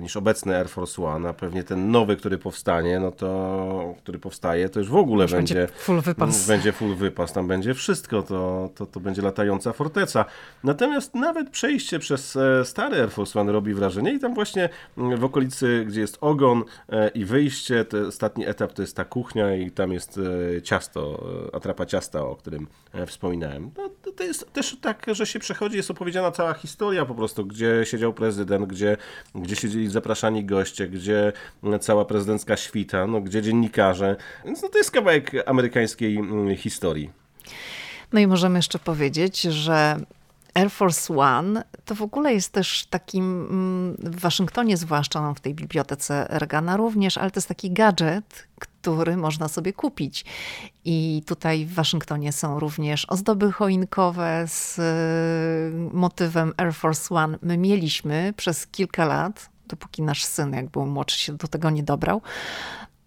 niż 0.00 0.16
obecny 0.16 0.56
Air 0.56 0.68
Force 0.68 1.02
One, 1.04 1.28
a 1.28 1.32
pewnie 1.32 1.64
ten 1.64 1.90
nowy, 1.90 2.16
który 2.16 2.38
powstanie, 2.38 3.00
no 3.00 3.10
to, 3.10 3.94
który 4.08 4.18
powstaje, 4.18 4.68
to 4.68 4.80
już 4.80 4.88
w 4.88 4.96
ogóle 4.96 5.22
Już 5.24 5.32
będzie 5.32 5.54
będzie, 5.54 5.72
full 5.74 6.00
wypas. 6.00 6.46
będzie 6.46 6.72
full 6.72 6.94
wypas, 6.94 7.32
tam 7.32 7.48
będzie 7.48 7.74
wszystko, 7.74 8.22
to, 8.22 8.70
to, 8.74 8.86
to 8.86 9.00
będzie 9.00 9.22
latająca 9.22 9.72
forteca. 9.72 10.24
Natomiast 10.64 11.14
nawet 11.14 11.50
przejście 11.50 11.98
przez 11.98 12.36
e, 12.36 12.64
stary 12.64 12.96
Air 12.96 13.10
Force 13.10 13.40
One 13.40 13.52
robi 13.52 13.74
wrażenie 13.74 14.12
i 14.12 14.18
tam 14.18 14.34
właśnie 14.34 14.68
mm, 14.98 15.18
w 15.20 15.24
okolicy, 15.24 15.84
gdzie 15.88 16.00
jest 16.00 16.18
ogon 16.20 16.64
e, 16.88 17.08
i 17.08 17.24
wyjście, 17.24 17.84
to 17.84 17.98
ostatni 18.06 18.46
etap 18.46 18.72
to 18.72 18.82
jest 18.82 18.96
ta 18.96 19.04
kuchnia 19.04 19.54
i 19.54 19.70
tam 19.70 19.92
jest 19.92 20.20
e, 20.58 20.62
ciasto, 20.62 21.26
atrapa 21.52 21.86
ciasta, 21.86 22.22
o 22.24 22.36
którym 22.36 22.66
wspominałem. 23.06 23.70
No, 23.76 23.90
to- 24.16 24.24
jest 24.24 24.52
też 24.52 24.76
tak, 24.80 25.06
że 25.12 25.26
się 25.26 25.38
przechodzi, 25.38 25.76
jest 25.76 25.90
opowiedziana 25.90 26.30
cała 26.30 26.54
historia 26.54 27.04
po 27.04 27.14
prostu, 27.14 27.46
gdzie 27.46 27.80
siedział 27.84 28.12
prezydent, 28.12 28.66
gdzie, 28.66 28.96
gdzie 29.34 29.56
siedzieli 29.56 29.88
zapraszani 29.88 30.44
goście, 30.44 30.88
gdzie 30.88 31.32
cała 31.80 32.04
prezydencka 32.04 32.56
świta, 32.56 33.06
no, 33.06 33.20
gdzie 33.20 33.42
dziennikarze. 33.42 34.16
Więc 34.44 34.62
no, 34.62 34.68
to 34.68 34.78
jest 34.78 34.90
kawałek 34.90 35.30
amerykańskiej 35.46 36.16
mm, 36.16 36.56
historii. 36.56 37.10
No 38.12 38.20
i 38.20 38.26
możemy 38.26 38.58
jeszcze 38.58 38.78
powiedzieć, 38.78 39.40
że 39.40 39.96
Air 40.54 40.70
Force 40.70 41.16
One 41.16 41.64
to 41.84 41.94
w 41.94 42.02
ogóle 42.02 42.34
jest 42.34 42.52
też 42.52 42.86
takim, 42.86 43.46
mm, 43.50 43.96
w 44.12 44.20
Waszyngtonie 44.20 44.76
zwłaszcza, 44.76 45.22
no 45.22 45.34
w 45.34 45.40
tej 45.40 45.54
bibliotece 45.54 46.26
Reagana 46.30 46.76
również, 46.76 47.18
ale 47.18 47.30
to 47.30 47.38
jest 47.38 47.48
taki 47.48 47.70
gadżet, 47.70 48.48
który 48.58 49.16
można 49.16 49.48
sobie 49.48 49.72
kupić. 49.72 50.24
I 50.84 51.22
tutaj 51.26 51.66
w 51.66 51.74
Waszyngtonie 51.74 52.32
są 52.32 52.60
również 52.60 53.04
ozdoby 53.04 53.52
choinkowe 53.52 54.44
z 54.48 54.78
y, 54.78 55.96
motywem 55.96 56.52
Air 56.56 56.74
Force 56.74 57.14
One. 57.14 57.38
My 57.42 57.58
mieliśmy 57.58 58.34
przez 58.36 58.66
kilka 58.66 59.04
lat, 59.04 59.50
dopóki 59.66 60.02
nasz 60.02 60.24
syn, 60.24 60.52
jak 60.52 60.70
był 60.70 60.86
młodszy, 60.86 61.18
się 61.18 61.32
do 61.32 61.48
tego 61.48 61.70
nie 61.70 61.82
dobrał, 61.82 62.22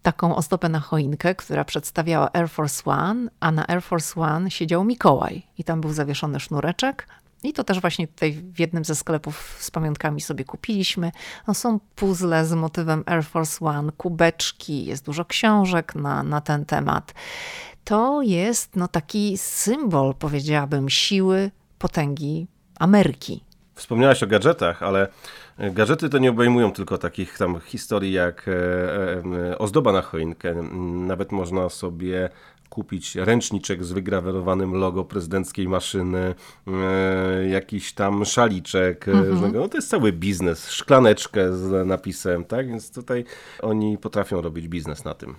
taką 0.02 0.36
ozdobę 0.36 0.68
na 0.68 0.80
choinkę, 0.80 1.34
która 1.34 1.64
przedstawiała 1.64 2.30
Air 2.32 2.50
Force 2.50 2.90
One, 2.90 3.30
a 3.40 3.52
na 3.52 3.68
Air 3.68 3.82
Force 3.82 4.20
One 4.20 4.50
siedział 4.50 4.84
Mikołaj 4.84 5.46
i 5.58 5.64
tam 5.64 5.80
był 5.80 5.92
zawieszony 5.92 6.40
sznureczek. 6.40 7.06
I 7.42 7.52
to 7.52 7.64
też 7.64 7.80
właśnie 7.80 8.08
tutaj 8.08 8.32
w 8.32 8.60
jednym 8.60 8.84
ze 8.84 8.94
sklepów 8.94 9.56
z 9.60 9.70
pamiątkami 9.70 10.20
sobie 10.20 10.44
kupiliśmy. 10.44 11.12
No 11.46 11.54
są 11.54 11.80
puzzle 11.96 12.46
z 12.46 12.52
motywem 12.52 13.02
Air 13.06 13.24
Force 13.24 13.64
One, 13.64 13.92
kubeczki, 13.92 14.84
jest 14.84 15.04
dużo 15.04 15.24
książek 15.24 15.94
na, 15.94 16.22
na 16.22 16.40
ten 16.40 16.64
temat. 16.64 17.14
to 17.84 18.22
jest 18.22 18.76
no, 18.76 18.88
taki 18.88 19.38
symbol, 19.38 20.14
powiedziałabym, 20.14 20.88
siły, 20.90 21.50
potęgi 21.78 22.46
Ameryki. 22.78 23.44
Wspomniałaś 23.74 24.22
o 24.22 24.26
gadżetach, 24.26 24.82
ale 24.82 25.08
gadżety 25.58 26.08
to 26.08 26.18
nie 26.18 26.30
obejmują 26.30 26.72
tylko 26.72 26.98
takich 26.98 27.38
tam 27.38 27.60
historii 27.60 28.12
jak 28.12 28.48
e, 28.48 28.52
e, 29.50 29.58
ozdoba 29.58 29.92
na 29.92 30.02
choinkę. 30.02 30.54
Nawet 31.06 31.32
można 31.32 31.68
sobie 31.68 32.30
kupić 32.72 33.16
ręczniczek 33.16 33.84
z 33.84 33.92
wygrawerowanym 33.92 34.72
logo 34.72 35.04
prezydenckiej 35.04 35.68
maszyny, 35.68 36.34
e, 36.66 37.48
jakiś 37.48 37.92
tam 37.92 38.24
szaliczek. 38.24 39.08
Mhm. 39.08 39.52
No 39.52 39.68
to 39.68 39.78
jest 39.78 39.88
cały 39.88 40.12
biznes. 40.12 40.70
Szklaneczkę 40.70 41.56
z 41.56 41.86
napisem, 41.86 42.44
tak? 42.44 42.68
Więc 42.68 42.92
tutaj 42.92 43.24
oni 43.62 43.98
potrafią 43.98 44.40
robić 44.40 44.68
biznes 44.68 45.04
na 45.04 45.14
tym. 45.14 45.34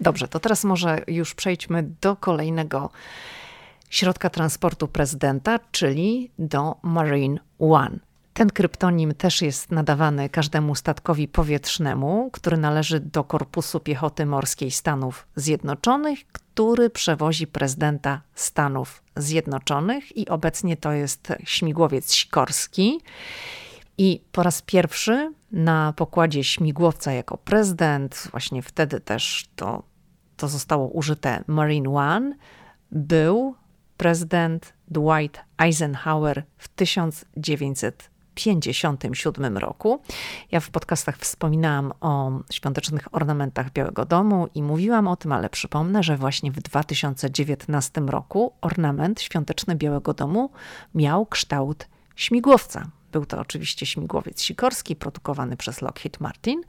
Dobrze, 0.00 0.28
to 0.28 0.40
teraz 0.40 0.64
może 0.64 1.02
już 1.06 1.34
przejdźmy 1.34 1.90
do 2.00 2.16
kolejnego 2.16 2.90
środka 3.90 4.30
transportu 4.30 4.88
prezydenta, 4.88 5.60
czyli 5.70 6.30
do 6.38 6.76
Marine 6.82 7.40
One. 7.58 7.98
Ten 8.32 8.50
kryptonim 8.50 9.14
też 9.14 9.42
jest 9.42 9.70
nadawany 9.70 10.28
każdemu 10.28 10.74
statkowi 10.74 11.28
powietrznemu, 11.28 12.30
który 12.32 12.56
należy 12.56 13.00
do 13.00 13.24
Korpusu 13.24 13.80
Piechoty 13.80 14.26
Morskiej 14.26 14.70
Stanów 14.70 15.26
Zjednoczonych, 15.36 16.26
który 16.32 16.90
przewozi 16.90 17.46
prezydenta 17.46 18.20
Stanów 18.34 19.02
Zjednoczonych 19.16 20.16
i 20.16 20.28
obecnie 20.28 20.76
to 20.76 20.92
jest 20.92 21.32
śmigłowiec 21.44 22.12
Sikorski. 22.14 23.00
I 23.98 24.24
po 24.32 24.42
raz 24.42 24.62
pierwszy 24.62 25.32
na 25.52 25.92
pokładzie 25.96 26.44
śmigłowca 26.44 27.12
jako 27.12 27.38
prezydent, 27.38 28.28
właśnie 28.30 28.62
wtedy 28.62 29.00
też 29.00 29.48
to, 29.56 29.82
to 30.36 30.48
zostało 30.48 30.88
użyte 30.88 31.44
Marine 31.46 31.90
One, 31.90 32.36
był 32.92 33.54
prezydent 34.00 34.72
Dwight 34.88 35.40
Eisenhower 35.58 36.44
w 36.56 36.68
1957 36.68 39.58
roku. 39.58 40.02
Ja 40.50 40.60
w 40.60 40.70
podcastach 40.70 41.18
wspominałam 41.18 41.92
o 42.00 42.30
świątecznych 42.52 43.14
ornamentach 43.14 43.72
Białego 43.72 44.04
Domu 44.04 44.48
i 44.54 44.62
mówiłam 44.62 45.08
o 45.08 45.16
tym, 45.16 45.32
ale 45.32 45.50
przypomnę, 45.50 46.02
że 46.02 46.16
właśnie 46.16 46.52
w 46.52 46.60
2019 46.60 48.00
roku 48.00 48.52
ornament 48.60 49.20
świąteczny 49.20 49.76
Białego 49.76 50.14
Domu 50.14 50.50
miał 50.94 51.26
kształt 51.26 51.88
śmigłowca. 52.16 52.90
Był 53.12 53.26
to 53.26 53.40
oczywiście 53.40 53.86
śmigłowiec 53.86 54.42
Sikorski, 54.42 54.96
produkowany 54.96 55.56
przez 55.56 55.82
Lockheed 55.82 56.20
Martin. 56.20 56.62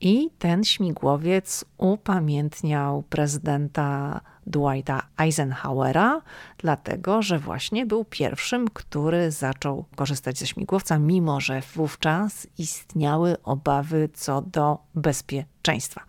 I 0.00 0.30
ten 0.38 0.64
śmigłowiec 0.64 1.64
upamiętniał 1.78 3.02
prezydenta 3.02 4.20
Dwighta 4.48 5.02
Eisenhowera, 5.18 6.22
dlatego 6.58 7.22
że 7.22 7.38
właśnie 7.38 7.86
był 7.86 8.04
pierwszym, 8.04 8.68
który 8.68 9.30
zaczął 9.30 9.84
korzystać 9.96 10.38
ze 10.38 10.46
śmigłowca, 10.46 10.98
mimo 10.98 11.40
że 11.40 11.62
wówczas 11.74 12.46
istniały 12.58 13.42
obawy 13.42 14.08
co 14.14 14.42
do 14.42 14.78
bezpieczeństwa. 14.94 16.02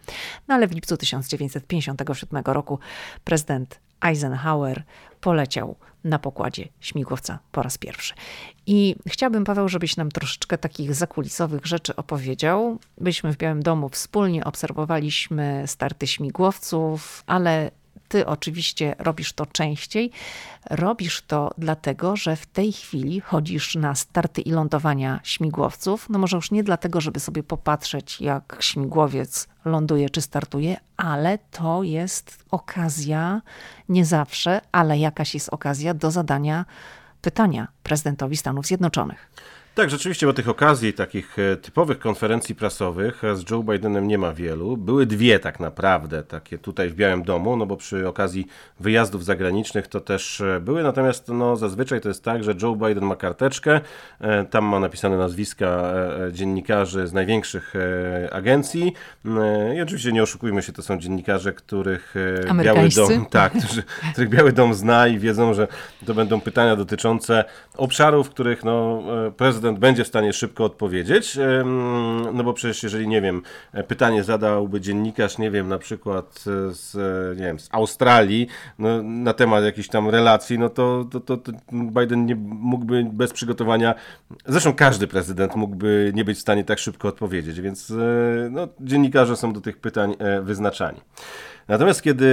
No 0.47 0.56
ale 0.56 0.67
w 0.67 0.71
lipcu 0.71 0.97
1957 0.97 2.43
roku 2.45 2.80
prezydent 3.23 3.80
Eisenhower 4.02 4.84
poleciał 5.21 5.75
na 6.04 6.19
pokładzie 6.19 6.67
śmigłowca 6.80 7.39
po 7.52 7.63
raz 7.63 7.78
pierwszy. 7.78 8.13
I 8.65 8.95
chciałbym, 9.08 9.43
Paweł, 9.43 9.69
żebyś 9.69 9.97
nam 9.97 10.12
troszeczkę 10.12 10.58
takich 10.58 10.95
zakulisowych 10.95 11.65
rzeczy 11.65 11.95
opowiedział. 11.95 12.80
Byliśmy 12.97 13.34
w 13.34 13.38
Białym 13.38 13.63
Domu 13.63 13.89
wspólnie, 13.89 14.43
obserwowaliśmy 14.43 15.63
starty 15.67 16.08
śmigłowców, 16.08 17.23
ale 17.28 17.71
ty 18.09 18.25
oczywiście 18.25 18.95
robisz 18.99 19.33
to 19.33 19.45
częściej. 19.45 20.11
Robisz 20.69 21.21
to 21.21 21.51
dlatego, 21.57 22.15
że 22.15 22.35
w 22.35 22.45
tej 22.45 22.71
chwili 22.71 23.21
chodzisz 23.21 23.75
na 23.75 23.95
starty 23.95 24.41
i 24.41 24.51
lądowania 24.51 25.19
śmigłowców. 25.23 26.09
No 26.09 26.19
może 26.19 26.37
już 26.37 26.51
nie 26.51 26.63
dlatego, 26.63 27.01
żeby 27.01 27.19
sobie 27.19 27.43
popatrzeć, 27.43 28.21
jak 28.21 28.57
śmigłowiec 28.59 29.47
ląduje 29.65 30.09
czy 30.09 30.21
startuje, 30.21 30.77
ale 30.97 31.37
to 31.37 31.83
jest 31.83 32.45
okazja, 32.51 33.41
nie 33.89 34.05
zawsze, 34.05 34.61
ale 34.71 34.97
jakaś 34.97 35.33
jest 35.33 35.49
okazja 35.49 35.93
do 35.93 36.11
zadania 36.11 36.65
pytania 37.21 37.67
prezydentowi 37.83 38.37
Stanów 38.37 38.65
Zjednoczonych. 38.65 39.31
Tak, 39.79 39.89
rzeczywiście, 39.89 40.25
bo 40.25 40.33
tych 40.33 40.49
okazji, 40.49 40.93
takich 40.93 41.39
e, 41.39 41.57
typowych 41.57 41.99
konferencji 41.99 42.55
prasowych 42.55 43.21
z 43.33 43.51
Joe 43.51 43.63
Bidenem 43.63 44.07
nie 44.07 44.17
ma 44.17 44.33
wielu. 44.33 44.77
Były 44.77 45.05
dwie 45.05 45.39
tak 45.39 45.59
naprawdę, 45.59 46.23
takie 46.23 46.57
tutaj 46.57 46.89
w 46.89 46.95
Białym 46.95 47.23
Domu, 47.23 47.57
no 47.57 47.65
bo 47.65 47.77
przy 47.77 48.07
okazji 48.07 48.47
wyjazdów 48.79 49.25
zagranicznych 49.25 49.87
to 49.87 49.99
też 49.99 50.41
e, 50.41 50.59
były, 50.59 50.83
natomiast 50.83 51.27
no 51.27 51.57
zazwyczaj 51.57 52.01
to 52.01 52.07
jest 52.07 52.23
tak, 52.23 52.43
że 52.43 52.55
Joe 52.61 52.75
Biden 52.75 53.05
ma 53.05 53.15
karteczkę, 53.15 53.81
e, 54.21 54.45
tam 54.45 54.65
ma 54.65 54.79
napisane 54.79 55.17
nazwiska 55.17 55.93
dziennikarzy 56.31 57.07
z 57.07 57.13
największych 57.13 57.73
agencji. 58.31 58.93
I 59.77 59.81
oczywiście 59.81 60.11
nie 60.11 60.23
oszukujmy 60.23 60.61
się, 60.61 60.73
to 60.73 60.81
są 60.81 60.99
dziennikarze, 60.99 61.53
których 61.53 62.15
Biały 62.63 62.89
Dom, 62.95 63.25
tak, 63.25 63.53
którzy, 63.63 63.83
których 64.11 64.29
Biały 64.29 64.51
Dom 64.51 64.73
zna 64.73 65.07
i 65.07 65.19
wiedzą, 65.19 65.53
że 65.53 65.67
to 66.05 66.13
będą 66.13 66.41
pytania 66.41 66.75
dotyczące 66.75 67.45
obszarów, 67.77 68.27
w 68.27 68.29
których 68.29 68.63
no, 68.63 69.03
prezydent 69.37 69.68
prezydent 69.69 69.79
będzie 69.79 70.03
w 70.03 70.08
stanie 70.08 70.34
szybko 70.34 70.63
odpowiedzieć, 70.63 71.38
no 72.34 72.43
bo 72.43 72.53
przecież 72.53 72.84
jeżeli, 72.84 73.08
nie 73.08 73.21
wiem, 73.21 73.41
pytanie 73.88 74.23
zadałby 74.23 74.82
dziennikarz, 74.82 75.38
nie 75.38 75.51
wiem, 75.51 75.67
na 75.67 75.77
przykład 75.77 76.43
z, 76.69 76.95
nie 77.38 77.45
wiem, 77.45 77.60
z 77.60 77.69
Australii 77.71 78.47
no, 78.79 79.03
na 79.03 79.34
temat 79.34 79.63
jakichś 79.63 79.88
tam 79.88 80.10
relacji, 80.10 80.60
no 80.60 80.69
to, 80.69 81.05
to, 81.12 81.19
to, 81.19 81.38
to 81.38 81.51
Biden 81.71 82.25
nie 82.25 82.36
mógłby 82.36 83.05
bez 83.13 83.34
przygotowania, 83.34 83.95
zresztą 84.45 84.73
każdy 84.73 85.08
prezydent 85.08 85.55
mógłby 85.55 86.12
nie 86.15 86.25
być 86.25 86.38
w 86.38 86.41
stanie 86.41 86.63
tak 86.63 86.79
szybko 86.79 87.08
odpowiedzieć, 87.08 87.62
więc 87.62 87.91
e, 87.91 87.95
no, 88.51 88.67
dziennikarze 88.79 89.36
są 89.36 89.53
do 89.53 89.62
tych 89.62 89.77
pytań 89.77 90.15
e, 90.19 90.41
wyznaczani. 90.41 90.99
Natomiast 91.69 92.01
kiedy 92.01 92.25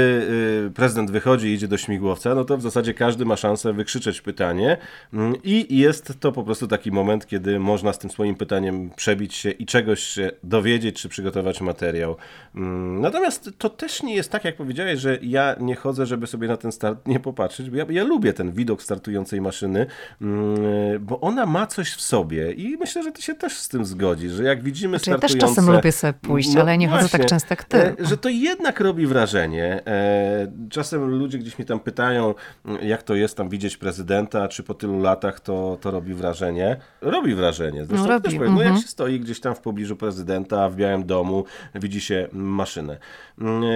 y, 0.66 0.70
prezydent 0.74 1.10
wychodzi 1.10 1.48
i 1.48 1.52
idzie 1.52 1.68
do 1.68 1.76
śmigłowca, 1.76 2.34
no 2.34 2.44
to 2.44 2.56
w 2.56 2.62
zasadzie 2.62 2.94
każdy 2.94 3.24
ma 3.24 3.36
szansę 3.36 3.72
wykrzyczeć 3.72 4.20
pytanie 4.20 4.76
mm, 5.12 5.34
i 5.44 5.78
jest 5.78 6.20
to 6.20 6.32
po 6.32 6.42
prostu 6.42 6.66
taki 6.66 6.92
moment, 6.92 7.26
kiedy 7.26 7.58
można 7.58 7.92
z 7.92 7.98
tym 7.98 8.10
swoim 8.10 8.34
pytaniem 8.34 8.90
przebić 8.96 9.34
się 9.34 9.50
i 9.50 9.66
czegoś 9.66 10.00
się 10.00 10.30
dowiedzieć, 10.42 11.02
czy 11.02 11.08
przygotować 11.08 11.60
materiał. 11.60 12.16
Mm, 12.54 13.00
natomiast 13.00 13.50
to 13.58 13.70
też 13.70 14.02
nie 14.02 14.14
jest 14.14 14.30
tak, 14.30 14.44
jak 14.44 14.56
powiedziałeś, 14.56 15.00
że 15.00 15.18
ja 15.22 15.56
nie 15.60 15.74
chodzę, 15.74 16.06
żeby 16.06 16.26
sobie 16.26 16.48
na 16.48 16.56
ten 16.56 16.72
start 16.72 17.08
nie 17.08 17.20
popatrzeć, 17.20 17.70
bo 17.70 17.76
ja, 17.76 17.86
ja 17.90 18.04
lubię 18.04 18.32
ten 18.32 18.52
widok 18.52 18.82
startującej 18.82 19.40
maszyny, 19.40 19.86
mm, 20.20 20.56
bo 21.00 21.20
ona 21.20 21.46
ma 21.46 21.66
coś 21.66 21.90
w 21.90 22.00
sobie 22.00 22.52
i 22.52 22.76
myślę, 22.76 23.02
że 23.02 23.12
ty 23.12 23.22
się 23.22 23.34
też 23.34 23.52
z 23.52 23.68
tym 23.68 23.84
zgodzi, 23.84 24.28
że 24.28 24.44
jak 24.44 24.62
widzimy 24.62 24.98
znaczy, 24.98 25.04
startujące... 25.04 25.36
Ja 25.36 25.40
też 25.40 25.56
czasem 25.56 25.74
lubię 25.74 25.92
sobie 25.92 26.12
pójść, 26.12 26.54
no, 26.54 26.60
ale 26.60 26.78
nie 26.78 26.88
chodzę 26.88 27.08
tak 27.08 27.26
często 27.26 27.46
jak 27.50 27.64
ty. 27.64 27.78
E, 27.78 27.94
że 28.00 28.16
to 28.16 28.28
jednak 28.28 28.80
robi 28.80 29.06
wrażenie 29.06 29.25
wrażenie. 29.26 29.86
E, 29.86 30.52
czasem 30.70 31.04
ludzie 31.04 31.38
gdzieś 31.38 31.58
mnie 31.58 31.66
tam 31.66 31.80
pytają, 31.80 32.34
jak 32.82 33.02
to 33.02 33.14
jest 33.14 33.36
tam 33.36 33.48
widzieć 33.48 33.76
prezydenta, 33.76 34.48
czy 34.48 34.62
po 34.62 34.74
tylu 34.74 35.00
latach 35.00 35.40
to, 35.40 35.78
to 35.80 35.90
robi 35.90 36.14
wrażenie. 36.14 36.76
Robi 37.00 37.34
wrażenie. 37.34 37.84
Zresztą 37.84 38.06
no, 38.06 38.12
robi. 38.12 38.24
też 38.24 38.34
powiem, 38.34 38.54
no 38.54 38.60
jak 38.60 38.66
mhm. 38.66 38.82
się 38.82 38.88
stoi 38.88 39.20
gdzieś 39.20 39.40
tam 39.40 39.54
w 39.54 39.60
pobliżu 39.60 39.96
prezydenta, 39.96 40.68
w 40.68 40.76
Białym 40.76 41.06
Domu, 41.06 41.44
widzi 41.74 42.00
się 42.00 42.28
maszynę. 42.32 42.98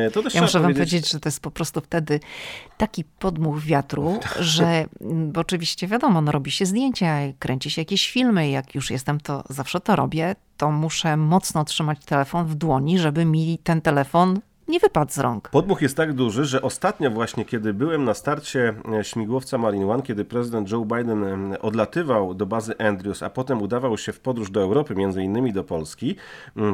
E, 0.07 0.11
to 0.11 0.23
też 0.23 0.35
ja 0.35 0.43
muszę 0.43 0.59
wam 0.59 0.63
powiedzieć... 0.63 0.91
powiedzieć, 0.91 1.11
że 1.11 1.21
to 1.21 1.29
jest 1.29 1.41
po 1.41 1.51
prostu 1.51 1.81
wtedy 1.81 2.21
taki 2.79 3.05
podmuch 3.05 3.61
wiatru, 3.61 4.21
że 4.41 4.85
bo 5.01 5.41
oczywiście 5.41 5.87
wiadomo, 5.87 6.21
no 6.21 6.33
robi 6.33 6.51
się 6.51 6.67
zdjęcia, 6.67 7.17
kręci 7.39 7.71
się 7.71 7.81
jakieś 7.81 8.11
filmy, 8.11 8.51
jak 8.51 8.75
już 8.75 8.91
jestem, 8.91 9.21
to 9.21 9.45
zawsze 9.49 9.81
to 9.81 9.97
robię, 9.97 10.35
to 10.57 10.71
muszę 10.71 11.17
mocno 11.17 11.65
trzymać 11.65 12.05
telefon 12.05 12.47
w 12.47 12.55
dłoni, 12.55 12.99
żeby 12.99 13.25
mi 13.25 13.59
ten 13.59 13.81
telefon 13.81 14.41
nie 14.71 14.81
wypadł 14.81 15.13
z 15.13 15.19
rąk. 15.19 15.49
Podmuch 15.49 15.83
jest 15.83 15.97
tak 15.97 16.13
duży, 16.13 16.45
że 16.45 16.63
ostatnio 16.63 17.11
właśnie, 17.11 17.45
kiedy 17.45 17.75
byłem 17.75 18.05
na 18.05 18.15
starcie 18.15 18.75
e, 18.99 19.05
śmigłowca 19.05 19.59
Marine 19.59 19.91
One, 19.91 20.03
kiedy 20.03 20.25
prezydent 20.25 20.71
Joe 20.71 20.85
Biden 20.85 21.25
odlatywał 21.61 22.35
do 22.35 22.47
bazy 22.47 22.79
Andrews, 22.79 23.23
a 23.23 23.31
potem 23.31 23.63
udawał 23.63 23.99
się 23.99 24.13
w 24.13 24.21
podróż 24.21 24.51
do 24.51 24.61
Europy, 24.61 24.95
między 24.95 25.23
innymi 25.23 25.53
do 25.53 25.65
Polski, 25.65 26.17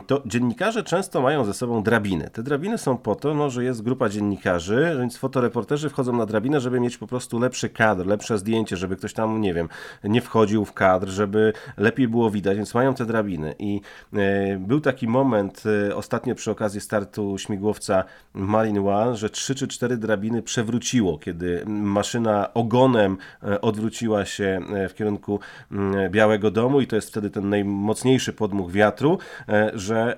to 0.06 0.22
dziennikarze 0.26 0.82
często 0.82 1.20
mają 1.20 1.44
ze 1.44 1.54
sobą 1.54 1.82
drabiny. 1.82 2.30
Te 2.32 2.42
drabiny 2.42 2.78
są 2.78 2.96
po 2.96 3.14
to, 3.14 3.35
no, 3.35 3.50
że 3.50 3.64
jest 3.64 3.82
grupa 3.82 4.09
dziennikarzy, 4.09 4.96
więc 5.00 5.16
fotoreporterzy 5.16 5.88
wchodzą 5.88 6.12
na 6.12 6.26
drabinę, 6.26 6.61
żeby 6.61 6.80
mieć 6.80 6.98
po 6.98 7.06
prostu 7.06 7.38
lepszy 7.38 7.68
kadr, 7.68 8.06
lepsze 8.06 8.38
zdjęcie, 8.38 8.76
żeby 8.76 8.96
ktoś 8.96 9.12
tam, 9.12 9.40
nie 9.40 9.54
wiem, 9.54 9.68
nie 10.04 10.20
wchodził 10.20 10.64
w 10.64 10.72
kadr, 10.72 11.09
żeby 11.09 11.52
lepiej 11.76 12.09
było 12.09 12.30
widać, 12.30 12.56
więc 12.56 12.74
mają 12.74 12.94
te 12.94 13.06
drabiny. 13.06 13.54
I 13.59 13.80
e, 14.12 14.59
był 14.59 14.80
taki 14.80 15.09
moment 15.09 15.62
e, 15.88 15.96
ostatnio 15.96 16.35
przy 16.35 16.50
okazji 16.50 16.80
startu 16.80 17.38
śmigłowca 17.38 17.86
śmigłowca 17.87 18.05
Marine 18.35 19.16
że 19.16 19.31
trzy 19.31 19.55
czy 19.55 19.68
cztery 19.68 19.96
drabiny 19.96 20.42
przewróciło, 20.42 21.18
kiedy 21.18 21.64
maszyna 21.66 22.55
ogonem 22.55 23.16
e, 23.42 23.61
odwróciła 23.61 24.25
się 24.25 24.61
w 24.88 24.94
kierunku 24.94 25.40
mm, 25.72 26.11
Białego 26.11 26.51
Domu 26.51 26.81
i 26.81 26.87
to 26.87 26.96
jest 26.96 27.09
wtedy 27.09 27.31
ten 27.31 27.49
najmocniejszy 27.49 28.33
podmuch 28.33 28.72
wiatru, 28.72 29.18
że 29.75 30.16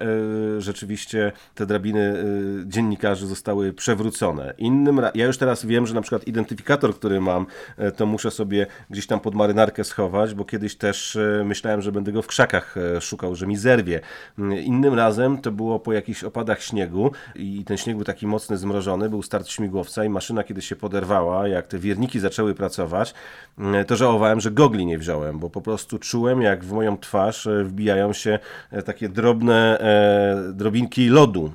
rzeczywiście 0.59 1.33
te 1.55 1.67
drabiny 1.67 2.25
dziennikarzy 2.67 3.27
zostały 3.27 3.73
przewrócone. 3.73 4.55
Innym, 4.59 5.01
ja 5.15 5.27
już 5.27 5.39
teraz 5.39 5.67
wiem, 5.67 5.87
że 5.87 5.95
na 5.95 6.01
przykład 6.01 6.27
identyfikator, 6.27 6.95
który 6.95 7.21
mam, 7.21 7.47
to 7.97 8.07
muszę 8.07 8.31
sobie 8.31 8.67
gdzieś 8.91 9.07
tam 9.07 9.21
pod 9.21 9.35
marynarkę 9.35 9.85
schować, 9.85 10.35
bo 10.35 10.45
kiedyś 10.45 10.77
też 10.77 11.19
myślałem, 11.45 11.83
że 11.83 11.93
będę 11.93 12.13
go 12.13 12.23
w 12.23 12.27
krzakach 12.27 12.75
szukał, 13.01 13.35
że 13.35 13.47
mi 13.47 13.57
zerwie. 13.57 14.01
Innym 14.65 14.95
razem 14.95 15.39
to 15.39 15.53
było 15.53 15.81
po 15.81 15.93
jakichś 15.93 16.25
opadach 16.25 16.63
śniegu 16.63 17.11
i 17.35 17.58
ten 17.65 17.77
śnieg 17.77 17.97
był 17.97 18.05
taki 18.05 18.27
mocny, 18.27 18.59
zmrożony, 18.59 19.09
był 19.11 19.23
start 19.23 19.49
śmigłowca 19.49 20.05
i 20.05 20.09
maszyna 20.09 20.45
kiedy 20.45 20.63
się 20.63 20.77
poderwała, 20.77 21.49
jak 21.49 21.67
te 21.67 21.79
wierniki 21.79 22.21
zaczęły 22.21 22.55
pracować, 22.55 23.15
to 23.87 23.97
żałowałem, 23.97 24.41
że 24.41 24.51
gogli 24.51 24.87
nie 24.87 24.99
wziąłem, 24.99 25.39
bo 25.39 25.51
po 25.51 25.61
prostu 25.61 25.99
czułem, 25.99 26.43
jak 26.43 26.65
w 26.65 26.73
moją 26.73 26.99
twarz 26.99 27.47
e, 27.47 27.65
wbijają 27.65 28.13
się 28.13 28.39
e, 28.71 28.83
takie 28.83 29.09
drobne 29.09 29.79
e, 29.81 30.53
drobinki 30.53 31.09
lodu, 31.09 31.53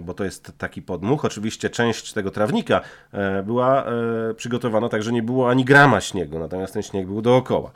bo 0.00 0.14
to 0.14 0.24
jest 0.24 0.52
taki 0.58 0.82
podmuch. 0.82 1.24
Oczywiście 1.24 1.70
część 1.70 2.12
tego 2.12 2.30
trawnika 2.30 2.80
była 3.44 3.84
przygotowana 4.36 4.88
tak, 4.88 5.02
że 5.02 5.12
nie 5.12 5.22
było 5.22 5.50
ani 5.50 5.64
grama 5.64 6.00
śniegu, 6.00 6.38
natomiast 6.38 6.72
ten 6.72 6.82
śnieg 6.82 7.06
był 7.06 7.22
dookoła, 7.22 7.70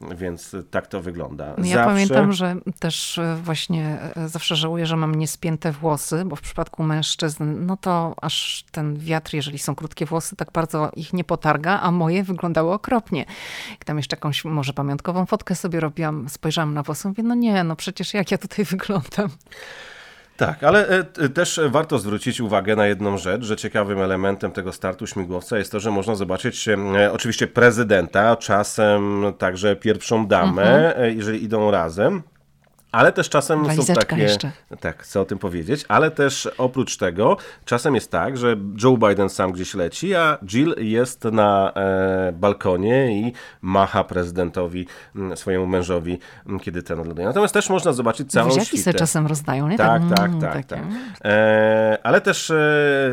więc 0.00 0.56
tak 0.70 0.86
to 0.86 1.00
wygląda. 1.00 1.46
Ja 1.46 1.54
Zawsze... 1.54 1.84
pamiętam, 1.84 2.32
że 2.32 2.56
też 2.78 3.20
właśnie 3.42 3.98
zawsze 4.26 4.56
żałuję, 4.56 4.86
że 4.86 4.96
mam 4.96 5.14
niespięte 5.14 5.72
włosy, 5.72 6.24
bo 6.24 6.36
w 6.36 6.40
przypadku 6.40 6.82
mężczyzn, 6.82 7.05
no 7.40 7.76
to 7.76 8.14
aż 8.22 8.64
ten 8.70 8.98
wiatr, 8.98 9.34
jeżeli 9.34 9.58
są 9.58 9.74
krótkie 9.74 10.06
włosy, 10.06 10.36
tak 10.36 10.52
bardzo 10.52 10.90
ich 10.96 11.12
nie 11.12 11.24
potarga, 11.24 11.80
a 11.80 11.90
moje 11.90 12.22
wyglądały 12.22 12.72
okropnie. 12.72 13.24
Jak 13.70 13.84
tam 13.84 13.96
jeszcze 13.96 14.16
jakąś 14.16 14.44
może 14.44 14.72
pamiątkową 14.72 15.26
fotkę 15.26 15.54
sobie 15.54 15.80
robiłam, 15.80 16.28
spojrzałam 16.28 16.74
na 16.74 16.82
włosy, 16.82 17.08
mówię, 17.08 17.22
no 17.22 17.34
nie, 17.34 17.64
no 17.64 17.76
przecież 17.76 18.14
jak 18.14 18.30
ja 18.30 18.38
tutaj 18.38 18.64
wyglądam. 18.74 19.28
Tak, 20.36 20.64
ale 20.64 20.88
e, 20.88 21.28
też 21.28 21.60
warto 21.68 21.98
zwrócić 21.98 22.40
uwagę 22.40 22.76
na 22.76 22.86
jedną 22.86 23.18
rzecz, 23.18 23.42
że 23.44 23.56
ciekawym 23.56 24.00
elementem 24.00 24.52
tego 24.52 24.72
startu 24.72 25.06
śmigłowca 25.06 25.58
jest 25.58 25.72
to, 25.72 25.80
że 25.80 25.90
można 25.90 26.14
zobaczyć 26.14 26.68
e, 26.68 27.12
oczywiście 27.12 27.46
prezydenta, 27.46 28.36
czasem 28.36 29.24
także 29.38 29.76
pierwszą 29.76 30.26
damę, 30.26 30.86
mhm. 30.86 31.04
E, 31.04 31.12
jeżeli 31.12 31.44
idą 31.44 31.70
razem. 31.70 32.22
Ale 32.96 33.12
też 33.12 33.28
czasem 33.28 33.64
Walizeczka 33.64 33.94
są 33.94 34.00
takie. 34.00 34.22
Jeszcze. 34.22 34.50
Tak, 34.80 35.02
chcę 35.02 35.20
o 35.20 35.24
tym 35.24 35.38
powiedzieć, 35.38 35.84
ale 35.88 36.10
też 36.10 36.48
oprócz 36.58 36.96
tego 36.96 37.36
czasem 37.64 37.94
jest 37.94 38.10
tak, 38.10 38.36
że 38.36 38.56
Joe 38.82 38.96
Biden 38.96 39.28
sam 39.28 39.52
gdzieś 39.52 39.74
leci, 39.74 40.14
a 40.14 40.38
Jill 40.46 40.74
jest 40.78 41.24
na 41.24 41.72
e, 41.72 42.32
balkonie 42.32 43.20
i 43.20 43.32
macha 43.62 44.04
prezydentowi, 44.04 44.86
swojemu 45.34 45.66
mężowi, 45.66 46.18
kiedy 46.62 46.82
ten 46.82 47.00
odlatuje. 47.00 47.26
Natomiast 47.26 47.54
też 47.54 47.70
można 47.70 47.92
zobaczyć 47.92 48.30
całą 48.30 48.48
Buziaki 48.48 48.66
świtę. 48.66 48.82
sobie 48.82 48.98
czasem 48.98 49.26
rozdają, 49.26 49.68
nie? 49.68 49.76
Tak, 49.76 50.02
tak, 50.08 50.30
tak. 50.40 50.52
tak, 50.52 50.66
tak. 50.66 50.78
E, 51.24 51.98
ale 52.02 52.20
też 52.20 52.50
e, 52.50 52.56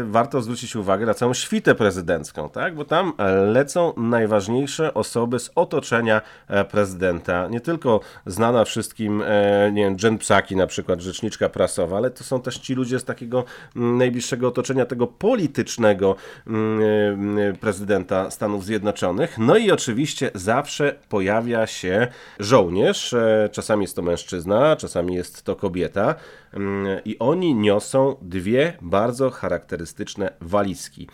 warto 0.06 0.42
zwrócić 0.42 0.76
uwagę 0.76 1.06
na 1.06 1.14
całą 1.14 1.34
świtę 1.34 1.76
prezydencką, 1.76 2.50
tak? 2.50 2.76
Bo 2.76 2.86
tam 2.86 3.14
lecą 3.48 3.94
najważniejsze 3.98 4.94
osoby 4.94 5.40
z 5.40 5.52
otoczenia 5.56 6.22
e, 6.48 6.66
prezydenta. 6.66 7.48
Nie 7.48 7.62
tylko 7.62 8.00
znana 8.26 8.66
wszystkim 8.66 9.24
e, 9.26 9.73
nie 9.74 9.84
wiem, 9.84 9.98
Jen 10.04 10.18
Psaki 10.18 10.56
na 10.56 10.68
przykład, 10.68 11.02
rzeczniczka 11.02 11.50
prasowa, 11.50 11.98
ale 11.98 12.12
to 12.12 12.24
są 12.24 12.42
też 12.42 12.58
ci 12.58 12.74
ludzie 12.74 13.00
z 13.00 13.04
takiego 13.04 13.46
mm, 13.76 13.98
najbliższego 13.98 14.48
otoczenia 14.48 14.86
tego 14.86 15.08
politycznego 15.08 16.16
mm, 16.48 17.38
y, 17.38 17.58
prezydenta 17.60 18.32
Stanów 18.32 18.66
Zjednoczonych. 18.66 19.38
No 19.38 19.58
i 19.58 19.72
oczywiście 19.72 20.32
zawsze 20.36 20.96
pojawia 21.10 21.68
się 21.68 22.08
żołnierz, 22.40 23.14
e, 23.14 23.50
czasami 23.52 23.82
jest 23.82 23.96
to 23.96 24.02
mężczyzna, 24.02 24.76
czasami 24.76 25.16
jest 25.16 25.44
to 25.44 25.56
kobieta 25.56 26.16
mm, 26.54 27.00
i 27.06 27.20
oni 27.20 27.56
niosą 27.56 28.16
dwie 28.22 28.74
bardzo 28.82 29.30
charakterystyczne 29.30 30.34
walizki. 30.42 31.08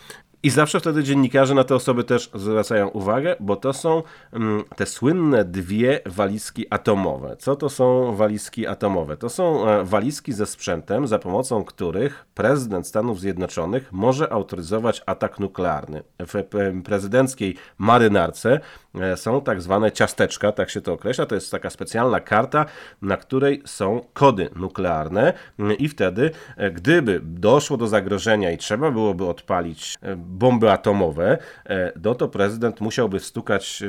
I 0.43 0.49
zawsze 0.49 0.79
wtedy 0.79 1.03
dziennikarze 1.03 1.53
na 1.55 1.63
te 1.63 1.75
osoby 1.75 2.03
też 2.03 2.31
zwracają 2.33 2.87
uwagę, 2.87 3.35
bo 3.39 3.55
to 3.55 3.73
są 3.73 4.03
mm, 4.33 4.63
te 4.75 4.85
słynne 4.85 5.45
dwie 5.45 5.99
walizki 6.05 6.65
atomowe. 6.69 7.35
Co 7.39 7.55
to 7.55 7.69
są 7.69 8.15
walizki 8.15 8.67
atomowe? 8.67 9.17
To 9.17 9.29
są 9.29 9.67
e, 9.67 9.83
walizki 9.83 10.33
ze 10.33 10.45
sprzętem, 10.45 11.07
za 11.07 11.19
pomocą 11.19 11.63
których 11.63 12.25
prezydent 12.33 12.87
Stanów 12.87 13.19
Zjednoczonych 13.19 13.91
może 13.91 14.33
autoryzować 14.33 15.01
atak 15.05 15.39
nuklearny. 15.39 16.03
W 16.19 16.43
prezydenckiej 16.83 17.55
marynarce 17.77 18.59
e, 18.95 19.17
są 19.17 19.41
tak 19.41 19.61
zwane 19.61 19.91
ciasteczka, 19.91 20.51
tak 20.51 20.69
się 20.69 20.81
to 20.81 20.93
określa. 20.93 21.25
To 21.25 21.35
jest 21.35 21.51
taka 21.51 21.69
specjalna 21.69 22.19
karta, 22.19 22.65
na 23.01 23.17
której 23.17 23.61
są 23.65 24.01
kody 24.13 24.49
nuklearne 24.55 25.33
i 25.79 25.87
wtedy, 25.87 26.31
e, 26.57 26.71
gdyby 26.71 27.21
doszło 27.23 27.77
do 27.77 27.87
zagrożenia 27.87 28.51
i 28.51 28.57
trzeba 28.57 28.91
byłoby 28.91 29.25
odpalić 29.25 29.97
bomby 30.29 30.71
atomowe, 30.71 31.37
e, 31.65 31.91
no 32.03 32.15
to 32.15 32.27
prezydent 32.27 32.81
musiałby 32.81 33.19
wstukać 33.19 33.83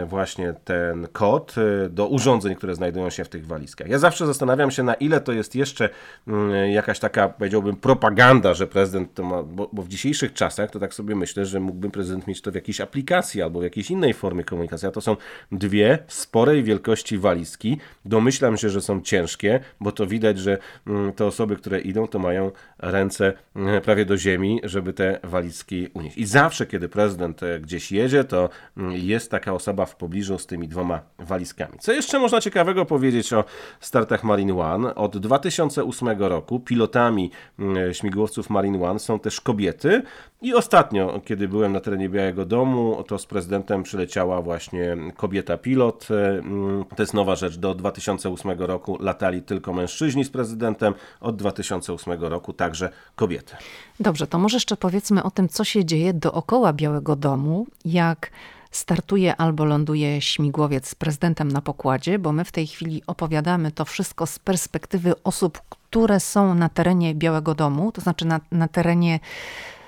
e, 0.00 0.06
właśnie 0.06 0.54
ten 0.64 1.08
kod 1.12 1.54
e, 1.58 1.88
do 1.88 2.06
urządzeń, 2.06 2.54
które 2.54 2.74
znajdują 2.74 3.10
się 3.10 3.24
w 3.24 3.28
tych 3.28 3.46
walizkach. 3.46 3.88
Ja 3.88 3.98
zawsze 3.98 4.26
zastanawiam 4.26 4.70
się, 4.70 4.82
na 4.82 4.94
ile 4.94 5.20
to 5.20 5.32
jest 5.32 5.54
jeszcze 5.54 5.88
mm, 6.28 6.70
jakaś 6.70 6.98
taka, 6.98 7.28
powiedziałbym, 7.28 7.76
propaganda, 7.76 8.54
że 8.54 8.66
prezydent 8.66 9.14
to 9.14 9.22
ma, 9.22 9.42
bo, 9.42 9.70
bo 9.72 9.82
w 9.82 9.88
dzisiejszych 9.88 10.32
czasach 10.32 10.70
to 10.70 10.78
tak 10.78 10.94
sobie 10.94 11.14
myślę, 11.14 11.46
że 11.46 11.60
mógłby 11.60 11.90
prezydent 11.90 12.26
mieć 12.26 12.42
to 12.42 12.52
w 12.52 12.54
jakiejś 12.54 12.80
aplikacji 12.80 13.42
albo 13.42 13.60
w 13.60 13.62
jakiejś 13.62 13.90
innej 13.90 14.14
formie 14.14 14.44
komunikacji, 14.44 14.88
a 14.88 14.90
to 14.90 15.00
są 15.00 15.16
dwie 15.52 15.98
sporej 16.08 16.62
wielkości 16.62 17.18
walizki. 17.18 17.78
Domyślam 18.04 18.56
się, 18.56 18.68
że 18.68 18.80
są 18.80 19.00
ciężkie, 19.00 19.60
bo 19.80 19.92
to 19.92 20.06
widać, 20.06 20.38
że 20.38 20.58
mm, 20.86 21.12
te 21.12 21.26
osoby, 21.26 21.56
które 21.56 21.80
idą, 21.80 22.06
to 22.06 22.18
mają 22.18 22.50
ręce 22.78 23.32
mm, 23.56 23.82
prawie 23.82 24.04
do 24.04 24.16
ziemi, 24.16 24.60
żeby 24.64 24.92
te 24.92 25.20
walizki 25.22 25.71
unieść. 25.94 26.18
I 26.18 26.26
zawsze, 26.26 26.66
kiedy 26.66 26.88
prezydent 26.88 27.42
e, 27.42 27.60
gdzieś 27.60 27.92
jedzie, 27.92 28.24
to 28.24 28.48
mm, 28.76 28.92
jest 28.92 29.30
taka 29.30 29.52
osoba 29.52 29.86
w 29.86 29.96
pobliżu 29.96 30.38
z 30.38 30.46
tymi 30.46 30.68
dwoma 30.68 31.00
walizkami. 31.18 31.78
Co 31.80 31.92
jeszcze 31.92 32.18
można 32.18 32.40
ciekawego 32.40 32.84
powiedzieć 32.84 33.32
o 33.32 33.44
startach 33.80 34.24
Marine 34.24 34.58
One? 34.58 34.94
Od 34.94 35.18
2008 35.18 36.08
roku 36.18 36.60
pilotami 36.60 37.30
mm, 37.58 37.94
śmigłowców 37.94 38.50
Marine 38.50 38.84
One 38.84 38.98
są 38.98 39.18
też 39.18 39.40
kobiety. 39.40 40.02
I 40.42 40.54
ostatnio, 40.54 41.20
kiedy 41.24 41.48
byłem 41.48 41.72
na 41.72 41.80
terenie 41.80 42.08
Białego 42.08 42.44
Domu, 42.44 43.04
to 43.06 43.18
z 43.18 43.26
prezydentem 43.26 43.82
przyleciała 43.82 44.42
właśnie 44.42 44.96
kobieta 45.16 45.58
pilot. 45.58 46.08
E, 46.10 46.28
mm, 46.38 46.84
to 46.96 47.02
jest 47.02 47.14
nowa 47.14 47.36
rzecz. 47.36 47.56
Do 47.56 47.74
2008 47.74 48.60
roku 48.60 48.98
latali 49.00 49.42
tylko 49.42 49.72
mężczyźni 49.72 50.24
z 50.24 50.30
prezydentem, 50.30 50.94
od 51.20 51.36
2008 51.36 52.20
roku 52.20 52.52
także 52.52 52.90
kobiety. 53.16 53.56
Dobrze, 54.00 54.26
to 54.26 54.38
może 54.38 54.56
jeszcze 54.56 54.76
powiedzmy 54.76 55.22
o 55.22 55.30
tym, 55.30 55.48
co 55.48 55.61
się 55.64 55.84
dzieje 55.84 56.14
dookoła 56.14 56.72
Białego 56.72 57.16
Domu, 57.16 57.66
jak 57.84 58.30
startuje 58.70 59.36
albo 59.36 59.64
ląduje 59.64 60.20
śmigłowiec 60.20 60.88
z 60.88 60.94
prezydentem 60.94 61.48
na 61.48 61.60
pokładzie, 61.60 62.18
bo 62.18 62.32
my 62.32 62.44
w 62.44 62.52
tej 62.52 62.66
chwili 62.66 63.02
opowiadamy 63.06 63.72
to 63.72 63.84
wszystko 63.84 64.26
z 64.26 64.38
perspektywy 64.38 65.22
osób, 65.24 65.60
które 65.68 66.20
są 66.20 66.54
na 66.54 66.68
terenie 66.68 67.14
Białego 67.14 67.54
Domu, 67.54 67.92
to 67.92 68.00
znaczy 68.00 68.24
na, 68.24 68.40
na 68.52 68.68
terenie 68.68 69.20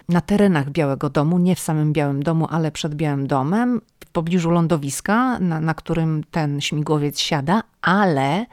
na 0.09 0.21
terenach 0.21 0.71
Białego 0.71 1.11
Domu, 1.11 1.39
nie 1.39 1.57
w 1.57 1.61
samym 1.61 1.93
Białym 1.93 2.23
Domu, 2.23 2.47
ale 2.51 2.73
przed 2.73 2.95
Białym 2.95 3.27
Domem, 3.27 3.81
w 4.05 4.11
pobliżu 4.11 4.51
lądowiska, 4.51 5.39
na, 5.39 5.61
na 5.61 5.75
którym 5.75 6.25
ten 6.31 6.61
śmigłowiec 6.61 7.21
siada, 7.21 7.63
ale 7.83 8.47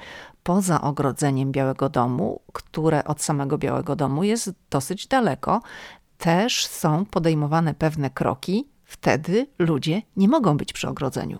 poza 0.43 0.81
ogrodzeniem 0.81 1.51
Białego 1.51 1.89
Domu, 1.89 2.41
które 2.53 3.03
od 3.03 3.21
samego 3.21 3.57
Białego 3.57 3.95
Domu 3.95 4.23
jest 4.23 4.53
dosyć 4.69 5.07
daleko, 5.07 5.61
też 6.21 6.65
są 6.65 7.05
podejmowane 7.05 7.73
pewne 7.73 8.09
kroki. 8.09 8.67
Wtedy 8.85 9.47
ludzie 9.59 10.01
nie 10.17 10.27
mogą 10.27 10.57
być 10.57 10.73
przy 10.73 10.87
ogrodzeniu. 10.87 11.39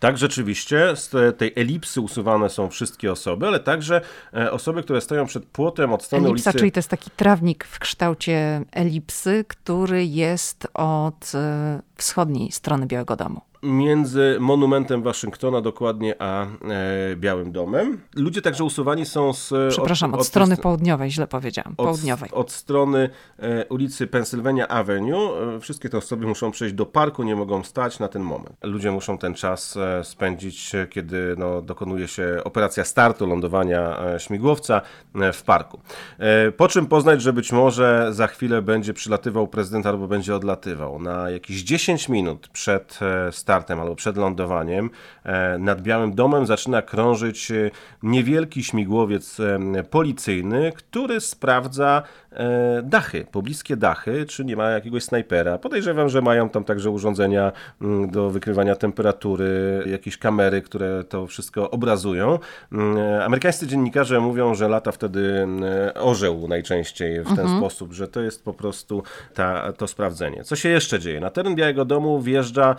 Tak, 0.00 0.18
rzeczywiście, 0.18 0.96
z 0.96 1.36
tej 1.38 1.52
elipsy 1.56 2.00
usuwane 2.00 2.50
są 2.50 2.70
wszystkie 2.70 3.12
osoby, 3.12 3.46
ale 3.46 3.60
także 3.60 4.00
e, 4.34 4.52
osoby, 4.52 4.82
które 4.82 5.00
stoją 5.00 5.26
przed 5.26 5.46
płotem 5.46 5.92
od 5.92 6.02
strony 6.02 6.28
Elipsa, 6.28 6.50
ulicy... 6.50 6.58
czyli 6.58 6.72
to 6.72 6.78
jest 6.78 6.88
taki 6.88 7.10
trawnik 7.10 7.64
w 7.64 7.78
kształcie 7.78 8.64
elipsy, 8.72 9.44
który 9.48 10.06
jest 10.06 10.66
od 10.74 11.32
e, 11.34 11.82
wschodniej 11.96 12.52
strony 12.52 12.86
Białego 12.86 13.16
Domu 13.16 13.47
między 13.62 14.36
monumentem 14.40 15.02
Waszyngtona 15.02 15.60
dokładnie 15.60 16.14
a 16.18 16.44
e, 16.44 16.48
Białym 17.16 17.52
Domem. 17.52 18.00
Ludzie 18.16 18.42
także 18.42 18.64
usuwani 18.64 19.06
są 19.06 19.32
z... 19.32 19.52
Przepraszam, 19.72 20.10
od, 20.10 20.14
od, 20.14 20.20
od 20.20 20.26
strony 20.26 20.56
południowej, 20.56 21.10
źle 21.10 21.26
powiedziałam. 21.26 21.76
Południowej. 21.76 22.30
Od, 22.30 22.38
od 22.38 22.52
strony 22.52 23.10
e, 23.38 23.66
ulicy 23.66 24.06
Pennsylvania 24.06 24.68
Avenue. 24.68 25.16
E, 25.56 25.60
wszystkie 25.60 25.88
te 25.88 25.98
osoby 25.98 26.26
muszą 26.26 26.50
przejść 26.50 26.74
do 26.74 26.86
parku, 26.86 27.22
nie 27.22 27.36
mogą 27.36 27.64
stać 27.64 27.98
na 27.98 28.08
ten 28.08 28.22
moment. 28.22 28.56
Ludzie 28.62 28.90
muszą 28.90 29.18
ten 29.18 29.34
czas 29.34 29.78
spędzić, 30.02 30.72
kiedy 30.90 31.34
no, 31.38 31.62
dokonuje 31.62 32.08
się 32.08 32.40
operacja 32.44 32.84
startu, 32.84 33.26
lądowania 33.26 33.98
śmigłowca 34.18 34.80
w 35.32 35.42
parku. 35.42 35.80
Po 36.56 36.68
czym 36.68 36.86
poznać, 36.86 37.22
że 37.22 37.32
być 37.32 37.52
może 37.52 38.08
za 38.10 38.26
chwilę 38.26 38.62
będzie 38.62 38.94
przylatywał 38.94 39.48
prezydent 39.48 39.86
albo 39.86 40.08
będzie 40.08 40.34
odlatywał. 40.34 40.98
Na 40.98 41.30
jakieś 41.30 41.62
10 41.62 42.08
minut 42.08 42.48
przed 42.48 42.98
startem 43.30 43.47
albo 43.80 43.94
przed 43.94 44.16
lądowaniem 44.16 44.90
nad 45.58 45.82
Białym 45.82 46.14
Domem 46.14 46.46
zaczyna 46.46 46.82
krążyć 46.82 47.52
niewielki 48.02 48.64
śmigłowiec 48.64 49.36
policyjny, 49.90 50.72
który 50.76 51.20
sprawdza 51.20 52.02
E, 52.27 52.27
dachy, 52.82 53.26
pobliskie 53.32 53.76
dachy, 53.76 54.26
czy 54.26 54.44
nie 54.44 54.56
ma 54.56 54.70
jakiegoś 54.70 55.04
snajpera. 55.04 55.58
Podejrzewam, 55.58 56.08
że 56.08 56.22
mają 56.22 56.48
tam 56.48 56.64
także 56.64 56.90
urządzenia 56.90 57.52
mm, 57.82 58.10
do 58.10 58.30
wykrywania 58.30 58.74
temperatury, 58.76 59.82
jakieś 59.86 60.18
kamery, 60.18 60.62
które 60.62 61.04
to 61.04 61.26
wszystko 61.26 61.70
obrazują. 61.70 62.38
Mm, 62.72 62.98
e, 62.98 63.24
amerykańscy 63.24 63.66
dziennikarze 63.66 64.20
mówią, 64.20 64.54
że 64.54 64.68
lata 64.68 64.92
wtedy 64.92 65.38
mm, 65.42 65.64
orzeł 65.94 66.48
najczęściej 66.48 67.20
w 67.20 67.28
ten 67.28 67.38
mhm. 67.38 67.58
sposób, 67.58 67.92
że 67.92 68.08
to 68.08 68.20
jest 68.20 68.44
po 68.44 68.52
prostu 68.52 69.02
ta, 69.34 69.72
to 69.72 69.86
sprawdzenie. 69.86 70.44
Co 70.44 70.56
się 70.56 70.68
jeszcze 70.68 70.98
dzieje? 70.98 71.20
Na 71.20 71.30
teren 71.30 71.54
Białego 71.54 71.84
Domu 71.84 72.20
wjeżdża 72.20 72.76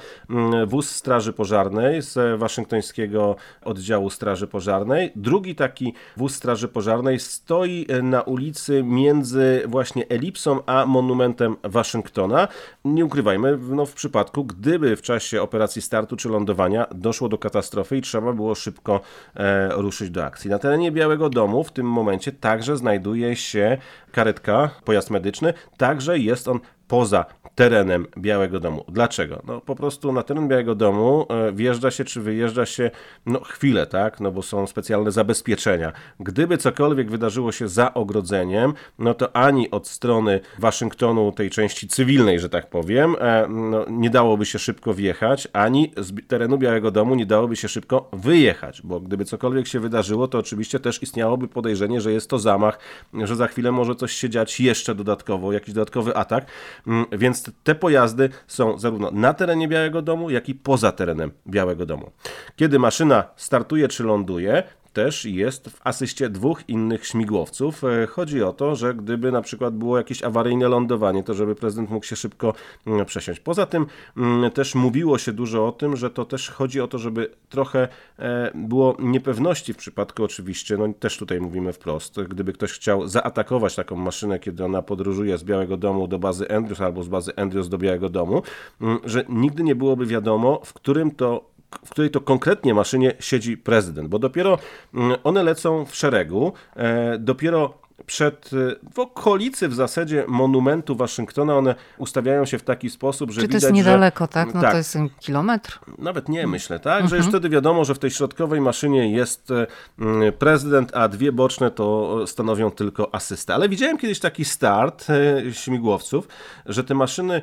wóz 0.67 0.89
Straży 0.91 1.33
Pożarnej 1.33 2.01
z 2.01 2.39
waszyngtońskiego 2.39 3.35
oddziału 3.65 4.09
Straży 4.09 4.47
Pożarnej. 4.47 5.11
Drugi 5.15 5.55
taki 5.55 5.93
wóz 6.17 6.35
Straży 6.35 6.67
Pożarnej 6.67 7.19
stoi 7.19 7.87
na 8.03 8.21
ulicy 8.21 8.83
między 8.83 9.48
właśnie 9.67 10.07
elipsą 10.09 10.59
a 10.65 10.85
monumentem 10.85 11.55
Waszyngtona. 11.63 12.47
Nie 12.85 13.05
ukrywajmy, 13.05 13.57
no 13.57 13.85
w 13.85 13.93
przypadku, 13.93 14.45
gdyby 14.45 14.95
w 14.95 15.01
czasie 15.01 15.41
operacji 15.41 15.81
startu 15.81 16.15
czy 16.15 16.29
lądowania 16.29 16.87
doszło 16.95 17.29
do 17.29 17.37
katastrofy 17.37 17.97
i 17.97 18.01
trzeba 18.01 18.33
było 18.33 18.55
szybko 18.55 19.01
e, 19.35 19.69
ruszyć 19.69 20.09
do 20.09 20.25
akcji. 20.25 20.49
Na 20.49 20.59
terenie 20.59 20.91
Białego 20.91 21.29
Domu 21.29 21.63
w 21.63 21.71
tym 21.71 21.85
momencie 21.85 22.31
także 22.31 22.77
znajduje 22.77 23.35
się 23.35 23.77
karetka, 24.11 24.69
pojazd 24.85 25.09
medyczny, 25.09 25.53
także 25.77 26.19
jest 26.19 26.47
on 26.47 26.59
poza 26.87 27.25
terenem 27.55 28.05
Białego 28.17 28.59
Domu. 28.59 28.85
Dlaczego? 28.87 29.41
No 29.47 29.61
po 29.61 29.75
prostu 29.75 30.11
na 30.11 30.23
teren 30.23 30.47
Białego 30.47 30.75
Domu 30.75 31.25
e, 31.29 31.51
wjeżdża 31.51 31.91
się 31.91 32.03
czy 32.03 32.21
wyjeżdża 32.21 32.65
się 32.65 32.91
no 33.25 33.39
chwilę, 33.39 33.87
tak? 33.87 34.19
No 34.19 34.31
bo 34.31 34.41
są 34.41 34.67
specjalne 34.67 35.11
zabezpieczenia. 35.11 35.93
Gdyby 36.19 36.57
cokolwiek 36.57 37.11
wydarzyło 37.11 37.51
się 37.51 37.67
za 37.67 37.93
ogrodzeniem, 37.93 38.73
no 38.99 39.13
to 39.13 39.35
ani 39.35 39.71
od 39.71 39.87
strony 39.87 40.39
Waszyngtonu, 40.59 41.31
tej 41.31 41.49
części 41.49 41.87
cywilnej, 41.87 42.39
że 42.39 42.49
tak 42.49 42.69
powiem, 42.69 43.15
e, 43.19 43.47
no, 43.49 43.85
nie 43.89 44.09
dałoby 44.09 44.45
się 44.45 44.59
szybko 44.59 44.93
wjechać, 44.93 45.47
ani 45.53 45.91
z 45.97 46.27
terenu 46.27 46.57
Białego 46.57 46.91
Domu 46.91 47.15
nie 47.15 47.25
dałoby 47.25 47.55
się 47.55 47.67
szybko 47.67 48.09
wyjechać, 48.13 48.81
bo 48.81 48.99
gdyby 48.99 49.25
cokolwiek 49.25 49.67
się 49.67 49.79
wydarzyło, 49.79 50.27
to 50.27 50.37
oczywiście 50.37 50.79
też 50.79 51.03
istniałoby 51.03 51.47
podejrzenie, 51.47 52.01
że 52.01 52.11
jest 52.11 52.29
to 52.29 52.39
zamach, 52.39 52.79
że 53.13 53.35
za 53.35 53.47
chwilę 53.47 53.71
może 53.71 53.95
coś 53.95 54.11
się 54.11 54.29
dziać 54.29 54.59
jeszcze 54.59 54.95
dodatkowo, 54.95 55.53
jakiś 55.53 55.73
dodatkowy 55.73 56.15
atak, 56.15 56.45
mm, 56.87 57.05
więc 57.11 57.48
te 57.63 57.75
pojazdy 57.75 58.29
są 58.47 58.77
zarówno 58.77 59.11
na 59.11 59.33
terenie 59.33 59.67
Białego 59.67 60.01
Domu, 60.01 60.29
jak 60.29 60.49
i 60.49 60.55
poza 60.55 60.91
terenem 60.91 61.31
Białego 61.47 61.85
Domu. 61.85 62.11
Kiedy 62.55 62.79
maszyna 62.79 63.23
startuje 63.35 63.87
czy 63.87 64.03
ląduje, 64.03 64.63
też 64.99 65.25
jest 65.25 65.69
w 65.69 65.81
asyście 65.83 66.29
dwóch 66.29 66.63
innych 66.67 67.07
śmigłowców. 67.07 67.83
E, 67.83 68.07
chodzi 68.07 68.43
o 68.43 68.53
to, 68.53 68.75
że 68.75 68.93
gdyby 68.93 69.31
na 69.31 69.41
przykład 69.41 69.75
było 69.75 69.97
jakieś 69.97 70.23
awaryjne 70.23 70.67
lądowanie, 70.67 71.23
to 71.23 71.33
żeby 71.33 71.55
prezydent 71.55 71.89
mógł 71.89 72.05
się 72.05 72.15
szybko 72.15 72.53
mm, 72.87 73.05
przesiąść. 73.05 73.39
Poza 73.39 73.65
tym 73.65 73.85
mm, 74.17 74.51
też 74.51 74.75
mówiło 74.75 75.17
się 75.17 75.31
dużo 75.31 75.67
o 75.67 75.71
tym, 75.71 75.95
że 75.97 76.09
to 76.09 76.25
też 76.25 76.49
chodzi 76.49 76.81
o 76.81 76.87
to, 76.87 76.97
żeby 76.97 77.31
trochę 77.49 77.87
e, 78.19 78.51
było 78.55 78.97
niepewności 78.99 79.73
w 79.73 79.77
przypadku 79.77 80.23
oczywiście, 80.23 80.77
no 80.77 80.93
też 80.99 81.17
tutaj 81.17 81.41
mówimy 81.41 81.73
wprost, 81.73 82.21
gdyby 82.21 82.53
ktoś 82.53 82.71
chciał 82.71 83.07
zaatakować 83.07 83.75
taką 83.75 83.95
maszynę, 83.95 84.39
kiedy 84.39 84.65
ona 84.65 84.81
podróżuje 84.81 85.37
z 85.37 85.43
Białego 85.43 85.77
Domu 85.77 86.07
do 86.07 86.19
bazy 86.19 86.49
Andrews 86.49 86.81
albo 86.81 87.03
z 87.03 87.07
bazy 87.07 87.35
Andrews 87.35 87.69
do 87.69 87.77
Białego 87.77 88.09
Domu, 88.09 88.41
mm, 88.81 88.99
że 89.03 89.25
nigdy 89.29 89.63
nie 89.63 89.75
byłoby 89.75 90.05
wiadomo, 90.05 90.61
w 90.65 90.73
którym 90.73 91.11
to 91.11 91.58
w 91.85 91.89
której 91.89 92.11
to 92.11 92.21
konkretnie 92.21 92.73
maszynie 92.73 93.13
siedzi 93.19 93.57
prezydent, 93.57 94.09
bo 94.09 94.19
dopiero 94.19 94.57
mm, 94.93 95.17
one 95.23 95.43
lecą 95.43 95.85
w 95.85 95.95
szeregu, 95.95 96.53
e, 96.75 97.17
dopiero 97.17 97.88
przed, 98.05 98.53
y, 98.53 98.75
w 98.93 98.99
okolicy 98.99 99.67
w 99.67 99.73
zasadzie 99.73 100.23
monumentu 100.27 100.95
Waszyngtona 100.95 101.57
one 101.57 101.75
ustawiają 101.97 102.45
się 102.45 102.57
w 102.57 102.63
taki 102.63 102.89
sposób, 102.89 103.31
że 103.31 103.41
Czy 103.41 103.47
to 103.47 103.53
widać, 103.53 103.63
jest 103.63 103.73
niedaleko, 103.73 104.23
że, 104.23 104.27
tak? 104.27 104.53
No 104.53 104.61
tak, 104.61 104.71
to 104.71 104.77
jest 104.77 104.97
kilometr? 105.19 105.79
Nawet 105.97 106.29
nie, 106.29 106.47
myślę, 106.47 106.79
tak? 106.79 106.93
Mhm. 106.93 107.09
Że 107.09 107.17
już 107.17 107.25
wtedy 107.25 107.49
wiadomo, 107.49 107.85
że 107.85 107.95
w 107.95 107.99
tej 107.99 108.11
środkowej 108.11 108.61
maszynie 108.61 109.11
jest 109.11 109.51
y, 109.51 109.67
mm, 109.99 110.33
prezydent, 110.33 110.95
a 110.95 111.07
dwie 111.07 111.31
boczne 111.31 111.71
to 111.71 112.17
stanowią 112.27 112.71
tylko 112.71 113.15
asystę. 113.15 113.53
Ale 113.53 113.69
widziałem 113.69 113.97
kiedyś 113.97 114.19
taki 114.19 114.45
start 114.45 115.07
y, 115.09 115.53
śmigłowców, 115.53 116.27
że 116.65 116.83
te 116.83 116.95
maszyny 116.95 117.41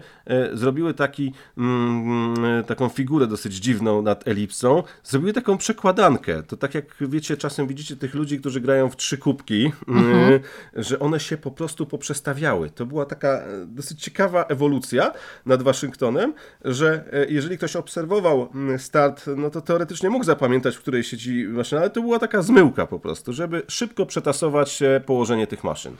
zrobiły 0.52 0.94
taki, 0.94 1.32
mm, 1.58 2.64
taką 2.64 2.88
figurę 2.88 3.26
dosyć 3.26 3.54
dziwną 3.54 4.02
nad 4.02 4.28
elipsą, 4.28 4.82
zrobiły 5.04 5.32
taką 5.32 5.58
przekładankę. 5.58 6.42
To 6.42 6.56
tak 6.56 6.74
jak 6.74 6.84
wiecie, 7.00 7.36
czasem 7.36 7.66
widzicie 7.66 7.96
tych 7.96 8.14
ludzi, 8.14 8.40
którzy 8.40 8.60
grają 8.60 8.90
w 8.90 8.96
trzy 8.96 9.18
kubki, 9.18 9.72
mhm 9.88 10.40
że 10.74 10.98
one 10.98 11.20
się 11.20 11.36
po 11.36 11.50
prostu 11.50 11.86
poprzestawiały. 11.86 12.70
To 12.70 12.86
była 12.86 13.06
taka 13.06 13.28
e, 13.28 13.66
dosyć 13.66 14.02
ciekawa 14.02 14.44
ewolucja 14.44 15.12
nad 15.46 15.62
Waszyngtonem, 15.62 16.34
że 16.64 17.04
e, 17.12 17.26
jeżeli 17.28 17.58
ktoś 17.58 17.76
obserwował 17.76 18.48
mm, 18.54 18.78
start, 18.78 19.24
no 19.36 19.50
to 19.50 19.60
teoretycznie 19.60 20.10
mógł 20.10 20.24
zapamiętać, 20.24 20.76
w 20.76 20.80
której 20.80 21.04
siedzi 21.04 21.44
maszyna, 21.48 21.80
ale 21.80 21.90
to 21.90 22.00
była 22.00 22.18
taka 22.18 22.42
zmyłka 22.42 22.86
po 22.86 23.00
prostu, 23.00 23.32
żeby 23.32 23.62
szybko 23.68 24.06
przetasować 24.06 24.82
położenie 25.06 25.46
tych 25.46 25.64
maszyn. 25.64 25.96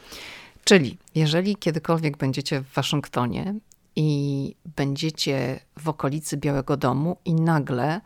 Czyli 0.65 0.99
jeżeli 1.15 1.57
kiedykolwiek 1.57 2.17
będziecie 2.17 2.61
w 2.61 2.75
Waszyngtonie 2.75 3.55
i 3.97 4.55
będziecie 4.77 5.61
w 5.79 5.89
okolicy 5.89 6.37
Białego 6.37 6.77
Domu 6.77 7.17
i 7.25 7.35
nagle 7.35 8.01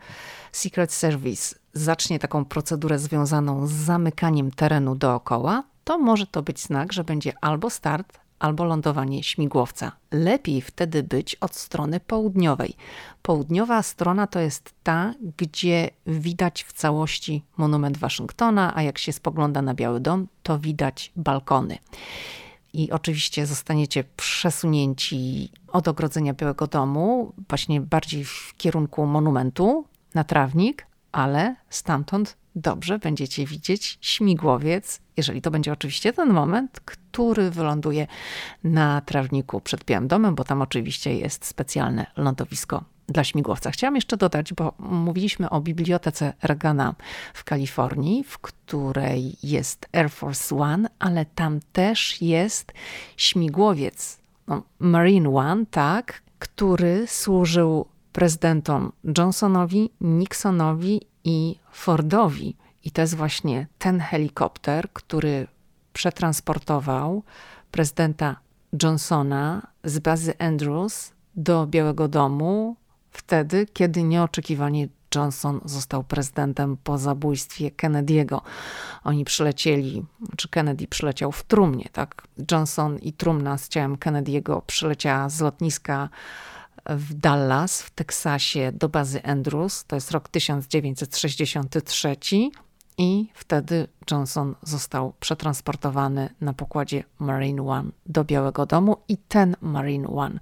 Secret 0.51 0.93
Service 0.93 1.55
zacznie 1.73 2.19
taką 2.19 2.45
procedurę 2.45 2.99
związaną 2.99 3.67
z 3.67 3.71
zamykaniem 3.71 4.51
terenu 4.51 4.95
dookoła, 4.95 5.63
to 5.83 5.97
może 5.97 6.27
to 6.27 6.41
być 6.41 6.59
znak, 6.59 6.93
że 6.93 7.03
będzie 7.03 7.33
albo 7.41 7.69
start, 7.69 8.19
albo 8.41 8.65
lądowanie 8.65 9.23
śmigłowca. 9.23 9.91
Lepiej 10.11 10.61
wtedy 10.61 11.03
być 11.03 11.35
od 11.35 11.55
strony 11.55 11.99
południowej. 11.99 12.73
Południowa 13.21 13.83
strona 13.83 14.27
to 14.27 14.39
jest 14.39 14.73
ta, 14.83 15.13
gdzie 15.37 15.89
widać 16.05 16.63
w 16.63 16.73
całości 16.73 17.43
monument 17.57 17.97
Waszyngtona, 17.97 18.75
a 18.75 18.81
jak 18.81 18.97
się 18.97 19.13
spogląda 19.13 19.61
na 19.61 19.73
Biały 19.73 19.99
Dom, 19.99 20.27
to 20.43 20.59
widać 20.59 21.11
balkony. 21.15 21.77
I 22.73 22.91
oczywiście 22.91 23.45
zostaniecie 23.45 24.03
przesunięci 24.17 25.49
od 25.67 25.87
ogrodzenia 25.87 26.33
Białego 26.33 26.67
Domu, 26.67 27.33
właśnie 27.49 27.81
bardziej 27.81 28.25
w 28.25 28.53
kierunku 28.57 29.05
monumentu 29.05 29.85
na 30.13 30.23
trawnik, 30.23 30.85
ale 31.11 31.55
stamtąd 31.69 32.37
dobrze 32.55 32.99
będziecie 32.99 33.45
widzieć 33.45 33.97
śmigłowiec, 34.01 35.01
jeżeli 35.21 35.41
to 35.41 35.51
będzie 35.51 35.73
oczywiście 35.73 36.13
ten 36.13 36.29
moment, 36.33 36.79
który 36.85 37.51
wyląduje 37.51 38.07
na 38.63 39.01
trawniku 39.01 39.61
przed 39.61 39.83
Białym 39.83 40.07
Domem, 40.07 40.35
bo 40.35 40.43
tam 40.43 40.61
oczywiście 40.61 41.17
jest 41.17 41.45
specjalne 41.45 42.05
lądowisko 42.17 42.83
dla 43.07 43.23
śmigłowca. 43.23 43.71
Chciałam 43.71 43.95
jeszcze 43.95 44.17
dodać, 44.17 44.53
bo 44.53 44.73
mówiliśmy 44.79 45.49
o 45.49 45.61
bibliotece 45.61 46.33
Reagana 46.43 46.95
w 47.33 47.43
Kalifornii, 47.43 48.23
w 48.23 48.37
której 48.39 49.35
jest 49.43 49.87
Air 49.93 50.09
Force 50.09 50.55
One, 50.55 50.89
ale 50.99 51.25
tam 51.25 51.59
też 51.73 52.21
jest 52.21 52.73
śmigłowiec 53.17 54.17
no, 54.47 54.63
Marine 54.79 55.29
One, 55.29 55.65
tak, 55.65 56.21
który 56.39 57.07
służył 57.07 57.85
prezydentom 58.13 58.91
Johnsonowi, 59.17 59.89
Nixonowi 60.01 61.01
i 61.23 61.55
Fordowi. 61.71 62.55
I 62.83 62.91
to 62.91 63.01
jest 63.01 63.15
właśnie 63.15 63.67
ten 63.79 63.99
helikopter, 63.99 64.89
który 64.93 65.47
przetransportował 65.93 67.23
prezydenta 67.71 68.35
Johnsona 68.83 69.67
z 69.83 69.99
bazy 69.99 70.33
Andrews 70.39 71.11
do 71.35 71.67
Białego 71.67 72.07
Domu 72.07 72.75
wtedy, 73.11 73.65
kiedy 73.73 74.03
nieoczekiwanie 74.03 74.87
Johnson 75.15 75.61
został 75.65 76.03
prezydentem 76.03 76.77
po 76.83 76.97
zabójstwie 76.97 77.71
Kennedy'ego. 77.71 78.41
Oni 79.03 79.25
przylecieli, 79.25 80.05
czy 80.37 80.49
Kennedy 80.49 80.87
przyleciał 80.87 81.31
w 81.31 81.43
trumnie, 81.43 81.89
tak? 81.91 82.27
Johnson 82.51 82.97
i 82.97 83.13
trumna 83.13 83.57
z 83.57 83.69
ciałem 83.69 83.95
Kennedy'ego 83.95 84.61
przyleciała 84.61 85.29
z 85.29 85.41
lotniska 85.41 86.09
w 86.85 87.13
Dallas 87.13 87.81
w 87.81 87.89
Teksasie 87.89 88.71
do 88.71 88.89
bazy 88.89 89.23
Andrews. 89.23 89.85
To 89.85 89.95
jest 89.95 90.11
rok 90.11 90.29
1963 90.29 92.15
i 92.97 93.29
wtedy 93.33 93.87
Johnson 94.11 94.55
został 94.63 95.13
przetransportowany 95.19 96.29
na 96.41 96.53
pokładzie 96.53 97.03
Marine 97.19 97.67
One 97.67 97.91
do 98.05 98.23
Białego 98.23 98.65
Domu 98.65 98.97
i 99.07 99.17
ten 99.17 99.55
Marine 99.61 100.07
One 100.07 100.39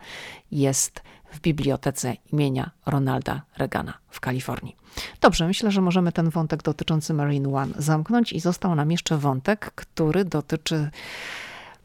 jest 0.51 1.01
w 1.31 1.39
bibliotece 1.39 2.15
imienia 2.33 2.71
Ronalda 2.85 3.41
Reagana 3.57 3.93
w 4.09 4.19
Kalifornii. 4.19 4.75
Dobrze, 5.21 5.47
myślę, 5.47 5.71
że 5.71 5.81
możemy 5.81 6.11
ten 6.11 6.29
wątek 6.29 6.63
dotyczący 6.63 7.13
Marine 7.13 7.53
One 7.53 7.73
zamknąć 7.77 8.33
i 8.33 8.39
został 8.39 8.75
nam 8.75 8.91
jeszcze 8.91 9.17
wątek, 9.17 9.71
który 9.75 10.25
dotyczy 10.25 10.89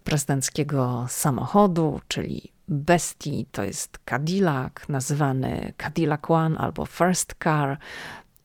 prezydenckiego 0.04 1.06
samochodu, 1.08 2.00
czyli 2.08 2.52
bestii. 2.68 3.46
To 3.52 3.64
jest 3.64 3.98
Cadillac, 4.10 4.72
nazywany 4.88 5.72
Cadillac 5.82 6.30
One 6.30 6.58
albo 6.58 6.86
First 6.86 7.34
Car. 7.44 7.78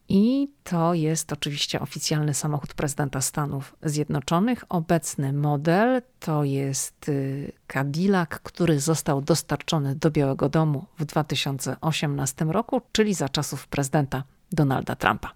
I 0.10 0.50
to 0.64 0.94
jest 0.94 1.34
oczywiście 1.34 1.80
oficjalny 1.80 2.34
samochód 2.34 2.74
prezydenta 2.74 3.22
Stanów 3.22 3.76
Zjednoczonych. 3.84 4.64
Obecny 4.70 5.34
model 5.34 6.02
to 6.20 6.44
jest 6.44 7.10
y, 7.10 7.52
Cadillac, 7.68 8.30
który 8.30 8.80
został 8.80 9.22
dostarczony 9.22 9.96
do 9.96 10.12
Białego 10.12 10.50
Domu 10.50 10.86
w 11.00 11.06
2018 11.06 12.46
roku, 12.46 12.82
czyli 12.92 13.14
za 13.14 13.30
czasów 13.30 13.68
prezydenta 13.68 14.24
Donalda 14.52 14.96
Trumpa. 14.96 15.32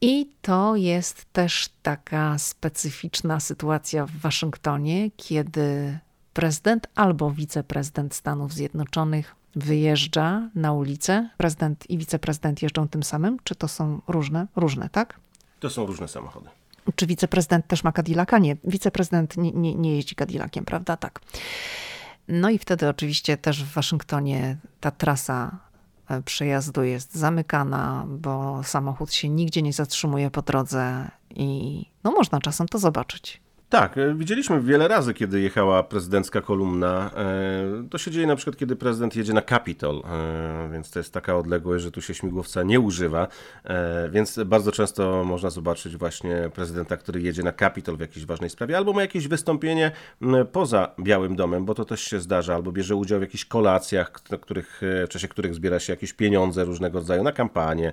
I 0.00 0.30
to 0.42 0.76
jest 0.76 1.32
też 1.32 1.68
taka 1.82 2.38
specyficzna 2.38 3.40
sytuacja 3.40 4.06
w 4.06 4.16
Waszyngtonie, 4.16 5.10
kiedy 5.16 5.98
prezydent 6.32 6.86
albo 6.94 7.30
wiceprezydent 7.30 8.14
Stanów 8.14 8.52
Zjednoczonych 8.52 9.39
wyjeżdża 9.56 10.50
na 10.54 10.72
ulicę. 10.72 11.30
Prezydent 11.36 11.90
i 11.90 11.98
wiceprezydent 11.98 12.62
jeżdżą 12.62 12.88
tym 12.88 13.02
samym? 13.02 13.38
Czy 13.44 13.54
to 13.54 13.68
są 13.68 14.00
różne? 14.08 14.46
Różne, 14.56 14.88
tak? 14.88 15.20
To 15.60 15.70
są 15.70 15.86
różne 15.86 16.08
samochody. 16.08 16.48
Czy 16.94 17.06
wiceprezydent 17.06 17.66
też 17.66 17.84
ma 17.84 17.92
Cadillaca? 17.92 18.38
Nie, 18.38 18.56
wiceprezydent 18.64 19.36
nie, 19.36 19.52
nie, 19.52 19.74
nie 19.74 19.96
jeździ 19.96 20.14
Cadillaciem, 20.14 20.64
prawda? 20.64 20.96
Tak. 20.96 21.20
No 22.28 22.50
i 22.50 22.58
wtedy 22.58 22.88
oczywiście 22.88 23.36
też 23.36 23.64
w 23.64 23.72
Waszyngtonie 23.72 24.56
ta 24.80 24.90
trasa 24.90 25.58
e, 26.08 26.22
przejazdu 26.22 26.82
jest 26.82 27.14
zamykana, 27.14 28.04
bo 28.08 28.62
samochód 28.64 29.12
się 29.12 29.28
nigdzie 29.28 29.62
nie 29.62 29.72
zatrzymuje 29.72 30.30
po 30.30 30.42
drodze 30.42 31.10
i 31.30 31.84
no 32.04 32.10
można 32.10 32.40
czasem 32.40 32.68
to 32.68 32.78
zobaczyć. 32.78 33.40
Tak, 33.70 33.98
e, 33.98 34.14
widzieliśmy 34.14 34.60
wiele 34.60 34.88
razy, 34.88 35.14
kiedy 35.14 35.40
jechała 35.40 35.82
prezydencka 35.82 36.40
kolumna. 36.40 37.10
E, 37.16 37.88
to 37.90 37.98
się 37.98 38.10
dzieje 38.10 38.26
na 38.26 38.36
przykład, 38.36 38.56
kiedy 38.56 38.76
prezydent 38.76 39.16
jedzie 39.16 39.32
na 39.32 39.42
Capitol, 39.42 40.02
e, 40.06 40.68
więc 40.72 40.90
to 40.90 40.98
jest 40.98 41.12
taka 41.12 41.36
odległość, 41.36 41.84
że 41.84 41.90
tu 41.90 42.02
się 42.02 42.14
śmigłowca 42.14 42.62
nie 42.62 42.80
używa, 42.80 43.28
więc 44.10 44.40
bardzo 44.46 44.72
często 44.72 45.24
można 45.24 45.50
zobaczyć 45.50 45.96
właśnie 45.96 46.50
prezydenta, 46.54 46.96
który 46.96 47.20
jedzie 47.20 47.42
na 47.42 47.52
Capitol 47.52 47.96
w 47.96 48.00
jakiejś 48.00 48.26
ważnej 48.26 48.50
sprawie, 48.50 48.76
albo 48.76 48.92
ma 48.92 49.00
jakieś 49.00 49.28
wystąpienie 49.28 49.90
poza 50.52 50.94
Białym 51.00 51.36
Domem, 51.36 51.64
bo 51.64 51.74
to 51.74 51.84
też 51.84 52.00
się 52.00 52.20
zdarza, 52.20 52.54
albo 52.54 52.72
bierze 52.72 52.96
udział 52.96 53.18
w 53.18 53.22
jakichś 53.22 53.44
kolacjach, 53.44 54.12
których, 54.12 54.80
w 54.82 55.08
czasie 55.08 55.28
których 55.28 55.54
zbiera 55.54 55.80
się 55.80 55.92
jakieś 55.92 56.12
pieniądze 56.12 56.64
różnego 56.64 56.98
rodzaju 56.98 57.22
na 57.22 57.32
kampanię, 57.32 57.92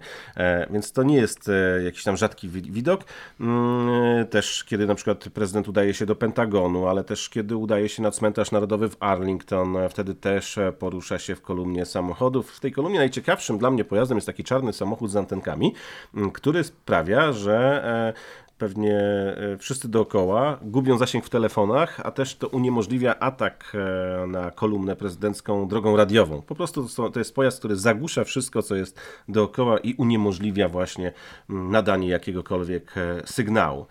więc 0.69 0.91
to 0.91 1.03
nie 1.03 1.15
jest 1.15 1.49
jakiś 1.85 2.03
tam 2.03 2.17
rzadki 2.17 2.49
widok. 2.49 3.03
Mm, 3.39 4.27
też 4.27 4.63
kiedy 4.63 4.87
na 4.87 4.95
przykład 4.95 5.29
prezydent 5.29 5.66
udaje 5.69 5.93
się 5.93 6.05
do 6.05 6.15
Pentagonu, 6.15 6.87
ale 6.87 7.03
też 7.03 7.29
kiedy 7.29 7.55
udaje 7.55 7.89
się 7.89 8.03
na 8.03 8.11
cmentarz 8.11 8.51
narodowy 8.51 8.89
w 8.89 8.97
Arlington, 8.99 9.77
wtedy 9.89 10.15
też 10.15 10.59
porusza 10.79 11.19
się 11.19 11.35
w 11.35 11.41
kolumnie 11.41 11.85
samochodów. 11.85 12.51
W 12.51 12.59
tej 12.59 12.71
kolumnie 12.71 12.99
najciekawszym 12.99 13.57
dla 13.57 13.71
mnie 13.71 13.85
pojazdem 13.85 14.17
jest 14.17 14.27
taki 14.27 14.43
czarny 14.43 14.73
samochód 14.73 15.11
z 15.11 15.15
antenkami, 15.15 15.73
który 16.33 16.63
sprawia, 16.63 17.31
że 17.31 17.83
e, 17.85 18.46
pewnie 18.57 18.97
e, 18.97 19.57
wszyscy 19.57 19.89
dookoła 19.89 20.59
gubią 20.61 20.97
zasięg 20.97 21.25
w 21.25 21.29
telefonach, 21.29 21.99
a 22.03 22.11
też 22.11 22.35
to 22.35 22.47
uniemożliwia 22.47 23.19
atak 23.19 23.73
e, 23.73 24.27
na 24.27 24.51
kolumnę 24.51 24.95
prezydencką 24.95 25.67
drogą 25.67 25.97
radiową. 25.97 26.41
Po 26.41 26.55
prostu 26.55 26.87
to 27.13 27.19
jest 27.19 27.35
pojazd, 27.35 27.59
który 27.59 27.75
zagłusza 27.75 28.23
wszystko, 28.23 28.61
co 28.61 28.75
jest 28.75 28.99
dookoła 29.27 29.77
i 29.77 29.93
uniemożliwia 29.93 30.69
właśnie 30.69 31.13
mm, 31.49 31.71
nadanie 31.71 32.09
jakiegokolwiek 32.09 32.97
e, 32.97 33.21
sygnału. 33.25 33.85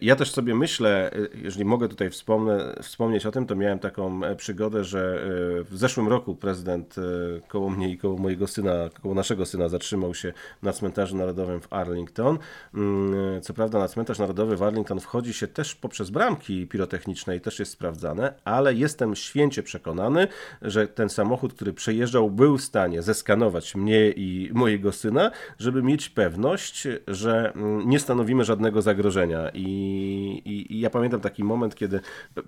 Ja 0.00 0.16
też 0.16 0.30
sobie 0.30 0.54
myślę, 0.54 1.10
jeżeli 1.34 1.64
mogę 1.64 1.88
tutaj 1.88 2.10
wspomnę, 2.10 2.74
wspomnieć 2.82 3.26
o 3.26 3.30
tym, 3.30 3.46
to 3.46 3.56
miałem 3.56 3.78
taką 3.78 4.20
przygodę, 4.36 4.84
że 4.84 5.22
w 5.64 5.76
zeszłym 5.76 6.08
roku 6.08 6.36
prezydent 6.36 6.96
koło 7.48 7.70
mnie 7.70 7.90
i 7.90 7.98
koło 7.98 8.18
mojego 8.18 8.46
syna, 8.46 8.72
koło 9.02 9.14
naszego 9.14 9.46
syna 9.46 9.68
zatrzymał 9.68 10.14
się 10.14 10.32
na 10.62 10.72
cmentarzu 10.72 11.16
narodowym 11.16 11.60
w 11.60 11.72
Arlington. 11.72 12.38
Mm, 12.74 13.42
co 13.42 13.54
prawda 13.54 13.78
na 13.78 13.88
cmentarz 13.90 14.18
narodowy 14.18 14.56
w 14.56 14.62
Arlington 14.62 15.00
wchodzi 15.00 15.32
się 15.32 15.46
też 15.46 15.74
poprzez 15.74 16.10
bramki 16.10 16.66
pirotechniczne 16.66 17.36
i 17.36 17.40
też 17.40 17.58
jest 17.58 17.72
sprawdzane, 17.72 18.34
ale 18.44 18.74
jestem 18.74 19.16
święcie 19.16 19.62
przekonany, 19.62 20.28
że 20.62 20.88
ten 20.88 21.08
samochód, 21.08 21.54
który 21.54 21.72
przejeżdżał, 21.72 22.30
był 22.30 22.58
w 22.58 22.62
stanie 22.62 23.02
zeskanować 23.02 23.74
mnie 23.74 24.10
i 24.10 24.50
mojego 24.54 24.92
syna, 24.92 25.30
żeby 25.58 25.82
mieć 25.82 26.08
pewność, 26.08 26.88
że 27.08 27.52
mm, 27.52 27.88
nie 27.88 27.98
stanowimy 27.98 28.44
żadnego 28.44 28.82
zagrożenia. 28.82 29.50
I, 29.54 29.66
i, 30.44 30.74
i 30.74 30.80
ja 30.80 30.90
pamiętam 30.90 31.20
taki 31.20 31.44
moment, 31.44 31.74
kiedy 31.74 32.00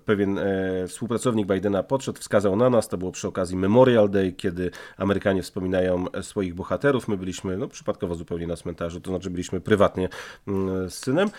pewien 0.05 0.37
e, 0.37 0.87
współpracownik 0.87 1.47
Bidena 1.47 1.83
podszedł, 1.83 2.19
wskazał 2.19 2.55
na 2.55 2.69
nas, 2.69 2.87
to 2.87 2.97
było 2.97 3.11
przy 3.11 3.27
okazji 3.27 3.57
Memorial 3.57 4.09
Day, 4.09 4.31
kiedy 4.31 4.71
Amerykanie 4.97 5.43
wspominają 5.43 6.05
swoich 6.21 6.53
bohaterów. 6.53 7.07
My 7.07 7.17
byliśmy 7.17 7.57
no, 7.57 7.67
przypadkowo 7.67 8.15
zupełnie 8.15 8.47
na 8.47 8.55
cmentarzu, 8.55 9.01
to 9.01 9.11
znaczy 9.11 9.29
byliśmy 9.29 9.61
prywatnie 9.61 10.09
mm, 10.47 10.89
z 10.89 10.93
synem 10.93 11.29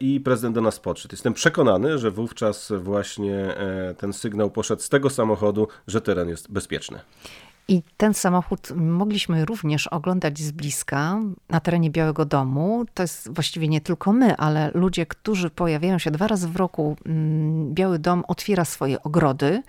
i 0.00 0.20
prezydent 0.20 0.54
do 0.54 0.60
nas 0.60 0.80
podszedł. 0.80 1.12
Jestem 1.14 1.34
przekonany, 1.34 1.98
że 1.98 2.10
wówczas 2.10 2.72
właśnie 2.78 3.36
e, 3.36 3.94
ten 3.98 4.12
sygnał 4.12 4.50
poszedł 4.50 4.82
z 4.82 4.88
tego 4.88 5.10
samochodu, 5.10 5.68
że 5.86 6.00
teren 6.00 6.28
jest 6.28 6.52
bezpieczny. 6.52 7.00
I 7.68 7.82
ten 7.96 8.14
samochód 8.14 8.70
mogliśmy 8.76 9.44
również 9.44 9.86
oglądać 9.86 10.38
z 10.38 10.50
bliska 10.50 11.20
na 11.50 11.60
terenie 11.60 11.90
Białego 11.90 12.24
Domu. 12.24 12.84
To 12.94 13.02
jest 13.02 13.34
właściwie 13.34 13.68
nie 13.68 13.80
tylko 13.80 14.12
my, 14.12 14.36
ale 14.36 14.70
ludzie, 14.74 15.06
którzy 15.06 15.50
pojawiają 15.50 15.98
się 15.98 16.10
dwa 16.10 16.26
razy 16.26 16.48
w 16.48 16.56
roku. 16.56 16.96
Mm, 17.06 17.74
Biały 17.74 17.98
Dom 17.98 18.24
otwiera 18.28 18.64
swoje 18.64 19.02
ogrody 19.02 19.62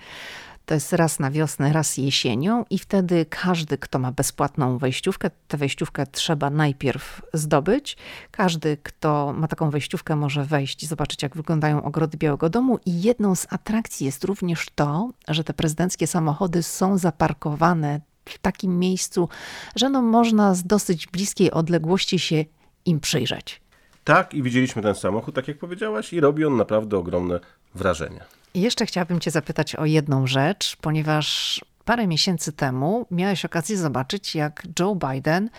to 0.65 0.73
jest 0.73 0.93
raz 0.93 1.19
na 1.19 1.31
wiosnę, 1.31 1.73
raz 1.73 1.97
jesienią 1.97 2.65
i 2.69 2.79
wtedy 2.79 3.25
każdy, 3.29 3.77
kto 3.77 3.99
ma 3.99 4.11
bezpłatną 4.11 4.77
wejściówkę, 4.77 5.29
tę 5.47 5.57
wejściówkę 5.57 6.07
trzeba 6.07 6.49
najpierw 6.49 7.21
zdobyć. 7.33 7.97
Każdy, 8.31 8.77
kto 8.83 9.33
ma 9.37 9.47
taką 9.47 9.69
wejściówkę, 9.69 10.15
może 10.15 10.43
wejść 10.43 10.83
i 10.83 10.87
zobaczyć, 10.87 11.23
jak 11.23 11.35
wyglądają 11.35 11.83
ogrody 11.83 12.17
Białego 12.17 12.49
Domu. 12.49 12.79
I 12.85 13.01
jedną 13.01 13.35
z 13.35 13.47
atrakcji 13.53 14.05
jest 14.05 14.23
również 14.23 14.65
to, 14.75 15.09
że 15.27 15.43
te 15.43 15.53
prezydenckie 15.53 16.07
samochody 16.07 16.63
są 16.63 16.97
zaparkowane 16.97 18.01
w 18.25 18.37
takim 18.37 18.79
miejscu, 18.79 19.29
że 19.75 19.89
no 19.89 20.01
można 20.01 20.53
z 20.53 20.63
dosyć 20.63 21.07
bliskiej 21.07 21.51
odległości 21.51 22.19
się 22.19 22.45
im 22.85 22.99
przyjrzeć. 22.99 23.61
Tak, 24.03 24.33
i 24.33 24.43
widzieliśmy 24.43 24.81
ten 24.81 24.95
samochód, 24.95 25.35
tak 25.35 25.47
jak 25.47 25.57
powiedziałaś, 25.57 26.13
i 26.13 26.19
robi 26.19 26.45
on 26.45 26.57
naprawdę 26.57 26.97
ogromne 26.97 27.39
wrażenie. 27.75 28.19
I 28.53 28.61
jeszcze 28.61 28.85
chciałabym 28.85 29.19
Cię 29.19 29.31
zapytać 29.31 29.75
o 29.75 29.85
jedną 29.85 30.27
rzecz, 30.27 30.77
ponieważ 30.81 31.61
parę 31.85 32.07
miesięcy 32.07 32.51
temu 32.51 33.05
miałeś 33.11 33.45
okazję 33.45 33.77
zobaczyć, 33.77 34.35
jak 34.35 34.63
Joe 34.79 34.95
Biden 34.95 35.49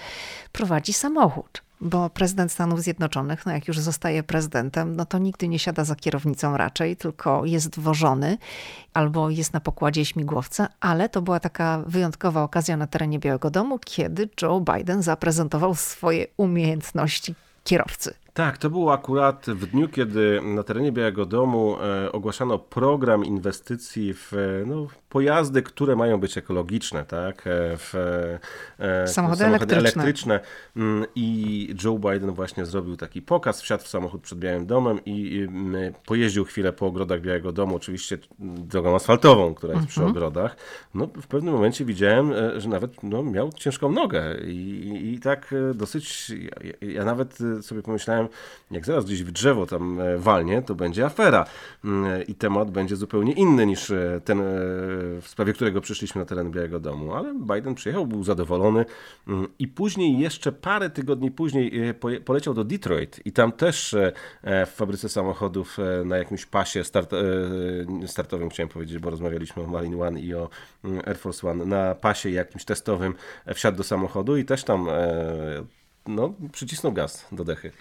prowadzi 0.53 0.93
samochód. 0.93 1.63
Bo 1.81 2.11
prezydent 2.11 2.53
Stanów 2.53 2.83
Zjednoczonych, 2.83 3.47
no 3.47 3.53
jak 3.53 3.69
już 3.69 3.79
zostaje 3.79 4.23
prezydentem, 4.23 4.97
no 4.97 5.07
to 5.07 5.19
nigdy 5.19 5.49
nie 5.49 5.59
siada 5.59 5.85
za 5.85 5.97
kierownicą 5.97 6.57
raczej, 6.57 6.97
tylko 6.97 7.45
jest 7.45 7.81
wożony 7.81 8.39
albo 8.95 9.31
jest 9.31 9.53
na 9.53 9.61
pokładzie 9.61 10.05
śmigłowca, 10.05 10.69
ale 10.81 11.09
to 11.09 11.23
była 11.23 11.41
taka 11.41 11.83
wyjątkowa 11.87 12.43
okazja 12.43 12.77
na 12.77 12.87
terenie 12.87 13.19
Białego 13.19 13.51
Domu, 13.51 13.79
kiedy 13.79 14.29
Joe 14.43 14.61
Biden 14.61 15.03
zaprezentował 15.03 15.75
swoje 15.75 16.27
umiejętności 16.37 17.35
kierowcy. 17.65 18.15
Tak, 18.37 18.59
to 18.59 18.71
było 18.71 18.93
akurat 18.93 19.47
w 19.47 19.67
dniu, 19.67 19.89
kiedy 19.89 20.41
na 20.43 20.63
terenie 20.63 20.93
Białego 20.93 21.27
Domu 21.27 21.77
e, 21.81 22.13
ogłaszano 22.13 22.59
program 22.59 23.25
inwestycji 23.25 24.15
w 24.15 24.33
no, 24.67 24.87
pojazdy, 25.09 25.63
które 25.63 25.97
mają 25.97 26.21
być 26.21 26.39
ekologiczne, 26.39 27.05
tak? 27.05 27.47
E, 27.47 27.77
w, 27.77 27.95
e, 28.79 29.09
samochody, 29.09 29.13
samochody 29.13 29.45
elektryczne. 29.45 29.79
elektryczne. 29.79 30.41
Mm, 30.77 31.07
I 31.15 31.75
Joe 31.85 31.99
Biden 31.99 32.31
właśnie 32.31 32.67
zrobił 32.67 32.97
taki 32.97 33.23
pokaz, 33.23 33.63
wsiadł 33.63 33.85
w 33.85 33.89
samochód 33.89 34.23
przed 34.23 34.39
Białym 34.39 34.67
Domem 34.67 35.01
i 35.07 35.49
pojeździł 36.07 36.45
chwilę 36.45 36.73
po 36.73 36.87
ogrodach 36.87 37.21
Białego 37.21 37.53
Domu, 37.53 37.77
oczywiście 37.77 38.19
drogą 38.39 38.95
asfaltową, 38.95 39.55
która 39.55 39.75
jest 39.75 39.87
przy 39.87 40.01
mhm. 40.01 40.17
ogrodach. 40.17 40.57
No, 40.95 41.07
w 41.07 41.27
pewnym 41.27 41.55
momencie 41.55 41.85
widziałem, 41.85 42.33
że 42.57 42.69
nawet 42.69 43.03
no, 43.03 43.23
miał 43.23 43.53
ciężką 43.53 43.93
nogę 43.93 44.37
i, 44.47 45.13
i 45.15 45.21
tak 45.21 45.55
dosyć, 45.75 46.31
ja, 46.31 46.89
ja 46.89 47.05
nawet 47.05 47.39
sobie 47.63 47.83
pomyślałem, 47.83 48.26
jak 48.71 48.87
zaraz 48.87 49.05
gdzieś 49.05 49.23
w 49.23 49.31
drzewo 49.31 49.67
tam 49.67 50.01
e, 50.01 50.19
walnie, 50.19 50.63
to 50.63 50.75
będzie 50.75 51.07
afera 51.07 51.47
mm, 51.85 52.27
i 52.27 52.35
temat 52.35 52.71
będzie 52.71 52.97
zupełnie 52.97 53.33
inny 53.33 53.67
niż 53.67 53.91
e, 53.91 54.21
ten, 54.25 54.39
w 55.21 55.25
sprawie 55.27 55.53
którego 55.53 55.81
przyszliśmy 55.81 56.19
na 56.19 56.25
teren 56.25 56.51
Białego 56.51 56.81
Domu. 56.81 57.15
Ale 57.15 57.35
Biden 57.35 57.75
przyjechał, 57.75 58.07
był 58.07 58.25
zadowolony 58.25 58.85
mm, 59.29 59.49
i 59.59 59.69
później, 59.69 60.19
jeszcze 60.19 60.53
parę 60.53 60.91
tygodni 60.91 61.31
później 61.31 61.73
poleciał 62.25 62.55
do 62.55 62.65
Detroit 62.65 63.21
i 63.25 63.33
tam 63.33 63.53
też 63.53 63.97
w 64.43 64.71
fabryce 64.75 65.09
samochodów 65.09 65.79
na 66.05 66.17
jakimś 66.17 66.47
pasie 66.47 66.85
start, 66.85 67.11
startowym, 68.07 68.51
chciałem 68.51 68.69
powiedzieć, 68.69 68.99
bo 68.99 69.11
rozmawialiśmy 69.11 69.63
o 69.63 69.67
Marine 69.67 70.03
One 70.03 70.21
i 70.21 70.35
o 70.35 70.49
mm, 70.85 71.03
Air 71.07 71.19
Force 71.19 71.51
One, 71.51 71.65
na 71.65 71.95
pasie 71.95 72.31
jakimś 72.31 72.65
testowym 72.65 73.15
wsiadł 73.55 73.79
do 73.79 73.85
samochodu 73.85 74.37
i 74.37 74.45
też 74.45 74.65
tam 74.65 74.89
no, 76.09 76.35
przycisnął 76.53 76.93
gaz 76.93 77.27
do 77.33 77.45
dechy. 77.45 77.73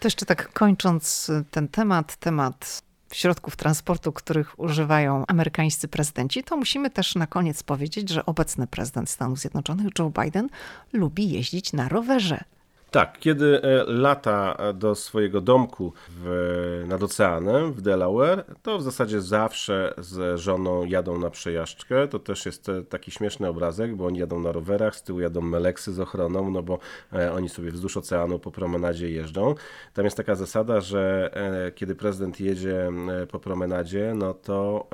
To 0.00 0.06
jeszcze 0.06 0.26
tak 0.26 0.52
kończąc 0.52 1.30
ten 1.50 1.68
temat, 1.68 2.16
temat 2.16 2.82
środków 3.12 3.56
transportu, 3.56 4.12
których 4.12 4.60
używają 4.60 5.24
amerykańscy 5.26 5.88
prezydenci, 5.88 6.44
to 6.44 6.56
musimy 6.56 6.90
też 6.90 7.14
na 7.14 7.26
koniec 7.26 7.62
powiedzieć, 7.62 8.08
że 8.08 8.26
obecny 8.26 8.66
prezydent 8.66 9.10
Stanów 9.10 9.38
Zjednoczonych, 9.38 9.86
Joe 9.98 10.10
Biden, 10.22 10.48
lubi 10.92 11.30
jeździć 11.30 11.72
na 11.72 11.88
rowerze. 11.88 12.44
Tak, 12.90 13.18
kiedy 13.18 13.62
e, 13.62 13.84
lata 13.84 14.56
do 14.74 14.94
swojego 14.94 15.40
domku 15.40 15.92
w, 16.08 16.84
nad 16.88 17.02
oceanem 17.02 17.72
w 17.72 17.80
Delaware, 17.80 18.44
to 18.62 18.78
w 18.78 18.82
zasadzie 18.82 19.20
zawsze 19.20 19.94
z 19.98 20.40
żoną 20.40 20.84
jadą 20.84 21.18
na 21.18 21.30
przejażdżkę. 21.30 22.08
To 22.08 22.18
też 22.18 22.46
jest 22.46 22.68
e, 22.68 22.82
taki 22.82 23.10
śmieszny 23.10 23.48
obrazek, 23.48 23.96
bo 23.96 24.06
oni 24.06 24.18
jadą 24.18 24.40
na 24.40 24.52
rowerach, 24.52 24.96
z 24.96 25.02
tyłu 25.02 25.20
jadą 25.20 25.40
meleksy 25.40 25.92
z 25.92 26.00
ochroną, 26.00 26.50
no 26.50 26.62
bo 26.62 26.78
e, 27.12 27.32
oni 27.32 27.48
sobie 27.48 27.70
wzdłuż 27.70 27.96
oceanu 27.96 28.38
po 28.38 28.50
promenadzie 28.50 29.10
jeżdżą. 29.10 29.54
Tam 29.94 30.04
jest 30.04 30.16
taka 30.16 30.34
zasada, 30.34 30.80
że 30.80 31.30
kiedy 31.74 31.94
prezydent 31.94 32.40
jedzie 32.40 32.90
po 33.30 33.40
promenadzie, 33.40 34.12
no 34.16 34.34
to 34.34 34.88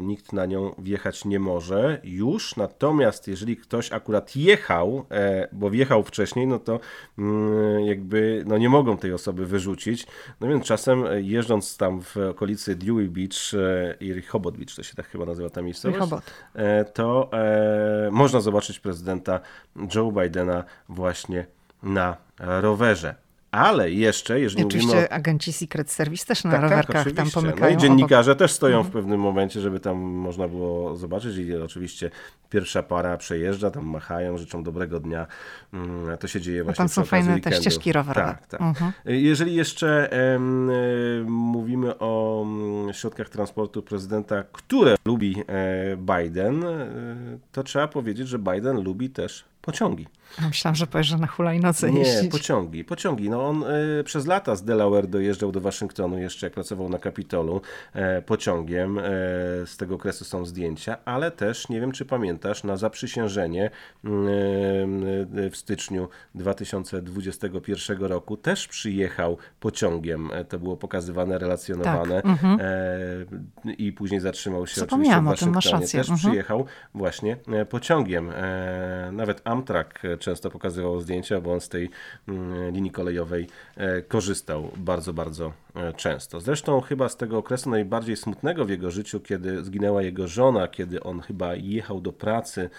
nikt 0.00 0.32
na 0.32 0.46
nią 0.46 0.74
wjechać 0.78 1.24
nie 1.24 1.40
może 1.40 2.00
już. 2.04 2.56
Natomiast 2.56 3.28
jeżeli 3.28 3.56
ktoś 3.56 3.92
akurat 3.92 4.36
jechał, 4.36 5.06
bo 5.52 5.70
wjechał 5.70 6.02
wcześniej, 6.02 6.46
no 6.46 6.58
to 6.58 6.80
jakby 7.84 8.44
no 8.46 8.58
nie 8.58 8.68
mogą 8.68 8.96
tej 8.96 9.12
osoby 9.12 9.46
wyrzucić. 9.46 10.06
No 10.40 10.48
więc 10.48 10.64
czasem 10.64 11.06
e, 11.06 11.22
jeżdżąc 11.22 11.76
tam 11.76 12.02
w 12.02 12.16
okolicy 12.16 12.76
Dewey 12.76 13.08
Beach 13.08 13.54
e, 13.54 13.94
i 14.00 14.12
Rehoboth 14.12 14.56
Beach, 14.56 14.74
to 14.76 14.82
się 14.82 14.94
tak 14.94 15.08
chyba 15.08 15.24
nazywa 15.24 15.50
ta 15.50 15.62
miejscowość, 15.62 16.00
Rehoboth. 16.00 16.30
E, 16.54 16.84
to 16.84 17.30
można 18.10 18.40
zobaczyć 18.40 18.80
prezydenta 18.80 19.40
Joe 19.94 20.12
Bidena 20.12 20.64
właśnie 20.88 21.46
na 21.82 22.16
rowerze. 22.38 23.25
Ale 23.50 23.90
jeszcze, 23.90 24.40
jeżeli 24.40 24.62
I 24.62 24.66
oczywiście 24.66 24.88
mówimy 24.88 25.08
o... 25.08 25.12
agenci 25.12 25.52
Secret 25.52 25.90
Service 25.90 26.26
też 26.26 26.44
na 26.44 26.50
tak, 26.50 26.60
tak 26.60 26.70
rowerkach 26.70 27.04
tak, 27.04 27.14
tam 27.14 27.30
pomykają. 27.30 27.72
No 27.72 27.78
i 27.78 27.82
dziennikarze 27.82 28.30
obok. 28.30 28.38
też 28.38 28.52
stoją 28.52 28.82
w 28.82 28.86
mhm. 28.86 28.92
pewnym 28.92 29.20
momencie, 29.20 29.60
żeby 29.60 29.80
tam 29.80 29.96
można 29.98 30.48
było 30.48 30.96
zobaczyć 30.96 31.36
i 31.36 31.56
oczywiście 31.56 32.10
pierwsza 32.50 32.82
para 32.82 33.16
przejeżdża, 33.16 33.70
tam 33.70 33.86
machają, 33.86 34.38
życzą 34.38 34.62
dobrego 34.62 35.00
dnia. 35.00 35.26
Mm, 35.72 36.18
to 36.18 36.28
się 36.28 36.40
dzieje 36.40 36.64
właśnie 36.64 36.76
tam 36.76 36.88
są 36.88 37.04
fajne 37.04 37.40
te 37.40 37.52
ścieżki 37.52 37.92
rowerowe. 37.92 38.26
Tak, 38.26 38.46
tak. 38.46 38.60
Mhm. 38.60 38.92
Jeżeli 39.04 39.54
jeszcze 39.54 40.12
em, 40.12 40.70
mówimy 41.30 41.98
o 41.98 42.42
mm, 42.46 42.92
środkach 42.92 43.28
transportu 43.28 43.82
prezydenta, 43.82 44.44
które 44.52 44.94
lubi 45.04 45.36
e, 45.46 45.96
Biden, 45.96 46.64
e, 46.64 46.88
to 47.52 47.62
trzeba 47.62 47.88
powiedzieć, 47.88 48.28
że 48.28 48.38
Biden 48.38 48.82
lubi 48.82 49.10
też 49.10 49.44
pociągi. 49.66 50.06
Myślałam, 50.48 50.76
że 50.76 50.86
powiesz, 50.86 51.06
że 51.06 51.18
na 51.18 51.26
hulajnodze 51.26 51.92
Nie, 51.92 52.00
jeździć. 52.00 52.30
pociągi, 52.30 52.84
pociągi. 52.84 53.30
No 53.30 53.48
on 53.48 53.64
y, 54.00 54.04
przez 54.04 54.26
lata 54.26 54.56
z 54.56 54.64
Delaware 54.64 55.06
dojeżdżał 55.06 55.52
do 55.52 55.60
Waszyngtonu, 55.60 56.18
jeszcze 56.18 56.46
jak 56.46 56.54
pracował 56.54 56.88
na 56.88 56.98
Kapitolu, 56.98 57.60
e, 57.92 58.22
pociągiem. 58.22 58.98
E, 58.98 59.02
z 59.66 59.76
tego 59.76 59.94
okresu 59.94 60.24
są 60.24 60.44
zdjęcia, 60.44 60.96
ale 61.04 61.30
też, 61.30 61.68
nie 61.68 61.80
wiem 61.80 61.92
czy 61.92 62.04
pamiętasz, 62.04 62.64
na 62.64 62.76
zaprzysiężenie 62.76 63.64
e, 63.64 63.70
w 65.50 65.56
styczniu 65.56 66.08
2021 66.34 68.04
roku 68.04 68.36
też 68.36 68.68
przyjechał 68.68 69.38
pociągiem. 69.60 70.30
E, 70.32 70.44
to 70.44 70.58
było 70.58 70.76
pokazywane, 70.76 71.38
relacjonowane 71.38 72.22
tak. 72.22 72.26
mhm. 72.26 72.58
E, 72.60 73.72
i 73.72 73.92
później 73.92 74.20
zatrzymał 74.20 74.66
się 74.66 74.82
oczywiście 74.82 75.20
w 75.20 75.24
Waszyngtonie. 75.24 75.80
Też 75.80 75.94
mhm. 75.94 76.18
przyjechał 76.18 76.64
właśnie 76.94 77.36
e, 77.52 77.66
pociągiem. 77.66 78.32
nawet 79.12 79.42
Amtrak 79.56 80.02
często 80.18 80.50
pokazywał 80.50 81.00
zdjęcia, 81.00 81.40
bo 81.40 81.52
on 81.52 81.60
z 81.60 81.68
tej 81.68 81.90
mm, 82.28 82.74
linii 82.74 82.90
kolejowej 82.90 83.48
e, 83.76 84.02
korzystał 84.02 84.70
bardzo, 84.76 85.12
bardzo 85.12 85.52
e, 85.74 85.92
często. 85.92 86.40
Zresztą 86.40 86.80
chyba 86.80 87.08
z 87.08 87.16
tego 87.16 87.38
okresu 87.38 87.70
najbardziej 87.70 88.16
smutnego 88.16 88.64
w 88.64 88.70
jego 88.70 88.90
życiu, 88.90 89.20
kiedy 89.20 89.64
zginęła 89.64 90.02
jego 90.02 90.28
żona, 90.28 90.68
kiedy 90.68 91.02
on 91.02 91.20
chyba 91.20 91.54
jechał 91.54 92.00
do 92.00 92.12
pracy, 92.12 92.70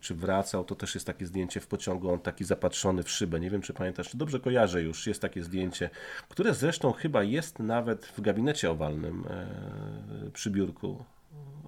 czy 0.00 0.14
wracał, 0.14 0.64
to 0.64 0.74
też 0.74 0.94
jest 0.94 1.06
takie 1.06 1.26
zdjęcie 1.26 1.60
w 1.60 1.66
pociągu, 1.66 2.10
on 2.10 2.18
taki 2.18 2.44
zapatrzony 2.44 3.02
w 3.02 3.10
szybę. 3.10 3.40
Nie 3.40 3.50
wiem, 3.50 3.62
czy 3.62 3.74
pamiętasz, 3.74 4.08
czy 4.08 4.18
dobrze 4.18 4.40
kojarzę 4.40 4.82
już, 4.82 5.06
jest 5.06 5.22
takie 5.22 5.42
zdjęcie, 5.42 5.90
które 6.28 6.54
zresztą 6.54 6.92
chyba 6.92 7.22
jest 7.22 7.58
nawet 7.58 8.06
w 8.06 8.20
gabinecie 8.20 8.70
owalnym 8.70 9.24
e, 9.30 10.30
przy 10.30 10.50
biurku 10.50 11.04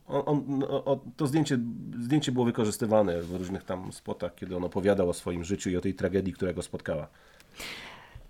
on, 0.09 0.65
on, 0.85 0.99
to 1.17 1.27
zdjęcie, 1.27 1.59
zdjęcie 2.01 2.33
było 2.33 2.45
wykorzystywane 2.45 3.23
w 3.23 3.35
różnych 3.35 3.65
tam 3.65 3.93
spotach, 3.93 4.35
kiedy 4.35 4.57
on 4.57 4.65
opowiadał 4.65 5.09
o 5.09 5.15
swoim 5.15 5.45
życiu 5.45 5.71
i 5.71 5.77
o 5.77 5.81
tej 5.81 5.95
tragedii, 5.95 6.33
która 6.33 6.53
go 6.53 6.63
spotkała. 6.63 7.09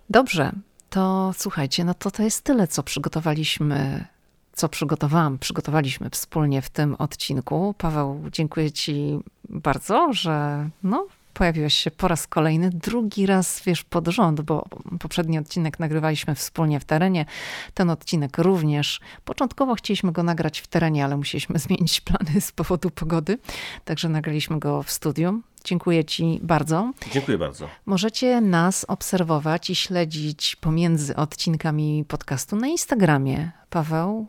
Dobrze, 0.09 0.51
to 0.89 1.31
słuchajcie, 1.37 1.83
no 1.83 1.93
to 1.93 2.11
to 2.11 2.23
jest 2.23 2.43
tyle, 2.43 2.67
co 2.67 2.83
przygotowaliśmy, 2.83 4.05
co 4.53 4.69
przygotowałam, 4.69 5.37
przygotowaliśmy 5.37 6.09
wspólnie 6.09 6.61
w 6.61 6.69
tym 6.69 6.95
odcinku. 6.95 7.75
Paweł, 7.77 8.23
dziękuję 8.31 8.71
Ci 8.71 9.19
bardzo, 9.49 10.13
że 10.13 10.69
no, 10.83 11.07
pojawiłeś 11.37 11.73
się 11.73 11.91
po 11.91 12.07
raz 12.07 12.27
kolejny, 12.27 12.69
drugi 12.69 13.25
raz, 13.25 13.61
wiesz, 13.65 13.83
pod 13.83 14.07
rząd, 14.07 14.41
bo 14.41 14.65
poprzedni 14.99 15.39
odcinek 15.39 15.79
nagrywaliśmy 15.79 16.35
wspólnie 16.35 16.79
w 16.79 16.85
terenie, 16.85 17.25
ten 17.73 17.89
odcinek 17.89 18.37
również. 18.37 18.99
Początkowo 19.25 19.75
chcieliśmy 19.75 20.11
go 20.11 20.23
nagrać 20.23 20.59
w 20.59 20.67
terenie, 20.67 21.05
ale 21.05 21.17
musieliśmy 21.17 21.59
zmienić 21.67 22.01
plany 22.01 22.41
z 22.41 22.51
powodu 22.51 22.89
pogody, 22.89 23.37
także 23.85 24.09
nagraliśmy 24.09 24.59
go 24.59 24.83
w 24.83 24.91
studium. 24.91 25.43
Dziękuję 25.63 26.05
Ci 26.05 26.39
bardzo. 26.43 26.91
Dziękuję 27.11 27.37
bardzo. 27.37 27.67
Możecie 27.85 28.41
nas 28.41 28.85
obserwować 28.87 29.69
i 29.69 29.75
śledzić 29.75 30.55
pomiędzy 30.55 31.15
odcinkami 31.15 32.05
podcastu 32.07 32.55
na 32.55 32.67
Instagramie. 32.67 33.51
Paweł, 33.69 34.27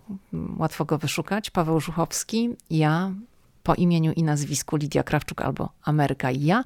łatwo 0.56 0.84
go 0.84 0.98
wyszukać, 0.98 1.50
Paweł 1.50 1.80
Żuchowski, 1.80 2.50
ja, 2.70 3.12
po 3.68 3.74
imieniu 3.74 4.12
i 4.12 4.22
nazwisku 4.22 4.76
Lidia 4.76 5.02
Krawczuk 5.02 5.40
albo 5.40 5.68
Ameryka 5.84 6.30
i 6.30 6.44
ja, 6.44 6.64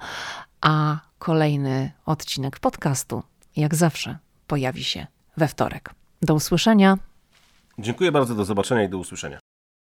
a 0.60 0.98
kolejny 1.18 1.92
odcinek 2.06 2.60
podcastu, 2.60 3.22
jak 3.56 3.74
zawsze, 3.74 4.18
pojawi 4.46 4.84
się 4.84 5.06
we 5.36 5.48
wtorek. 5.48 5.94
Do 6.22 6.34
usłyszenia. 6.34 6.98
Dziękuję 7.78 8.12
bardzo, 8.12 8.34
do 8.34 8.44
zobaczenia 8.44 8.82
i 8.84 8.88
do 8.88 8.98
usłyszenia. 8.98 9.38